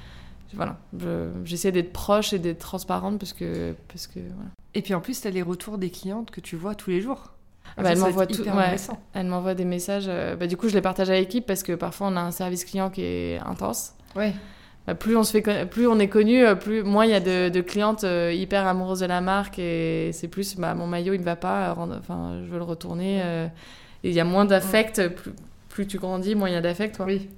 voilà. 0.54 0.76
Je- 0.98 1.30
j'essaie 1.44 1.72
d'être 1.72 1.92
proche 1.92 2.32
et 2.34 2.38
d'être 2.38 2.58
transparente 2.58 3.18
parce 3.18 3.32
que, 3.32 3.74
parce 3.88 4.06
que, 4.06 4.20
voilà. 4.20 4.50
et 4.74 4.82
puis 4.82 4.92
en 4.94 5.00
plus 5.00 5.18
t'as 5.20 5.30
les 5.30 5.40
retours 5.42 5.78
des 5.78 5.88
clientes 5.90 6.30
que 6.30 6.40
tu 6.42 6.56
vois 6.56 6.74
tous 6.74 6.90
les 6.90 7.00
jours 7.00 7.32
Ah 7.76 7.82
bah, 7.82 7.84
Ça, 7.84 7.92
elle 7.92 7.98
m'envoie 8.00 8.26
tout- 8.26 8.42
ouais. 8.42 8.76
Elle 9.14 9.26
m'envoie 9.28 9.54
des 9.54 9.64
messages. 9.64 10.04
euh, 10.08 10.36
bah, 10.36 10.46
du 10.46 10.58
coup, 10.58 10.68
je 10.68 10.74
les 10.74 10.82
partage 10.82 11.08
à 11.08 11.14
l'équipe 11.14 11.46
parce 11.46 11.62
que 11.62 11.72
parfois 11.72 12.08
on 12.08 12.16
a 12.16 12.20
un 12.20 12.32
service 12.32 12.66
client 12.66 12.90
qui 12.90 13.02
est 13.02 13.38
intense. 13.46 13.94
ouais 14.14 14.32
Bah, 14.32 14.36
plus 14.98 15.16
on 15.16 15.22
se 15.22 15.30
fait 15.32 15.66
plus 15.70 15.86
on 15.86 15.98
est 15.98 16.08
connu, 16.08 16.44
euh, 16.44 16.54
plus 16.56 16.82
moins 16.82 17.04
il 17.04 17.10
y 17.12 17.14
a 17.14 17.20
de, 17.20 17.48
de 17.48 17.60
clientes 17.60 18.04
euh, 18.04 18.32
hyper 18.34 18.66
amoureuses 18.66 19.00
de 19.00 19.06
la 19.06 19.20
marque 19.20 19.58
et 19.58 20.10
c'est 20.12 20.28
plus 20.28 20.56
bah, 20.56 20.74
mon 20.74 20.86
maillot 20.88 21.14
il 21.14 21.20
ne 21.20 21.24
va 21.24 21.36
pas, 21.36 21.68
euh, 21.68 21.72
rendre- 21.72 21.96
enfin 22.00 22.40
je 22.44 22.50
veux 22.50 22.58
le 22.58 22.64
retourner. 22.64 23.20
euh, 23.24 23.46
et 24.04 24.08
il 24.08 24.14
y 24.14 24.20
a 24.20 24.24
moins 24.24 24.44
d'affect, 24.44 25.08
plus, 25.08 25.32
plus 25.68 25.86
tu 25.86 25.98
grandis, 25.98 26.34
moins 26.34 26.48
il 26.48 26.52
y 26.54 26.56
a 26.56 26.60
d'affect. 26.60 27.00
oui 27.06 27.28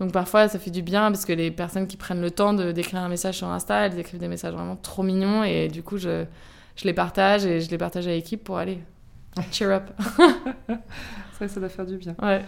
Donc 0.00 0.12
parfois 0.12 0.48
ça 0.48 0.58
fait 0.58 0.70
du 0.70 0.80
bien 0.82 1.10
parce 1.12 1.26
que 1.26 1.34
les 1.34 1.50
personnes 1.50 1.86
qui 1.86 1.98
prennent 1.98 2.22
le 2.22 2.30
temps 2.30 2.54
de 2.54 2.72
d'écrire 2.72 3.00
un 3.00 3.08
message 3.10 3.36
sur 3.36 3.48
Insta, 3.48 3.86
elles 3.86 3.98
écrivent 3.98 4.20
des 4.20 4.28
messages 4.28 4.54
vraiment 4.54 4.76
trop 4.76 5.02
mignons 5.02 5.44
et 5.44 5.68
du 5.68 5.82
coup 5.82 5.98
je, 5.98 6.24
je 6.76 6.84
les 6.84 6.94
partage 6.94 7.44
et 7.44 7.60
je 7.60 7.70
les 7.70 7.76
partage 7.78 8.06
à 8.06 8.10
l'équipe 8.10 8.42
pour 8.42 8.56
aller 8.56 8.78
cheer 9.52 9.70
up. 9.70 9.90
ça 11.38 11.48
ça 11.48 11.60
doit 11.60 11.68
faire 11.68 11.84
du 11.86 11.96
bien 11.98 12.14
Ouais, 12.22 12.42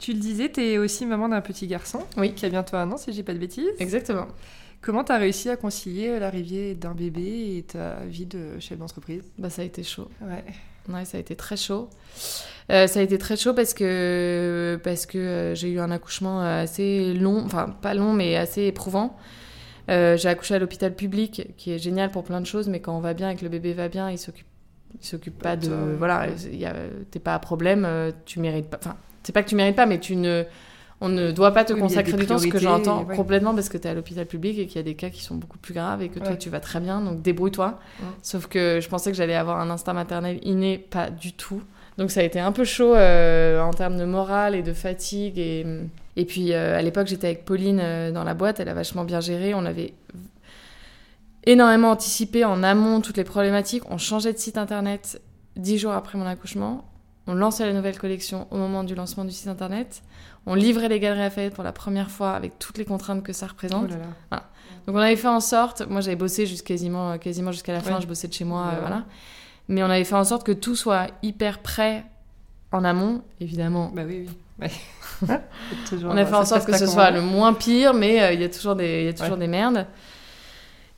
tu 0.00 0.12
le 0.12 0.18
disais 0.18 0.48
t'es 0.48 0.78
aussi 0.78 1.06
maman 1.06 1.28
d'un 1.28 1.40
petit 1.40 1.66
garçon 1.68 2.00
Oui. 2.16 2.32
qui 2.34 2.44
a 2.46 2.48
bientôt 2.48 2.76
un 2.76 2.90
an 2.90 2.96
si 2.96 3.12
j'ai 3.12 3.22
pas 3.22 3.34
de 3.34 3.38
bêtises 3.38 3.68
exactement. 3.78 4.26
Comment 4.80 5.04
t'as 5.04 5.18
réussi 5.18 5.50
à 5.50 5.56
concilier 5.56 6.18
l'arrivée 6.18 6.74
d'un 6.74 6.94
bébé 6.94 7.58
et 7.58 7.62
ta 7.64 7.96
vie 8.06 8.24
de 8.24 8.58
chef 8.58 8.78
d'entreprise? 8.78 9.22
Bah 9.38 9.50
ça 9.50 9.60
a 9.62 9.64
été 9.66 9.82
chaud. 9.82 10.08
Ouais. 10.22 10.42
Ouais, 10.88 11.04
ça 11.04 11.18
a 11.18 11.20
été 11.20 11.36
très 11.36 11.58
chaud. 11.58 11.90
Euh, 12.72 12.86
ça 12.86 13.00
a 13.00 13.02
été 13.02 13.18
très 13.18 13.36
chaud 13.36 13.52
parce 13.52 13.74
que, 13.74 14.80
parce 14.82 15.04
que 15.04 15.18
euh, 15.18 15.54
j'ai 15.54 15.70
eu 15.70 15.80
un 15.80 15.90
accouchement 15.90 16.40
euh, 16.42 16.62
assez 16.62 17.12
long, 17.12 17.44
enfin 17.44 17.68
pas 17.82 17.92
long, 17.92 18.14
mais 18.14 18.36
assez 18.36 18.62
éprouvant. 18.62 19.18
Euh, 19.90 20.16
j'ai 20.16 20.28
accouché 20.28 20.54
à 20.54 20.58
l'hôpital 20.58 20.94
public, 20.94 21.48
qui 21.58 21.72
est 21.72 21.78
génial 21.78 22.10
pour 22.10 22.24
plein 22.24 22.40
de 22.40 22.46
choses, 22.46 22.68
mais 22.68 22.80
quand 22.80 22.96
on 22.96 23.00
va 23.00 23.12
bien 23.12 23.30
et 23.30 23.36
que 23.36 23.42
le 23.42 23.48
bébé 23.50 23.74
va 23.74 23.88
bien, 23.88 24.10
il 24.10 24.18
s'occupe, 24.18 24.46
il 25.00 25.04
s'occupe 25.06 25.38
pas 25.38 25.56
de, 25.56 25.74
voilà, 25.98 26.26
t'es 27.10 27.18
pas 27.18 27.34
à 27.34 27.38
problème, 27.38 27.84
euh, 27.84 28.12
tu 28.24 28.40
mérites 28.40 28.70
pas, 28.70 28.78
enfin 28.78 28.96
c'est 29.22 29.32
pas 29.32 29.42
que 29.42 29.48
tu 29.48 29.54
mérites 29.54 29.76
pas, 29.76 29.86
mais 29.86 29.98
tu 30.00 30.16
ne, 30.16 30.44
on 31.00 31.08
ne 31.08 31.30
doit 31.30 31.52
pas 31.52 31.64
te 31.64 31.72
Oui, 31.72 31.80
consacrer 31.80 32.12
du 32.12 32.26
temps, 32.26 32.38
ce 32.38 32.46
que 32.46 32.58
j'entends 32.58 33.04
ouais. 33.04 33.16
complètement 33.16 33.54
parce 33.54 33.68
que 33.68 33.76
t'es 33.78 33.88
à 33.88 33.94
l'hôpital 33.94 34.26
public 34.26 34.58
et 34.58 34.66
qu'il 34.66 34.76
y 34.76 34.80
a 34.80 34.82
des 34.82 34.94
cas 34.94 35.10
qui 35.10 35.22
sont 35.22 35.34
beaucoup 35.34 35.58
plus 35.58 35.74
graves 35.74 36.02
et 36.02 36.08
que 36.08 36.18
toi 36.18 36.36
tu 36.36 36.50
vas 36.50 36.60
très 36.60 36.80
bien, 36.80 37.00
donc 37.00 37.22
débrouille-toi. 37.22 37.78
Ouais. 38.00 38.06
Sauf 38.22 38.46
que 38.46 38.80
je 38.80 38.88
pensais 38.88 39.10
que 39.10 39.16
j'allais 39.16 39.34
avoir 39.34 39.60
un 39.60 39.70
instinct 39.70 39.92
maternel 39.94 40.38
inné, 40.42 40.78
pas 40.78 41.10
du 41.10 41.32
tout. 41.32 41.62
Donc 41.98 42.10
ça 42.10 42.20
a 42.20 42.22
été 42.22 42.40
un 42.40 42.52
peu 42.52 42.64
chaud 42.64 42.94
euh, 42.94 43.60
en 43.60 43.72
termes 43.72 43.98
de 43.98 44.04
morale 44.04 44.54
et 44.54 44.62
de 44.62 44.72
fatigue. 44.72 45.38
Et, 45.38 45.66
Et 46.16 46.24
puis 46.24 46.52
à 46.54 46.80
l'époque, 46.82 47.06
j'étais 47.06 47.28
avec 47.28 47.44
Pauline 47.44 48.10
dans 48.12 48.24
la 48.24 48.34
boîte, 48.34 48.60
elle 48.60 48.68
a 48.68 48.74
vachement 48.74 49.04
bien 49.04 49.20
géré. 49.20 49.54
On 49.54 49.64
avait 49.64 49.94
énormément 51.46 51.90
anticipé 51.90 52.44
en 52.44 52.62
amont 52.62 53.00
toutes 53.00 53.16
les 53.16 53.24
problématiques. 53.24 53.84
On 53.90 53.98
changeait 53.98 54.32
de 54.32 54.38
site 54.38 54.58
internet 54.58 55.20
dix 55.56 55.78
jours 55.78 55.92
après 55.92 56.18
mon 56.18 56.26
accouchement. 56.26 56.84
On 57.30 57.34
lançait 57.34 57.64
la 57.64 57.72
nouvelle 57.72 57.96
collection 57.96 58.48
au 58.50 58.56
moment 58.56 58.82
du 58.82 58.96
lancement 58.96 59.24
du 59.24 59.30
site 59.30 59.46
internet. 59.46 60.02
On 60.46 60.56
livrait 60.56 60.88
les 60.88 60.98
galeries 60.98 61.20
Lafayette 61.20 61.54
pour 61.54 61.62
la 61.62 61.70
première 61.70 62.10
fois 62.10 62.32
avec 62.32 62.58
toutes 62.58 62.76
les 62.76 62.84
contraintes 62.84 63.22
que 63.22 63.32
ça 63.32 63.46
représente. 63.46 63.92
Oh 64.32 64.36
Donc 64.84 64.96
on 64.96 64.98
avait 64.98 65.14
fait 65.14 65.28
en 65.28 65.38
sorte, 65.38 65.86
moi 65.88 66.00
j'avais 66.00 66.16
bossé 66.16 66.44
jusqu'à 66.44 66.74
quasiment, 66.74 67.18
quasiment 67.18 67.52
jusqu'à 67.52 67.72
la 67.72 67.78
fin, 67.78 68.00
je 68.00 68.08
bossais 68.08 68.26
de 68.26 68.32
chez 68.32 68.42
moi, 68.44 68.72
euh, 68.74 68.80
voilà. 68.80 69.04
Mais 69.68 69.84
on 69.84 69.90
avait 69.90 70.02
fait 70.02 70.16
en 70.16 70.24
sorte 70.24 70.44
que 70.44 70.50
tout 70.50 70.74
soit 70.74 71.06
hyper 71.22 71.60
prêt 71.60 72.04
en 72.72 72.82
amont, 72.82 73.22
évidemment. 73.38 73.92
Bah 73.94 74.02
oui, 74.04 74.26
oui. 74.60 74.68
on 76.04 76.16
a 76.16 76.26
fait 76.26 76.34
en 76.34 76.44
sorte 76.44 76.66
que 76.66 76.76
ce 76.76 76.86
soit 76.88 77.12
le 77.12 77.20
moins 77.20 77.52
pire, 77.52 77.94
mais 77.94 78.20
euh, 78.22 78.32
il 78.32 78.40
y 78.40 78.44
a 78.44 78.48
toujours 78.48 78.74
des, 78.74 79.04
y 79.04 79.08
a 79.08 79.12
toujours 79.12 79.36
des 79.36 79.46
merdes. 79.46 79.86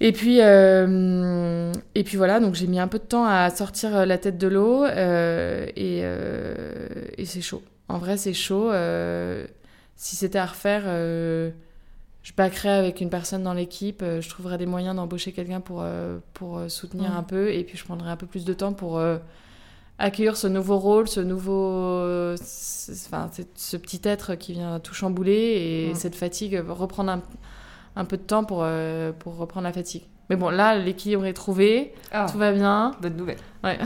Et 0.04 0.10
puis, 0.10 0.38
euh, 0.40 1.72
et 1.94 2.02
puis 2.02 2.16
voilà, 2.16 2.40
donc 2.40 2.56
j'ai 2.56 2.66
mis 2.66 2.80
un 2.80 2.88
peu 2.88 2.98
de 2.98 3.04
temps 3.04 3.24
à 3.24 3.48
sortir 3.50 3.96
euh, 3.96 4.04
la 4.04 4.18
tête 4.18 4.36
de 4.36 4.48
l'eau 4.48 4.82
euh, 4.82 5.64
et, 5.76 6.00
et 7.18 7.24
c'est 7.24 7.40
chaud. 7.40 7.62
En 7.88 7.98
vrai, 7.98 8.16
c'est 8.16 8.34
chaud. 8.34 8.72
si 9.94 10.16
c'était 10.16 10.40
à 10.40 10.46
refaire, 10.46 10.82
je 10.86 12.32
backerais 12.36 12.70
avec 12.70 13.00
une 13.00 13.10
personne 13.10 13.44
dans 13.44 13.54
l'équipe. 13.54 14.02
je 14.02 14.28
trouverais 14.28 14.58
des 14.58 14.66
moyens 14.66 14.96
d'embaucher 14.96 15.30
quelqu'un 15.30 15.60
pour, 15.60 15.84
pour 16.34 16.60
soutenir 16.68 17.16
un 17.16 17.22
peu 17.22 17.52
et 17.52 17.62
puis 17.62 17.78
je 17.78 17.84
prendrais 17.84 18.10
un 18.10 18.16
peu 18.16 18.26
plus 18.26 18.44
de 18.44 18.54
temps 18.54 18.72
pour 18.72 19.00
accueillir 19.98 20.36
ce 20.36 20.48
nouveau 20.48 20.78
rôle, 20.78 21.06
ce 21.06 21.20
nouveau, 21.20 22.34
enfin, 22.34 23.30
ce 23.54 23.76
petit 23.76 24.00
être 24.02 24.34
qui 24.34 24.52
vient 24.54 24.80
tout 24.80 24.94
chambouler 24.94 25.90
et 25.90 25.94
cette 25.94 26.16
fatigue, 26.16 26.60
reprendre 26.68 27.12
un, 27.12 27.22
un 27.96 28.04
peu 28.04 28.16
de 28.16 28.22
temps 28.22 28.44
pour, 28.44 28.60
euh, 28.62 29.12
pour 29.12 29.36
reprendre 29.36 29.64
la 29.64 29.72
fatigue. 29.72 30.02
Mais 30.30 30.36
bon, 30.36 30.50
là, 30.50 30.76
l'équilibre 30.76 31.24
est 31.26 31.32
trouvé, 31.32 31.92
ah. 32.10 32.26
tout 32.30 32.38
va 32.38 32.52
bien. 32.52 32.92
Bonne 33.00 33.16
nouvelle. 33.16 33.38
Ouais. 33.62 33.78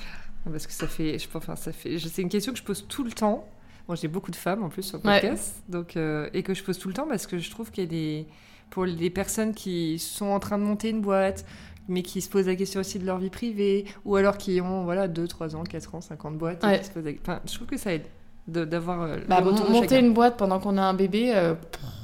Parce 0.50 0.66
que 0.66 0.72
ça 0.72 0.86
fait, 0.86 1.18
je 1.18 1.26
enfin, 1.32 1.56
ça 1.56 1.72
fait, 1.72 1.98
c'est 1.98 2.20
une 2.20 2.28
question 2.28 2.52
que 2.52 2.58
je 2.58 2.64
pose 2.64 2.86
tout 2.86 3.04
le 3.04 3.12
temps. 3.12 3.48
Moi, 3.88 3.96
j'ai 3.96 4.08
beaucoup 4.08 4.30
de 4.30 4.36
femmes 4.36 4.62
en 4.62 4.68
plus 4.68 4.82
sur 4.82 4.98
le 4.98 5.02
podcast, 5.02 5.62
donc 5.68 5.96
euh, 5.96 6.28
et 6.32 6.42
que 6.42 6.54
je 6.54 6.62
pose 6.62 6.78
tout 6.78 6.88
le 6.88 6.94
temps 6.94 7.06
parce 7.06 7.26
que 7.26 7.38
je 7.38 7.50
trouve 7.50 7.70
qu'il 7.70 7.84
y 7.84 7.86
a 7.86 7.90
des, 7.90 8.26
pour 8.70 8.84
les 8.84 9.10
personnes 9.10 9.54
qui 9.54 9.98
sont 9.98 10.26
en 10.26 10.40
train 10.40 10.58
de 10.58 10.64
monter 10.64 10.90
une 10.90 11.00
boîte, 11.00 11.44
mais 11.88 12.02
qui 12.02 12.20
se 12.20 12.30
posent 12.30 12.46
la 12.46 12.56
question 12.56 12.80
aussi 12.80 12.98
de 12.98 13.06
leur 13.06 13.18
vie 13.18 13.30
privée, 13.30 13.84
ou 14.04 14.16
alors 14.16 14.38
qui 14.38 14.60
ont 14.60 14.84
voilà 14.84 15.08
2, 15.08 15.28
3 15.28 15.56
ans, 15.56 15.64
4 15.64 15.94
ans, 15.94 16.00
50 16.00 16.38
boîtes. 16.38 16.64
enfin, 16.64 17.40
je 17.46 17.54
trouve 17.54 17.66
que 17.66 17.76
ça 17.76 17.92
aide 17.92 18.06
d'avoir 18.46 19.02
euh, 19.02 19.18
bah, 19.26 19.40
monter 19.40 19.98
une 19.98 20.12
boîte 20.12 20.36
pendant 20.36 20.58
qu'on 20.58 20.76
a 20.76 20.82
un 20.82 20.94
bébé 20.94 21.32
euh, 21.34 21.54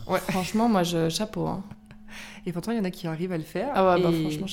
ouais. 0.06 0.18
franchement 0.18 0.68
moi 0.68 0.82
je 0.82 1.08
chapeau 1.10 1.46
hein. 1.46 1.62
et 2.46 2.52
pourtant 2.52 2.72
il 2.72 2.78
y 2.78 2.80
en 2.80 2.84
a 2.84 2.90
qui 2.90 3.06
arrivent 3.06 3.32
à 3.32 3.38
le 3.38 3.44
faire 3.44 3.72
ah 3.74 3.96
ouais, 3.96 4.02
bah, 4.02 4.10
franchement 4.10 4.46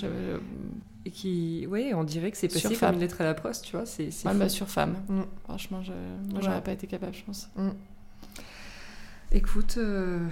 et 1.06 1.12
qui 1.12 1.66
ouais 1.68 1.94
on 1.94 2.04
dirait 2.04 2.32
que 2.32 2.38
c'est 2.38 2.50
passé 2.50 2.76
comme 2.76 2.96
une 2.96 3.00
lettre 3.00 3.22
à 3.22 3.24
la 3.24 3.34
poste 3.34 3.66
tu 3.66 3.78
vois 3.78 3.86
c'est 3.86 4.10
ouais, 4.26 4.34
bah, 4.34 4.50
sur 4.50 4.68
femme 4.68 4.98
mm. 5.08 5.22
franchement 5.46 5.82
je... 5.82 5.94
moi 6.34 6.42
j'aurais 6.42 6.62
pas 6.62 6.74
été 6.74 6.88
capable 6.88 7.14
je 7.14 7.24
pense 7.24 7.50
mm. 7.56 7.70
écoute 9.32 9.76
euh, 9.78 10.28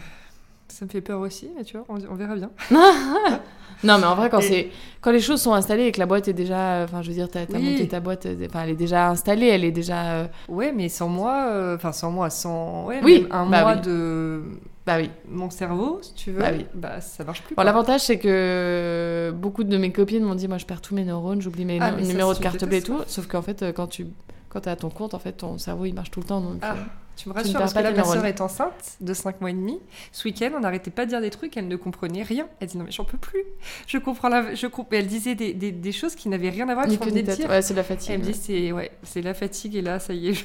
ça 0.68 0.86
me 0.86 0.90
fait 0.90 1.02
peur 1.02 1.20
aussi 1.20 1.50
mais 1.56 1.64
tu 1.64 1.78
vois 1.78 1.86
on, 1.90 1.98
on 2.10 2.16
verra 2.16 2.36
bien 2.36 2.52
Non, 3.84 3.98
mais 4.00 4.06
en 4.06 4.16
vrai, 4.16 4.30
quand, 4.30 4.42
c'est... 4.42 4.70
quand 5.02 5.12
les 5.12 5.20
choses 5.20 5.42
sont 5.42 5.54
installées 5.54 5.86
et 5.86 5.92
que 5.92 6.00
la 6.00 6.06
boîte 6.06 6.28
est 6.28 6.34
déjà. 6.34 6.84
Enfin, 6.84 7.02
je 7.02 7.10
veux 7.10 7.14
dire, 7.14 7.30
t'as, 7.30 7.42
as 7.42 7.60
monté 7.60 7.88
ta 7.88 8.00
boîte, 8.00 8.26
euh, 8.26 8.48
enfin, 8.48 8.64
elle 8.64 8.72
est 8.72 8.76
déjà 8.76 9.10
installée, 9.10 9.48
elle 9.48 9.64
est 9.64 9.72
déjà. 9.72 10.14
Euh, 10.14 10.28
ouais, 10.48 10.72
mais 10.72 10.90
sans 10.90 11.08
moi, 11.08 11.48
euh, 11.50 11.76
enfin, 11.76 11.92
sans 11.92 12.12
moi, 12.12 12.30
sans. 12.30 12.86
Ouais, 12.86 13.00
oui, 13.04 13.28
un 13.32 13.46
bah 13.46 13.62
mois 13.62 13.76
de. 13.76 14.42
Bah 14.86 14.98
oui. 15.00 15.10
Mon 15.30 15.50
cerveau, 15.50 16.00
si 16.02 16.14
tu 16.14 16.32
veux, 16.32 16.40
bah, 16.40 16.50
oui. 16.54 16.66
bah 16.74 17.02
ça 17.02 17.24
marche 17.24 17.42
plus. 17.42 17.56
Bon, 17.56 17.64
l'avantage, 17.64 18.02
c'est 18.02 18.20
que 18.20 19.34
beaucoup 19.36 19.64
de 19.64 19.78
mes 19.78 19.92
copines 19.92 20.24
m'ont 20.24 20.36
dit 20.36 20.48
Moi, 20.48 20.58
je 20.58 20.66
perds 20.66 20.82
tous 20.82 20.96
mes 20.96 21.04
neurones, 21.04 21.42
j'oublie 21.42 21.66
mes 21.66 21.80
ah, 21.82 21.92
numéros 21.92 22.34
de 22.34 22.40
carte 22.40 22.64
bleue 22.66 22.78
et 22.78 22.82
tout. 22.82 23.00
Sauf 23.08 23.28
qu'en 23.28 23.42
fait, 23.42 23.66
quand 23.76 23.88
tu 23.88 24.08
quand 24.50 24.68
à 24.68 24.76
ton 24.76 24.90
compte, 24.90 25.14
en 25.14 25.20
fait, 25.20 25.34
ton 25.34 25.58
cerveau, 25.58 25.86
il 25.86 25.94
marche 25.94 26.12
tout 26.12 26.22
le 26.22 26.26
temps. 26.26 26.40
Donc, 26.40 26.60
ah, 26.62 26.76
tu 27.16 27.30
me 27.30 27.34
rassures, 27.34 27.58
parce 27.58 27.74
que 27.74 27.80
là, 27.80 27.92
ma 27.92 28.04
soeur 28.04 28.26
est 28.26 28.42
enceinte 28.42 28.98
de 29.00 29.14
5 29.14 29.42
mois 29.42 29.50
et 29.50 29.54
demi. 29.54 29.80
Ce 30.12 30.28
week-end, 30.28 30.52
on 30.56 30.60
n'arrêtait 30.60 30.92
pas 30.92 31.06
de 31.06 31.12
dire 31.12 31.22
des 31.22 31.30
trucs, 31.30 31.56
elle 31.58 31.68
ne 31.68 31.76
comprenait 31.76 32.24
rien. 32.24 32.48
Elle 32.60 32.68
dit 32.68 32.78
non, 32.78 32.84
mais 32.86 32.92
j'en 32.92 33.06
peux 33.06 33.18
plus. 33.18 33.44
Je 33.88 33.98
comprends 33.98 34.30
la... 34.30 34.54
je 34.54 34.68
Elle 34.92 35.08
disait 35.08 35.36
des, 35.36 35.54
des, 35.54 35.72
des 35.72 35.92
choses 35.92 36.16
qui 36.16 36.30
n'avaient 36.30 36.50
rien 36.50 36.68
à 36.70 36.74
voir 36.74 36.86
avec 36.86 37.00
ce 37.02 37.10
qu'on 37.10 37.50
Ouais, 37.50 37.62
c'est 37.62 37.74
la 37.74 37.84
fatigue. 37.84 38.12
Elle 38.12 38.20
me 38.20 38.26
dit 38.26 38.34
c'est 38.34 38.72
ouais, 38.72 38.92
la 39.16 39.34
fatigue, 39.34 39.76
et 39.76 39.82
là, 39.82 40.00
ça 40.00 40.14
y 40.14 40.30
est. 40.30 40.34
Je, 40.34 40.44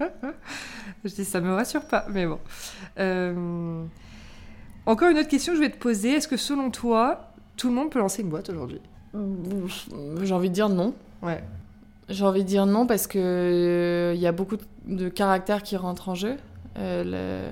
je 1.04 1.14
dis 1.14 1.24
ça 1.24 1.40
me 1.40 1.52
rassure 1.52 1.86
pas, 1.86 2.06
mais 2.10 2.26
bon. 2.26 2.38
Euh, 2.98 3.84
encore 4.86 5.08
une 5.08 5.18
autre 5.18 5.28
question 5.28 5.52
que 5.52 5.58
je 5.58 5.64
vais 5.64 5.70
te 5.70 5.78
poser. 5.78 6.12
Est-ce 6.12 6.28
que 6.28 6.36
selon 6.36 6.70
toi, 6.70 7.32
tout 7.56 7.68
le 7.68 7.74
monde 7.74 7.90
peut 7.90 7.98
lancer 7.98 8.22
une 8.22 8.28
boîte 8.28 8.48
aujourd'hui? 8.50 8.80
J'ai 10.22 10.34
envie 10.34 10.48
de 10.48 10.54
dire 10.54 10.68
non. 10.68 10.94
Ouais. 11.22 11.42
J'ai 12.08 12.24
envie 12.24 12.44
de 12.44 12.48
dire 12.48 12.66
non 12.66 12.86
parce 12.86 13.06
que 13.06 13.18
il 13.18 13.22
euh, 13.22 14.14
y 14.14 14.26
a 14.26 14.32
beaucoup 14.32 14.56
de 14.86 15.08
caractères 15.08 15.62
qui 15.62 15.76
rentrent 15.76 16.08
en 16.08 16.14
jeu. 16.14 16.36
Euh, 16.78 17.50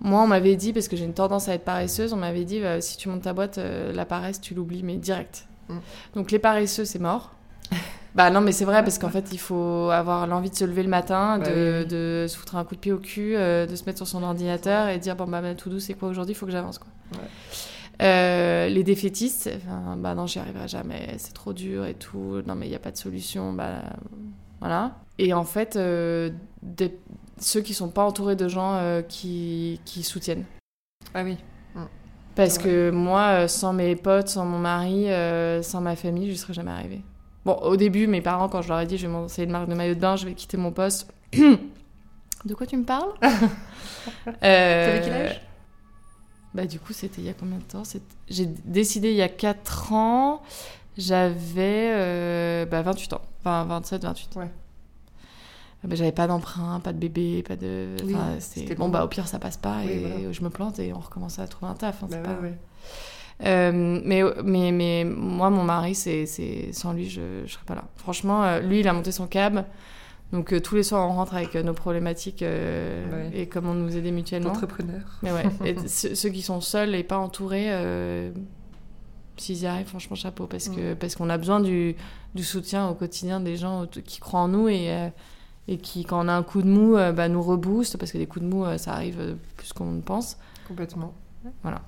moi, 0.00 0.22
on 0.22 0.26
m'avait 0.26 0.56
dit, 0.56 0.72
parce 0.72 0.88
que 0.88 0.96
j'ai 0.96 1.04
une 1.04 1.14
tendance 1.14 1.48
à 1.48 1.54
être 1.54 1.64
paresseuse, 1.64 2.12
on 2.12 2.16
m'avait 2.16 2.44
dit 2.44 2.60
bah, 2.60 2.80
si 2.80 2.96
tu 2.96 3.08
montes 3.08 3.22
ta 3.22 3.32
boîte, 3.32 3.58
euh, 3.58 3.92
la 3.92 4.04
paresse, 4.04 4.40
tu 4.40 4.54
l'oublies, 4.54 4.82
mais 4.82 4.96
direct. 4.96 5.46
Mm. 5.68 5.78
Donc 6.14 6.30
les 6.30 6.38
paresseux, 6.38 6.84
c'est 6.84 6.98
mort. 6.98 7.32
bah 8.14 8.30
non, 8.30 8.42
mais 8.42 8.52
c'est 8.52 8.66
vrai, 8.66 8.82
parce 8.82 8.98
qu'en 8.98 9.08
fait, 9.08 9.28
il 9.32 9.38
faut 9.38 9.88
avoir 9.90 10.26
l'envie 10.26 10.50
de 10.50 10.56
se 10.56 10.64
lever 10.64 10.82
le 10.82 10.90
matin, 10.90 11.38
bah 11.38 11.48
de, 11.48 11.86
de, 11.88 12.26
se 12.28 12.36
foutre 12.36 12.56
un 12.56 12.64
coup 12.64 12.74
de 12.74 12.80
pied 12.80 12.92
au 12.92 12.98
cul, 12.98 13.34
de 13.34 13.74
se 13.74 13.84
mettre 13.84 13.98
sur 13.98 14.06
son 14.06 14.22
ordinateur 14.22 14.88
et 14.88 14.98
dire 14.98 15.16
bon, 15.16 15.26
bah, 15.26 15.40
bah 15.40 15.54
tout 15.54 15.70
doux, 15.70 15.80
c'est 15.80 15.94
quoi 15.94 16.08
aujourd'hui, 16.08 16.32
il 16.34 16.36
faut 16.36 16.46
que 16.46 16.52
j'avance. 16.52 16.78
quoi. 16.78 16.88
Ouais. 17.14 17.28
Euh, 18.00 18.68
les 18.68 18.82
défaitistes, 18.82 19.50
enfin, 19.56 19.96
bah 19.96 20.14
non, 20.14 20.26
j'y 20.26 20.38
arriverai 20.38 20.68
jamais, 20.68 21.14
c'est 21.18 21.34
trop 21.34 21.52
dur 21.52 21.84
et 21.84 21.94
tout, 21.94 22.40
non 22.46 22.54
mais 22.54 22.66
il 22.66 22.70
n'y 22.70 22.76
a 22.76 22.80
pas 22.80 22.92
de 22.92 22.96
solution, 22.96 23.52
bah 23.52 23.82
voilà. 24.60 24.96
Et 25.18 25.34
en 25.34 25.44
fait, 25.44 25.76
euh, 25.76 26.30
ceux 27.38 27.60
qui 27.60 27.74
sont 27.74 27.90
pas 27.90 28.02
entourés 28.04 28.36
de 28.36 28.48
gens 28.48 28.74
euh, 28.74 29.02
qui, 29.02 29.80
qui, 29.84 30.02
soutiennent. 30.02 30.44
Ah 31.12 31.22
oui. 31.24 31.36
Mm. 31.74 31.84
Parce 32.36 32.56
que 32.56 32.90
moi, 32.90 33.48
sans 33.48 33.74
mes 33.74 33.96
potes, 33.96 34.28
sans 34.28 34.46
mon 34.46 34.58
mari, 34.58 35.08
sans 35.62 35.82
ma 35.82 35.94
famille, 35.94 36.26
je 36.26 36.32
ne 36.32 36.36
serais 36.36 36.54
jamais 36.54 36.70
arrivée. 36.70 37.02
Bon, 37.44 37.54
au 37.54 37.76
début, 37.76 38.06
mes 38.06 38.22
parents, 38.22 38.48
quand 38.48 38.62
je 38.62 38.68
leur 38.68 38.80
ai 38.80 38.86
dit 38.86 38.96
je 38.96 39.06
vais 39.06 39.12
monter 39.12 39.42
une 39.42 39.50
marque 39.50 39.68
de 39.68 39.74
maillot 39.74 39.94
de 39.94 40.00
bain, 40.00 40.16
je 40.16 40.26
vais 40.26 40.34
quitter 40.34 40.56
mon 40.56 40.72
poste. 40.72 41.12
de 41.32 42.54
quoi 42.54 42.66
tu 42.66 42.76
me 42.78 42.84
parles? 42.84 43.12
Euh, 44.42 45.00
quel 45.04 45.12
âge? 45.12 45.40
Bah, 46.54 46.66
du 46.66 46.78
coup, 46.80 46.92
c'était 46.92 47.20
il 47.20 47.26
y 47.26 47.28
a 47.28 47.34
combien 47.34 47.58
de 47.58 47.62
temps? 47.62 47.82
J'ai 48.28 48.46
décidé 48.46 49.10
il 49.10 49.16
y 49.16 49.22
a 49.22 49.28
4 49.28 49.92
ans. 49.92 50.42
J'avais 50.98 51.92
euh, 51.94 52.66
bah, 52.66 52.82
28 52.82 53.12
ans. 53.14 53.22
Enfin, 53.40 53.64
27, 53.64 54.02
28. 54.02 54.36
Ouais. 54.36 54.50
Ah, 55.82 55.86
bah, 55.86 55.94
j'avais 55.96 56.12
pas 56.12 56.26
d'emprunt, 56.26 56.80
pas 56.80 56.92
de 56.92 56.98
bébé, 56.98 57.42
pas 57.42 57.56
de. 57.56 57.96
bon, 58.76 58.88
bah, 58.88 59.04
au 59.04 59.08
pire, 59.08 59.26
ça 59.28 59.38
passe 59.38 59.56
pas 59.56 59.84
et 59.84 60.32
je 60.32 60.42
me 60.42 60.50
plante 60.50 60.78
et 60.78 60.92
on 60.92 60.98
recommence 61.00 61.38
à 61.38 61.46
trouver 61.46 61.72
un 61.72 61.74
taf. 61.74 62.02
Hein, 62.02 62.08
bah, 62.10 62.18
pas... 62.18 62.36
Euh, 63.46 64.00
mais, 64.04 64.22
mais, 64.44 64.72
mais 64.72 65.04
moi, 65.04 65.50
mon 65.50 65.64
mari, 65.64 65.94
c'est 65.94 66.26
sans 66.72 66.92
lui, 66.92 67.08
je, 67.08 67.42
je 67.46 67.52
serais 67.52 67.64
pas 67.64 67.74
là. 67.74 67.84
Franchement, 67.96 68.44
euh, 68.44 68.60
lui, 68.60 68.80
il 68.80 68.88
a 68.88 68.92
monté 68.92 69.12
son 69.12 69.26
cab. 69.26 69.64
Donc 70.32 70.52
euh, 70.52 70.60
tous 70.60 70.76
les 70.76 70.82
soirs, 70.82 71.08
on 71.08 71.14
rentre 71.14 71.34
avec 71.34 71.56
euh, 71.56 71.62
nos 71.62 71.74
problématiques 71.74 72.42
euh, 72.42 73.30
et 73.32 73.48
comment 73.48 73.74
nous 73.74 73.96
aider 73.96 74.12
mutuellement. 74.12 74.50
Entrepreneurs. 74.50 75.18
Mais 75.22 75.32
ouais. 75.32 75.44
et 75.64 75.76
ceux 75.88 76.28
qui 76.28 76.42
sont 76.42 76.60
seuls 76.60 76.94
et 76.94 77.02
pas 77.02 77.18
entourés, 77.18 77.70
s'ils 79.36 79.62
y 79.62 79.66
arrivent, 79.66 79.86
franchement, 79.86 80.16
chapeau. 80.16 80.46
Parce 80.46 80.68
que 80.68 80.94
parce 80.94 81.16
qu'on 81.16 81.30
a 81.30 81.38
besoin 81.38 81.60
du, 81.60 81.96
du, 82.34 82.44
soutien 82.44 82.88
au 82.88 82.94
quotidien 82.94 83.40
des 83.40 83.56
gens 83.56 83.86
qui 83.86 84.20
croient 84.20 84.40
en 84.40 84.48
nous 84.48 84.68
et, 84.68 85.10
et 85.66 85.78
qui, 85.78 86.04
quand 86.04 86.24
on 86.24 86.28
a 86.28 86.32
un 86.32 86.42
coup 86.42 86.62
de 86.62 86.68
mou, 86.68 86.94
bah, 86.94 87.28
nous 87.28 87.42
rebooste. 87.42 87.96
Parce 87.96 88.12
que 88.12 88.18
des 88.18 88.26
coups 88.26 88.44
de 88.44 88.50
mou, 88.50 88.64
ça 88.78 88.92
arrive 88.92 89.36
plus 89.56 89.72
qu'on 89.72 89.90
ne 89.90 90.00
pense. 90.00 90.36
Complètement. 90.68 91.12
Voilà. 91.62 91.82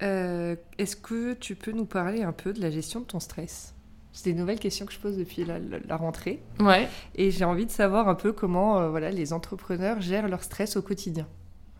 Est-ce 0.00 0.96
que 0.96 1.34
tu 1.34 1.54
peux 1.54 1.72
nous 1.72 1.86
parler 1.86 2.22
un 2.22 2.32
peu 2.32 2.52
de 2.52 2.60
la 2.60 2.70
gestion 2.70 3.00
de 3.00 3.04
ton 3.04 3.20
stress? 3.20 3.73
C'est 4.14 4.32
des 4.32 4.38
nouvelles 4.38 4.60
questions 4.60 4.86
que 4.86 4.92
je 4.92 4.98
pose 4.98 5.16
depuis 5.16 5.44
la, 5.44 5.96
rentrée. 5.96 6.40
Ouais. 6.60 6.88
Et 7.16 7.32
j'ai 7.32 7.44
envie 7.44 7.66
de 7.66 7.70
savoir 7.70 8.08
un 8.08 8.14
peu 8.14 8.32
comment 8.32 8.78
euh, 8.78 8.88
voilà, 8.88 9.10
les 9.10 9.32
entrepreneurs 9.32 10.00
gèrent 10.00 10.28
leur 10.28 10.44
stress 10.44 10.76
au 10.76 10.82
quotidien. 10.82 11.26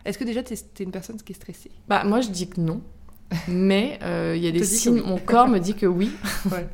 Est-ce 0.05 0.19
que 0.19 0.25
déjà, 0.25 0.43
tu 0.43 0.53
es, 0.53 0.83
une 0.83 0.91
personne 0.91 1.17
qui 1.17 1.33
est 1.33 1.37
stressée? 1.37 1.71
Bah, 1.89 2.03
Moi, 2.05 2.21
je 2.21 2.31
dis 2.31 2.49
que 2.49 2.61
non. 2.61 2.83
Mais 3.49 4.01
euh, 4.03 4.35
il 4.37 4.45
y 4.45 4.49
a 4.49 4.51
des 4.51 4.65
signes. 4.65 5.01
Mon 5.01 5.19
corps 5.19 5.49
me 5.49 5.59
dit 5.59 5.75
que 5.75 5.87
oui. 5.87 6.11
Ouais. 6.51 6.67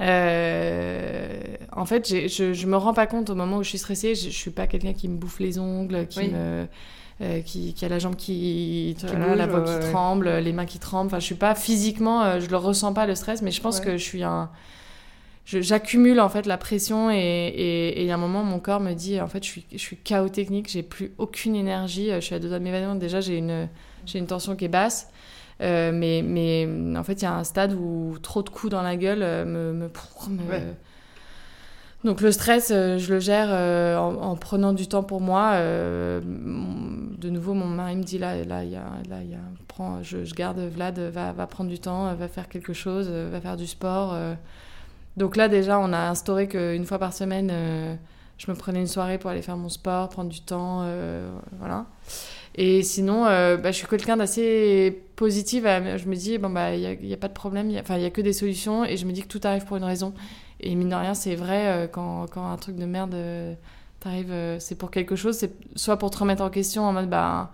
Euh, 0.00 1.40
en 1.70 1.86
fait, 1.86 2.08
je, 2.08 2.52
je 2.52 2.66
me 2.66 2.76
rends 2.76 2.94
pas 2.94 3.06
compte 3.06 3.30
au 3.30 3.36
moment 3.36 3.58
où 3.58 3.62
je 3.62 3.68
suis 3.68 3.78
stressée. 3.78 4.16
Je, 4.16 4.24
je 4.24 4.36
suis 4.36 4.50
pas 4.50 4.66
quelqu'un 4.66 4.92
qui 4.92 5.08
me 5.08 5.16
bouffe 5.16 5.38
les 5.38 5.58
ongles, 5.58 6.08
qui 6.08 6.28
me. 6.28 6.66
Qui, 7.44 7.74
qui, 7.74 7.84
a 7.84 7.88
la 7.88 7.98
jambe 7.98 8.16
qui, 8.16 8.96
la 9.02 9.46
voix 9.46 9.62
qui 9.62 9.90
tremble, 9.90 10.28
les 10.28 10.52
mains 10.52 10.66
qui 10.66 10.78
tremblent. 10.78 11.06
Enfin, 11.06 11.20
je 11.20 11.24
suis 11.24 11.34
pas 11.34 11.54
physiquement, 11.54 12.40
je 12.40 12.48
le 12.48 12.56
ressens 12.56 12.92
pas 12.92 13.06
le 13.06 13.14
stress, 13.14 13.42
mais 13.42 13.50
je 13.50 13.60
pense 13.60 13.80
que 13.80 13.96
je 13.96 14.02
suis 14.02 14.24
un, 14.24 14.50
j'accumule 15.46 16.20
en 16.20 16.28
fait 16.28 16.46
la 16.46 16.56
pression 16.56 17.10
et 17.10 17.94
il 17.98 18.06
y 18.06 18.10
a 18.10 18.14
un 18.14 18.18
moment 18.18 18.42
mon 18.44 18.58
corps 18.58 18.80
me 18.80 18.92
dit 18.94 19.20
en 19.20 19.28
fait 19.28 19.44
je 19.44 19.48
suis 19.48 19.66
je 19.72 19.78
suis 19.78 19.96
chaos 19.96 20.28
technique 20.28 20.70
j'ai 20.70 20.82
plus 20.82 21.12
aucune 21.18 21.54
énergie 21.54 22.10
je 22.14 22.20
suis 22.20 22.34
à 22.34 22.38
deux 22.38 22.48
doigts 22.48 22.58
de 22.58 22.64
m'évanouir. 22.64 22.94
Déjà 22.96 23.20
j'ai 23.20 23.36
une 23.38 23.68
j'ai 24.06 24.18
une 24.18 24.26
tension 24.26 24.56
qui 24.56 24.64
est 24.64 24.68
basse 24.68 25.10
euh, 25.60 25.92
mais 25.92 26.22
mais 26.22 26.66
en 26.96 27.04
fait 27.04 27.20
il 27.20 27.22
y 27.22 27.26
a 27.26 27.34
un 27.34 27.44
stade 27.44 27.74
où 27.74 28.16
trop 28.22 28.42
de 28.42 28.48
coups 28.48 28.70
dans 28.70 28.82
la 28.82 28.96
gueule 28.96 29.22
euh, 29.22 29.44
me, 29.44 29.72
me, 29.72 29.90
donc 32.04 32.20
le 32.20 32.30
stress 32.32 32.70
euh, 32.70 32.98
je 32.98 33.14
le 33.14 33.20
gère 33.20 33.48
en, 33.98 34.36
prenant 34.36 34.72
du 34.72 34.86
temps 34.86 35.02
pour 35.02 35.20
moi 35.20 35.58
de 35.58 37.30
nouveau 37.30 37.54
mon 37.54 37.66
mari 37.66 37.96
me 37.96 38.02
dit 38.02 38.18
là 38.18 38.44
là 38.44 38.62
il 38.64 38.70
y 38.70 38.76
a 38.76 38.84
là 39.08 39.16
il 39.22 39.30
y 39.30 39.34
a 39.34 40.02
je, 40.02 40.34
garde 40.34 40.60
Vlad 40.60 40.98
va 40.98 41.46
prendre 41.46 41.68
du 41.68 41.80
temps 41.80 42.14
va 42.14 42.28
faire 42.28 42.48
quelque 42.48 42.72
chose 42.72 43.08
va 43.08 43.40
faire 43.40 43.56
du 43.56 43.66
sport 43.66 44.14
donc 45.16 45.36
là, 45.36 45.48
déjà, 45.48 45.78
on 45.78 45.92
a 45.92 46.08
instauré 46.08 46.48
qu'une 46.48 46.84
fois 46.84 46.98
par 46.98 47.12
semaine, 47.12 47.50
euh, 47.52 47.94
je 48.38 48.50
me 48.50 48.56
prenais 48.56 48.80
une 48.80 48.88
soirée 48.88 49.18
pour 49.18 49.30
aller 49.30 49.42
faire 49.42 49.56
mon 49.56 49.68
sport, 49.68 50.08
prendre 50.08 50.30
du 50.30 50.40
temps, 50.40 50.80
euh, 50.82 51.30
voilà. 51.58 51.86
Et 52.56 52.82
sinon, 52.82 53.26
euh, 53.26 53.56
bah, 53.56 53.70
je 53.70 53.76
suis 53.76 53.86
quelqu'un 53.86 54.16
d'assez 54.16 55.02
positif. 55.16 55.64
Je 55.64 56.08
me 56.08 56.16
dis, 56.16 56.38
bon, 56.38 56.50
bah, 56.50 56.74
il 56.74 56.98
n'y 57.00 57.12
a, 57.12 57.16
pas 57.16 57.28
de 57.28 57.32
problème, 57.32 57.70
il 57.70 57.72
n'y 57.72 58.04
a 58.04 58.10
que 58.10 58.20
des 58.20 58.32
solutions, 58.32 58.84
et 58.84 58.96
je 58.96 59.06
me 59.06 59.12
dis 59.12 59.22
que 59.22 59.28
tout 59.28 59.40
arrive 59.44 59.64
pour 59.64 59.76
une 59.76 59.84
raison. 59.84 60.14
Et 60.66 60.74
mine 60.74 60.88
de 60.88 60.94
rien, 60.94 61.14
c'est 61.14 61.34
vrai, 61.34 61.88
quand, 61.92 62.26
quand, 62.30 62.50
un 62.50 62.56
truc 62.56 62.76
de 62.76 62.86
merde 62.86 63.16
t'arrive, 64.00 64.32
c'est 64.58 64.74
pour 64.74 64.90
quelque 64.90 65.14
chose, 65.14 65.36
c'est 65.36 65.52
soit 65.76 65.98
pour 65.98 66.10
te 66.10 66.18
remettre 66.18 66.42
en 66.42 66.50
question 66.50 66.84
en 66.84 66.92
mode, 66.92 67.08
bah, 67.08 67.50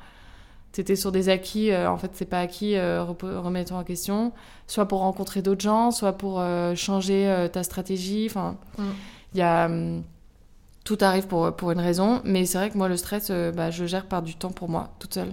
t'étais 0.73 0.97
sur 0.97 1.13
des 1.13 1.29
acquis, 1.29 1.71
euh, 1.71 1.91
en 1.91 1.97
fait 1.97 2.11
c'est 2.15 2.27
pas 2.27 2.41
acquis, 2.41 2.77
euh, 2.77 3.05
remettre 3.05 3.73
en 3.73 3.85
question, 3.85 4.33
soit 4.67 4.87
pour 4.87 5.01
rencontrer 5.01 5.43
d'autres 5.43 5.61
gens, 5.61 5.91
soit 5.91 6.13
pour 6.13 6.41
euh, 6.41 6.75
changer 6.75 7.49
ta 7.53 7.63
stratégie, 7.63 8.27
enfin 8.31 8.57
mm. 8.79 8.85
il 9.35 9.39
y 9.39 9.43
a 9.43 9.67
hum, 9.67 10.03
tout 10.85 10.99
arrive 11.01 11.27
pour, 11.27 11.55
pour 11.57 11.73
une 11.73 11.81
raison, 11.81 12.21
mais 12.25 12.47
c'est 12.47 12.59
vrai 12.59 12.71
que 12.71 12.79
moi 12.79 12.89
le 12.89 12.97
stress, 12.97 13.31
bah, 13.31 13.71
je 13.71 13.85
gère 13.85 14.07
par 14.07 14.23
du 14.23 14.35
temps 14.35 14.51
pour 14.51 14.69
moi, 14.69 14.91
toute 14.99 15.15
seule. 15.15 15.33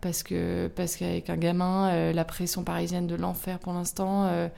Parce 0.00 0.22
que 0.22 0.68
parce 0.76 0.94
qu'avec 0.94 1.28
un 1.30 1.36
gamin, 1.36 2.12
la 2.12 2.24
pression 2.24 2.62
parisienne 2.62 3.08
de 3.08 3.16
l'enfer 3.16 3.58
pour 3.58 3.72
l'instant, 3.72 4.48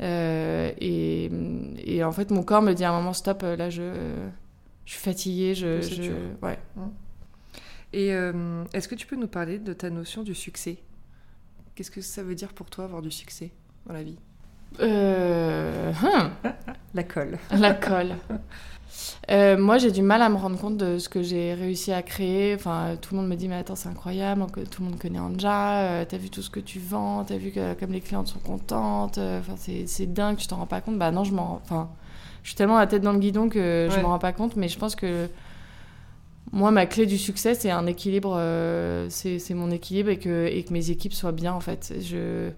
et, 0.00 1.30
et, 1.78 2.04
en 2.04 2.12
fait 2.12 2.30
mon 2.30 2.42
corps 2.42 2.62
me 2.62 2.72
dit 2.72 2.84
à 2.84 2.90
un 2.90 2.96
moment 2.96 3.12
stop, 3.12 3.42
là 3.42 3.70
je, 3.70 3.82
je 4.84 4.92
suis 4.92 5.00
fatiguée, 5.00 5.54
je, 5.54 5.80
je 5.80 6.12
ouais. 6.42 6.58
Mm. 6.76 6.88
Et 7.92 8.12
euh, 8.12 8.64
est-ce 8.72 8.88
que 8.88 8.94
tu 8.94 9.06
peux 9.06 9.16
nous 9.16 9.28
parler 9.28 9.58
de 9.58 9.72
ta 9.72 9.88
notion 9.90 10.22
du 10.22 10.34
succès? 10.34 10.78
Qu'est-ce 11.74 11.90
que 11.90 12.00
ça 12.00 12.22
veut 12.22 12.34
dire 12.34 12.52
pour 12.52 12.68
toi 12.68 12.84
avoir 12.84 13.02
du 13.02 13.10
succès 13.10 13.52
dans 13.86 13.94
la 13.94 14.02
vie? 14.02 14.18
Euh... 14.80 15.92
Hein. 16.02 16.32
La 16.94 17.04
colle. 17.04 17.38
La 17.50 17.74
colle. 17.74 18.16
Euh, 19.30 19.56
moi, 19.58 19.78
j'ai 19.78 19.90
du 19.90 20.02
mal 20.02 20.22
à 20.22 20.28
me 20.28 20.36
rendre 20.36 20.58
compte 20.58 20.76
de 20.76 20.98
ce 20.98 21.08
que 21.08 21.22
j'ai 21.22 21.54
réussi 21.54 21.92
à 21.92 22.02
créer. 22.02 22.54
Enfin, 22.54 22.96
tout 23.00 23.14
le 23.14 23.20
monde 23.20 23.28
me 23.28 23.36
dit, 23.36 23.48
mais 23.48 23.56
attends, 23.56 23.76
c'est 23.76 23.88
incroyable, 23.88 24.46
tout 24.70 24.82
le 24.82 24.90
monde 24.90 24.98
connaît 24.98 25.18
Anja, 25.18 25.80
euh, 25.80 26.04
t'as 26.08 26.18
vu 26.18 26.30
tout 26.30 26.42
ce 26.42 26.50
que 26.50 26.60
tu 26.60 26.78
vends, 26.78 27.24
t'as 27.24 27.36
vu 27.36 27.50
que, 27.50 27.74
comme 27.74 27.92
les 27.92 28.00
clientes 28.00 28.28
sont 28.28 28.38
contentes, 28.38 29.18
enfin, 29.18 29.54
c'est 29.56 30.12
dingue, 30.12 30.36
tu 30.36 30.46
t'en 30.46 30.56
rends 30.56 30.66
pas 30.66 30.80
compte. 30.80 30.98
Bah 30.98 31.10
non, 31.10 31.24
je 31.24 31.32
m'en... 31.32 31.60
Enfin, 31.64 31.88
je 32.42 32.50
suis 32.50 32.56
tellement 32.56 32.78
la 32.78 32.86
tête 32.86 33.02
dans 33.02 33.12
le 33.12 33.18
guidon 33.18 33.48
que 33.48 33.88
je 33.90 34.00
m'en 34.00 34.08
rends 34.08 34.18
pas 34.18 34.32
compte, 34.32 34.54
mais 34.56 34.68
je 34.68 34.78
pense 34.78 34.94
que 34.94 35.28
moi, 36.52 36.70
ma 36.70 36.86
clé 36.86 37.06
du 37.06 37.18
succès, 37.18 37.54
c'est 37.54 37.70
un 37.70 37.86
équilibre, 37.86 38.34
euh, 38.38 39.08
c'est 39.10 39.54
mon 39.54 39.70
équilibre 39.70 40.10
et 40.10 40.18
que, 40.18 40.46
et 40.46 40.62
que 40.62 40.72
mes 40.72 40.90
équipes 40.90 41.12
soient 41.12 41.32
bien, 41.32 41.52
en 41.52 41.60
fait. 41.60 41.94
Je, 42.00 42.50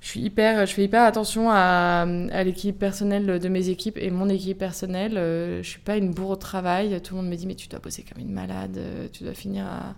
je, 0.00 0.08
suis 0.08 0.20
hyper, 0.20 0.66
je 0.66 0.72
fais 0.72 0.84
hyper 0.84 1.02
attention 1.02 1.50
à, 1.50 2.06
à 2.32 2.44
l'équilibre 2.44 2.78
personnel 2.78 3.38
de 3.38 3.48
mes 3.48 3.68
équipes 3.68 3.98
et 3.98 4.10
mon 4.10 4.28
équipe 4.28 4.58
personnelle. 4.58 5.16
Euh, 5.16 5.62
je 5.62 5.68
suis 5.68 5.80
pas 5.80 5.96
une 5.96 6.10
bourre 6.10 6.30
au 6.30 6.36
travail. 6.36 7.00
Tout 7.02 7.14
le 7.14 7.22
monde 7.22 7.30
me 7.30 7.36
dit, 7.36 7.46
mais 7.46 7.54
tu 7.54 7.68
dois 7.68 7.80
bosser 7.80 8.04
comme 8.04 8.22
une 8.22 8.32
malade, 8.32 8.76
euh, 8.78 9.08
tu 9.12 9.24
dois 9.24 9.34
finir 9.34 9.66
à, 9.66 9.94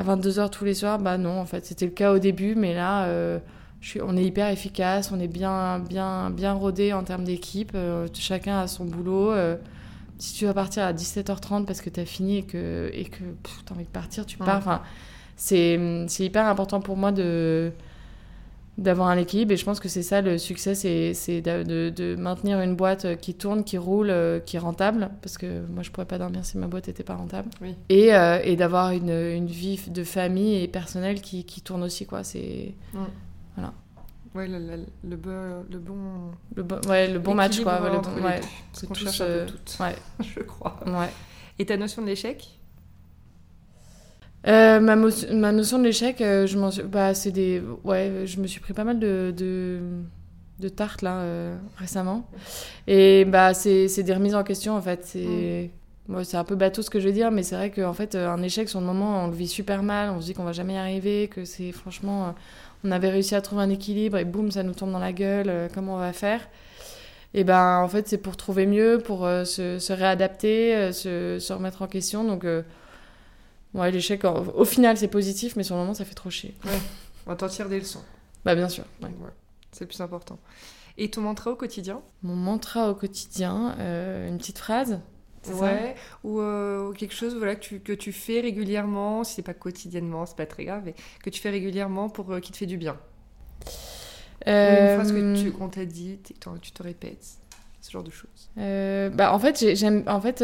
à 0.00 0.04
22h 0.04 0.50
tous 0.50 0.64
les 0.64 0.74
soirs. 0.74 0.98
Bah 0.98 1.18
non, 1.18 1.40
en 1.40 1.46
fait, 1.46 1.66
c'était 1.66 1.86
le 1.86 1.92
cas 1.92 2.12
au 2.12 2.18
début, 2.18 2.54
mais 2.54 2.74
là, 2.74 3.08
je 3.80 3.88
suis, 3.88 4.00
on 4.00 4.16
est 4.16 4.24
hyper 4.24 4.48
efficace, 4.48 5.12
on 5.12 5.20
est 5.20 5.28
bien, 5.28 5.78
bien, 5.78 6.30
bien 6.30 6.52
rodé 6.52 6.92
en 6.92 7.04
termes 7.04 7.24
d'équipe. 7.24 7.76
chacun 8.14 8.60
a 8.60 8.66
son 8.66 8.84
boulot 8.84 9.32
si 10.18 10.34
tu 10.34 10.46
vas 10.46 10.54
partir 10.54 10.84
à 10.84 10.92
17h30 10.92 11.64
parce 11.64 11.80
que 11.80 11.90
tu 11.90 12.00
as 12.00 12.06
fini 12.06 12.38
et 12.38 12.42
que 12.42 12.90
et 12.92 13.04
que 13.04 13.18
tu 13.18 13.50
as 13.68 13.72
envie 13.72 13.84
de 13.84 13.88
partir, 13.88 14.26
tu 14.26 14.38
pars. 14.38 14.58
Enfin, 14.58 14.82
c'est 15.36 15.78
hyper 16.20 16.46
important 16.46 16.80
pour 16.80 16.96
moi 16.96 17.12
de 17.12 17.72
d'avoir 18.76 19.08
un 19.08 19.16
équilibre 19.16 19.52
et 19.52 19.56
je 19.56 19.64
pense 19.64 19.78
que 19.78 19.88
c'est 19.88 20.02
ça 20.02 20.20
le 20.20 20.36
succès 20.36 20.74
c'est 20.74 21.40
de, 21.40 21.90
de, 21.90 22.16
maintenir 22.16 22.60
une 22.60 22.74
boîte 22.74 23.18
qui 23.20 23.34
tourne 23.34 23.62
qui 23.62 23.78
roule 23.78 24.10
euh, 24.10 24.40
qui 24.40 24.56
est 24.56 24.60
rentable 24.60 25.10
parce 25.22 25.38
que 25.38 25.64
moi 25.66 25.82
je 25.82 25.90
pourrais 25.90 26.06
pas 26.06 26.18
dormir 26.18 26.44
si 26.44 26.58
ma 26.58 26.66
boîte 26.66 26.88
était 26.88 27.04
pas 27.04 27.14
rentable 27.14 27.50
et, 27.88 28.14
euh, 28.14 28.40
et 28.42 28.56
d'avoir 28.56 28.90
une, 28.90 29.10
une, 29.10 29.46
vie 29.46 29.80
de 29.88 30.02
famille 30.02 30.62
et 30.62 30.66
personnelle 30.66 31.20
qui, 31.20 31.44
qui 31.44 31.60
tourne 31.60 31.84
aussi 31.84 32.06
quoi 32.06 32.24
c'est 32.24 32.74
voilà 33.54 33.72
Ouais, 34.34 34.48
le, 34.48 34.58
le, 34.58 34.84
le, 35.08 35.16
bon, 35.16 35.64
le 35.70 35.78
bon... 35.78 36.32
Le 36.56 36.62
bon, 36.64 36.80
ouais, 36.88 37.06
le 37.06 37.20
bon 37.20 37.36
match, 37.36 37.60
quoi. 37.60 37.78
Le 37.88 38.00
bon, 38.00 38.20
ouais. 38.20 38.40
Qu'on 38.84 38.94
cherche 38.94 39.20
euh, 39.20 39.46
toutes, 39.46 39.76
ouais. 39.78 39.94
je 40.24 40.40
crois. 40.40 40.80
Ouais. 40.86 41.08
Et 41.60 41.66
ta 41.66 41.76
notion 41.76 42.02
de 42.02 42.08
l'échec? 42.08 42.58
Euh, 44.46 44.80
ma, 44.80 44.96
ma, 44.96 45.52
notion 45.52 45.78
de 45.78 45.84
l'échec, 45.84 46.20
euh, 46.20 46.46
je 46.46 46.58
m'en 46.58 46.70
bah, 46.86 47.14
c'est 47.14 47.30
des, 47.30 47.62
ouais, 47.84 48.22
je 48.26 48.40
me 48.40 48.46
suis 48.46 48.60
pris 48.60 48.72
pas 48.72 48.84
mal 48.84 48.98
de, 48.98 49.32
de, 49.36 49.80
de 50.60 50.68
tartes 50.68 51.02
là 51.02 51.18
euh, 51.18 51.56
récemment, 51.76 52.28
et 52.86 53.24
bah 53.24 53.54
c'est, 53.54 53.88
c'est 53.88 54.02
des 54.02 54.14
remises 54.14 54.34
en 54.34 54.44
question 54.44 54.76
en 54.76 54.82
fait. 54.82 55.04
C'est, 55.04 55.70
mm. 56.08 56.24
c'est 56.24 56.36
un 56.36 56.44
peu 56.44 56.56
bateau 56.56 56.82
ce 56.82 56.90
que 56.90 57.00
je 57.00 57.06
veux 57.06 57.14
dire, 57.14 57.30
mais 57.30 57.42
c'est 57.42 57.56
vrai 57.56 57.70
qu'en 57.70 57.94
fait 57.94 58.14
un 58.14 58.42
échec 58.42 58.68
sur 58.68 58.80
le 58.80 58.86
moment 58.86 59.24
on 59.24 59.28
le 59.28 59.34
vit 59.34 59.48
super 59.48 59.82
mal, 59.82 60.10
on 60.10 60.20
se 60.20 60.26
dit 60.26 60.34
qu'on 60.34 60.44
va 60.44 60.52
jamais 60.52 60.74
y 60.74 60.78
arriver, 60.78 61.28
que 61.28 61.44
c'est 61.44 61.72
franchement 61.72 62.34
on 62.84 62.90
avait 62.90 63.08
réussi 63.10 63.34
à 63.34 63.40
trouver 63.40 63.62
un 63.62 63.70
équilibre 63.70 64.18
et 64.18 64.24
boum, 64.24 64.50
ça 64.50 64.62
nous 64.62 64.74
tombe 64.74 64.92
dans 64.92 64.98
la 64.98 65.12
gueule, 65.12 65.70
comment 65.74 65.94
on 65.94 65.98
va 65.98 66.12
faire? 66.12 66.40
Et 67.34 67.42
ben 67.42 67.80
en 67.80 67.88
fait, 67.88 68.06
c'est 68.08 68.18
pour 68.18 68.36
trouver 68.36 68.64
mieux, 68.64 69.00
pour 69.04 69.26
euh, 69.26 69.44
se, 69.44 69.92
réadapter, 69.92 70.74
euh, 70.76 70.92
se, 70.92 71.52
remettre 71.52 71.82
en 71.82 71.88
question. 71.88 72.22
Donc, 72.22 72.46
ouais, 73.74 73.90
l'échec, 73.90 74.22
au 74.24 74.64
final, 74.64 74.96
c'est 74.96 75.08
positif, 75.08 75.56
mais 75.56 75.62
sur 75.62 75.74
le 75.74 75.82
moment, 75.82 75.94
ça 75.94 76.04
fait 76.04 76.14
trop 76.14 76.30
chier. 76.30 76.54
Ouais. 76.64 76.78
On 77.26 77.36
t'en 77.36 77.48
tirer 77.48 77.68
des 77.68 77.80
leçons. 77.80 78.02
Bah, 78.44 78.54
bien 78.54 78.68
sûr. 78.68 78.84
C'est 79.72 79.84
le 79.84 79.88
plus 79.88 80.00
important. 80.00 80.38
Et 80.96 81.10
ton 81.10 81.22
mantra 81.22 81.50
au 81.50 81.56
quotidien? 81.56 82.00
Mon 82.22 82.36
mantra 82.36 82.90
au 82.90 82.94
quotidien, 82.94 83.76
une 84.28 84.38
petite 84.38 84.58
phrase 84.58 85.00
Ouais, 85.52 85.94
ou 86.22 86.40
euh, 86.40 86.92
quelque 86.92 87.14
chose 87.14 87.36
voilà, 87.36 87.54
que, 87.54 87.60
tu, 87.60 87.80
que 87.80 87.92
tu 87.92 88.12
fais 88.12 88.40
régulièrement, 88.40 89.24
si 89.24 89.34
c'est 89.34 89.42
pas 89.42 89.54
quotidiennement, 89.54 90.26
c'est 90.26 90.36
pas 90.36 90.46
très 90.46 90.64
grave, 90.64 90.82
mais 90.84 90.94
que 91.22 91.30
tu 91.30 91.40
fais 91.40 91.50
régulièrement 91.50 92.08
pour 92.08 92.32
euh, 92.32 92.40
qui 92.40 92.52
te 92.52 92.56
fait 92.56 92.66
du 92.66 92.76
bien. 92.76 92.96
Euh... 94.46 94.94
Une 94.94 95.00
phrase 95.00 95.12
que 95.12 95.42
tu, 95.42 95.52
qu'on 95.52 95.68
t'a 95.68 95.84
dit, 95.84 96.18
tu 96.22 96.72
te 96.72 96.82
répètes, 96.82 97.26
ce 97.80 97.90
genre 97.90 98.02
de 98.02 98.10
choses. 98.10 98.50
Euh, 98.58 99.10
bah, 99.10 99.34
en 99.34 99.38
fait, 99.38 99.74
j'aime. 99.74 100.04
En 100.06 100.20
fait, 100.20 100.40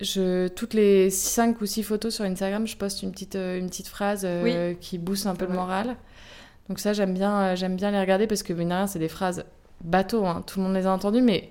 je, 0.00 0.48
toutes 0.48 0.74
les 0.74 1.10
5 1.10 1.60
ou 1.60 1.66
6 1.66 1.82
photos 1.82 2.14
sur 2.14 2.24
Instagram, 2.24 2.66
je 2.66 2.76
poste 2.76 3.02
une 3.02 3.12
petite, 3.12 3.36
une 3.36 3.68
petite 3.68 3.88
phrase 3.88 4.26
qui 4.80 4.98
booste 4.98 5.26
un 5.26 5.34
peu 5.34 5.46
le 5.46 5.54
moral. 5.54 5.96
Donc, 6.68 6.80
ça, 6.80 6.92
j'aime 6.92 7.14
bien, 7.14 7.54
j'aime 7.54 7.76
bien 7.76 7.90
les 7.90 8.00
regarder 8.00 8.26
parce 8.26 8.42
que, 8.42 8.52
mine 8.52 8.72
rien, 8.72 8.86
c'est 8.86 8.98
des 8.98 9.08
phrases 9.08 9.44
bateau, 9.82 10.26
hein. 10.26 10.42
tout 10.46 10.58
le 10.58 10.64
monde 10.64 10.74
les 10.74 10.86
a 10.86 10.92
entendues, 10.92 11.22
mais 11.22 11.48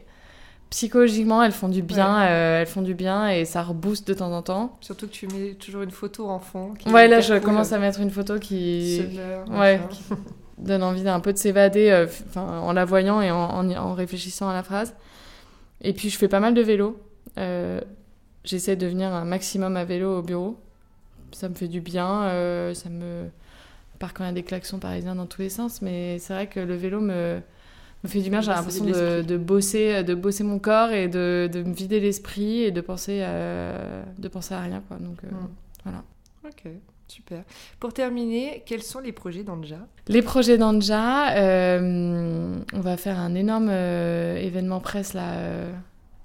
psychologiquement, 0.69 1.43
elles 1.43 1.51
font 1.51 1.69
du 1.69 1.81
bien, 1.81 2.23
euh, 2.23 2.61
elles 2.61 2.67
font 2.67 2.81
du 2.81 2.95
bien 2.95 3.29
et 3.29 3.45
ça 3.45 3.61
rebooste 3.61 4.07
de 4.07 4.13
temps 4.13 4.31
en 4.31 4.41
temps. 4.41 4.77
Surtout 4.81 5.07
que 5.07 5.11
tu 5.11 5.27
mets 5.27 5.53
toujours 5.53 5.83
une 5.83 5.91
photo 5.91 6.27
en 6.27 6.39
fond. 6.39 6.73
ouais, 6.87 7.07
là, 7.07 7.21
je 7.21 7.35
commence 7.35 7.71
à 7.71 7.79
mettre 7.79 7.99
une 7.99 8.11
photo 8.11 8.39
qui, 8.39 9.01
ouais, 9.49 9.79
donne 10.57 10.83
envie 10.83 11.03
d'un 11.03 11.19
peu 11.19 11.33
de 11.33 11.37
s'évader, 11.37 11.89
euh, 11.89 12.07
en 12.35 12.73
la 12.73 12.85
voyant 12.85 13.21
et 13.21 13.31
en, 13.31 13.69
en, 13.69 13.93
réfléchissant 13.93 14.49
à 14.49 14.53
la 14.53 14.63
phrase. 14.63 14.95
Et 15.81 15.93
puis, 15.93 16.09
je 16.09 16.17
fais 16.17 16.27
pas 16.27 16.39
mal 16.39 16.53
de 16.53 16.61
vélo. 16.61 16.99
Euh, 17.37 17.81
j'essaie 18.45 18.75
de 18.75 18.87
venir 18.87 19.13
un 19.13 19.25
maximum 19.25 19.75
à 19.77 19.85
vélo 19.85 20.19
au 20.19 20.21
bureau. 20.21 20.57
Ça 21.31 21.49
me 21.49 21.55
fait 21.55 21.67
du 21.67 21.81
bien. 21.81 22.21
ça 22.73 22.89
me, 22.89 23.25
part 23.99 24.13
quand 24.13 24.23
il 24.23 24.27
y 24.27 24.29
a 24.29 24.33
des 24.33 24.43
klaxons 24.43 24.79
parisiens 24.79 25.15
dans 25.15 25.25
tous 25.25 25.41
les 25.41 25.49
sens, 25.49 25.81
mais 25.81 26.17
c'est 26.19 26.33
vrai 26.33 26.47
que 26.47 26.59
le 26.59 26.75
vélo 26.75 27.01
me 27.01 27.41
me 28.05 28.09
fait 28.09 28.21
du 28.21 28.29
bien. 28.29 28.41
J'ai 28.41 28.51
l'impression 28.51 28.85
de, 28.85 29.21
de, 29.21 29.37
bosser, 29.37 30.03
de 30.03 30.15
bosser 30.15 30.43
mon 30.43 30.59
corps 30.59 30.91
et 30.91 31.07
de, 31.07 31.49
de 31.51 31.63
me 31.63 31.73
vider 31.73 31.99
l'esprit 31.99 32.61
et 32.61 32.71
de 32.71 32.81
penser 32.81 33.21
à, 33.21 34.03
de 34.17 34.27
penser 34.27 34.53
à 34.53 34.61
rien. 34.61 34.81
Quoi. 34.87 34.97
Donc 34.97 35.17
euh, 35.23 35.27
mm. 35.27 35.49
voilà. 35.83 36.03
Ok. 36.45 36.71
Super. 37.07 37.43
Pour 37.79 37.93
terminer, 37.93 38.63
quels 38.65 38.81
sont 38.81 38.99
les 38.99 39.11
projets 39.11 39.43
d'Anja? 39.43 39.77
Les 40.07 40.23
projets 40.23 40.57
d'Anja, 40.57 41.35
euh, 41.35 42.57
on 42.73 42.79
va 42.79 42.97
faire 42.97 43.19
un 43.19 43.35
énorme 43.35 43.69
euh, 43.69 44.37
événement 44.37 44.79
presse 44.79 45.13
là 45.13 45.35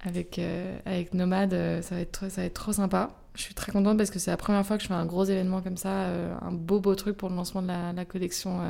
avec, 0.04 0.40
avec 0.86 1.14
Nomade. 1.14 1.52
ça, 1.82 1.94
va 1.94 2.00
être, 2.00 2.30
ça 2.30 2.40
va 2.40 2.46
être 2.46 2.54
trop 2.54 2.72
sympa. 2.72 3.10
Je 3.34 3.42
suis 3.42 3.54
très 3.54 3.70
contente 3.70 3.96
parce 3.96 4.10
que 4.10 4.18
c'est 4.18 4.30
la 4.30 4.36
première 4.36 4.66
fois 4.66 4.76
que 4.76 4.82
je 4.82 4.88
fais 4.88 4.94
un 4.94 5.06
gros 5.06 5.24
événement 5.24 5.62
comme 5.62 5.76
ça, 5.76 6.06
un 6.42 6.52
beau 6.52 6.80
beau 6.80 6.94
truc 6.94 7.16
pour 7.16 7.28
le 7.28 7.36
lancement 7.36 7.62
de 7.62 7.68
la, 7.68 7.92
la 7.92 8.04
collection 8.04 8.60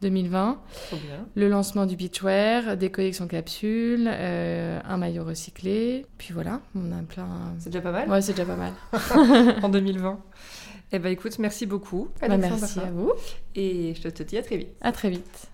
2020. 0.00 0.60
Trop 0.88 0.96
bien. 0.96 1.26
Le 1.34 1.48
lancement 1.48 1.86
du 1.86 1.96
beachwear, 1.96 2.76
des 2.76 2.90
collections 2.90 3.26
capsules, 3.26 4.06
euh, 4.06 4.80
un 4.84 4.96
maillot 4.96 5.24
recyclé. 5.24 6.06
Puis 6.18 6.32
voilà, 6.32 6.60
on 6.74 6.92
a 6.92 7.02
plein. 7.02 7.28
C'est 7.58 7.70
déjà 7.70 7.80
pas 7.80 7.92
mal 7.92 8.08
Ouais, 8.08 8.20
c'est 8.20 8.32
déjà 8.32 8.44
pas 8.44 8.56
mal. 8.56 8.72
en 9.62 9.68
2020. 9.68 10.20
Eh 10.92 10.98
ben 10.98 11.10
écoute, 11.10 11.38
merci 11.38 11.66
beaucoup. 11.66 12.08
Bah, 12.20 12.36
merci 12.36 12.78
à 12.78 12.90
vous. 12.90 13.12
Et 13.54 13.94
je 13.94 14.08
te 14.08 14.22
dis 14.22 14.36
à 14.36 14.42
très 14.42 14.58
vite. 14.58 14.76
À 14.80 14.92
très 14.92 15.10
vite. 15.10 15.53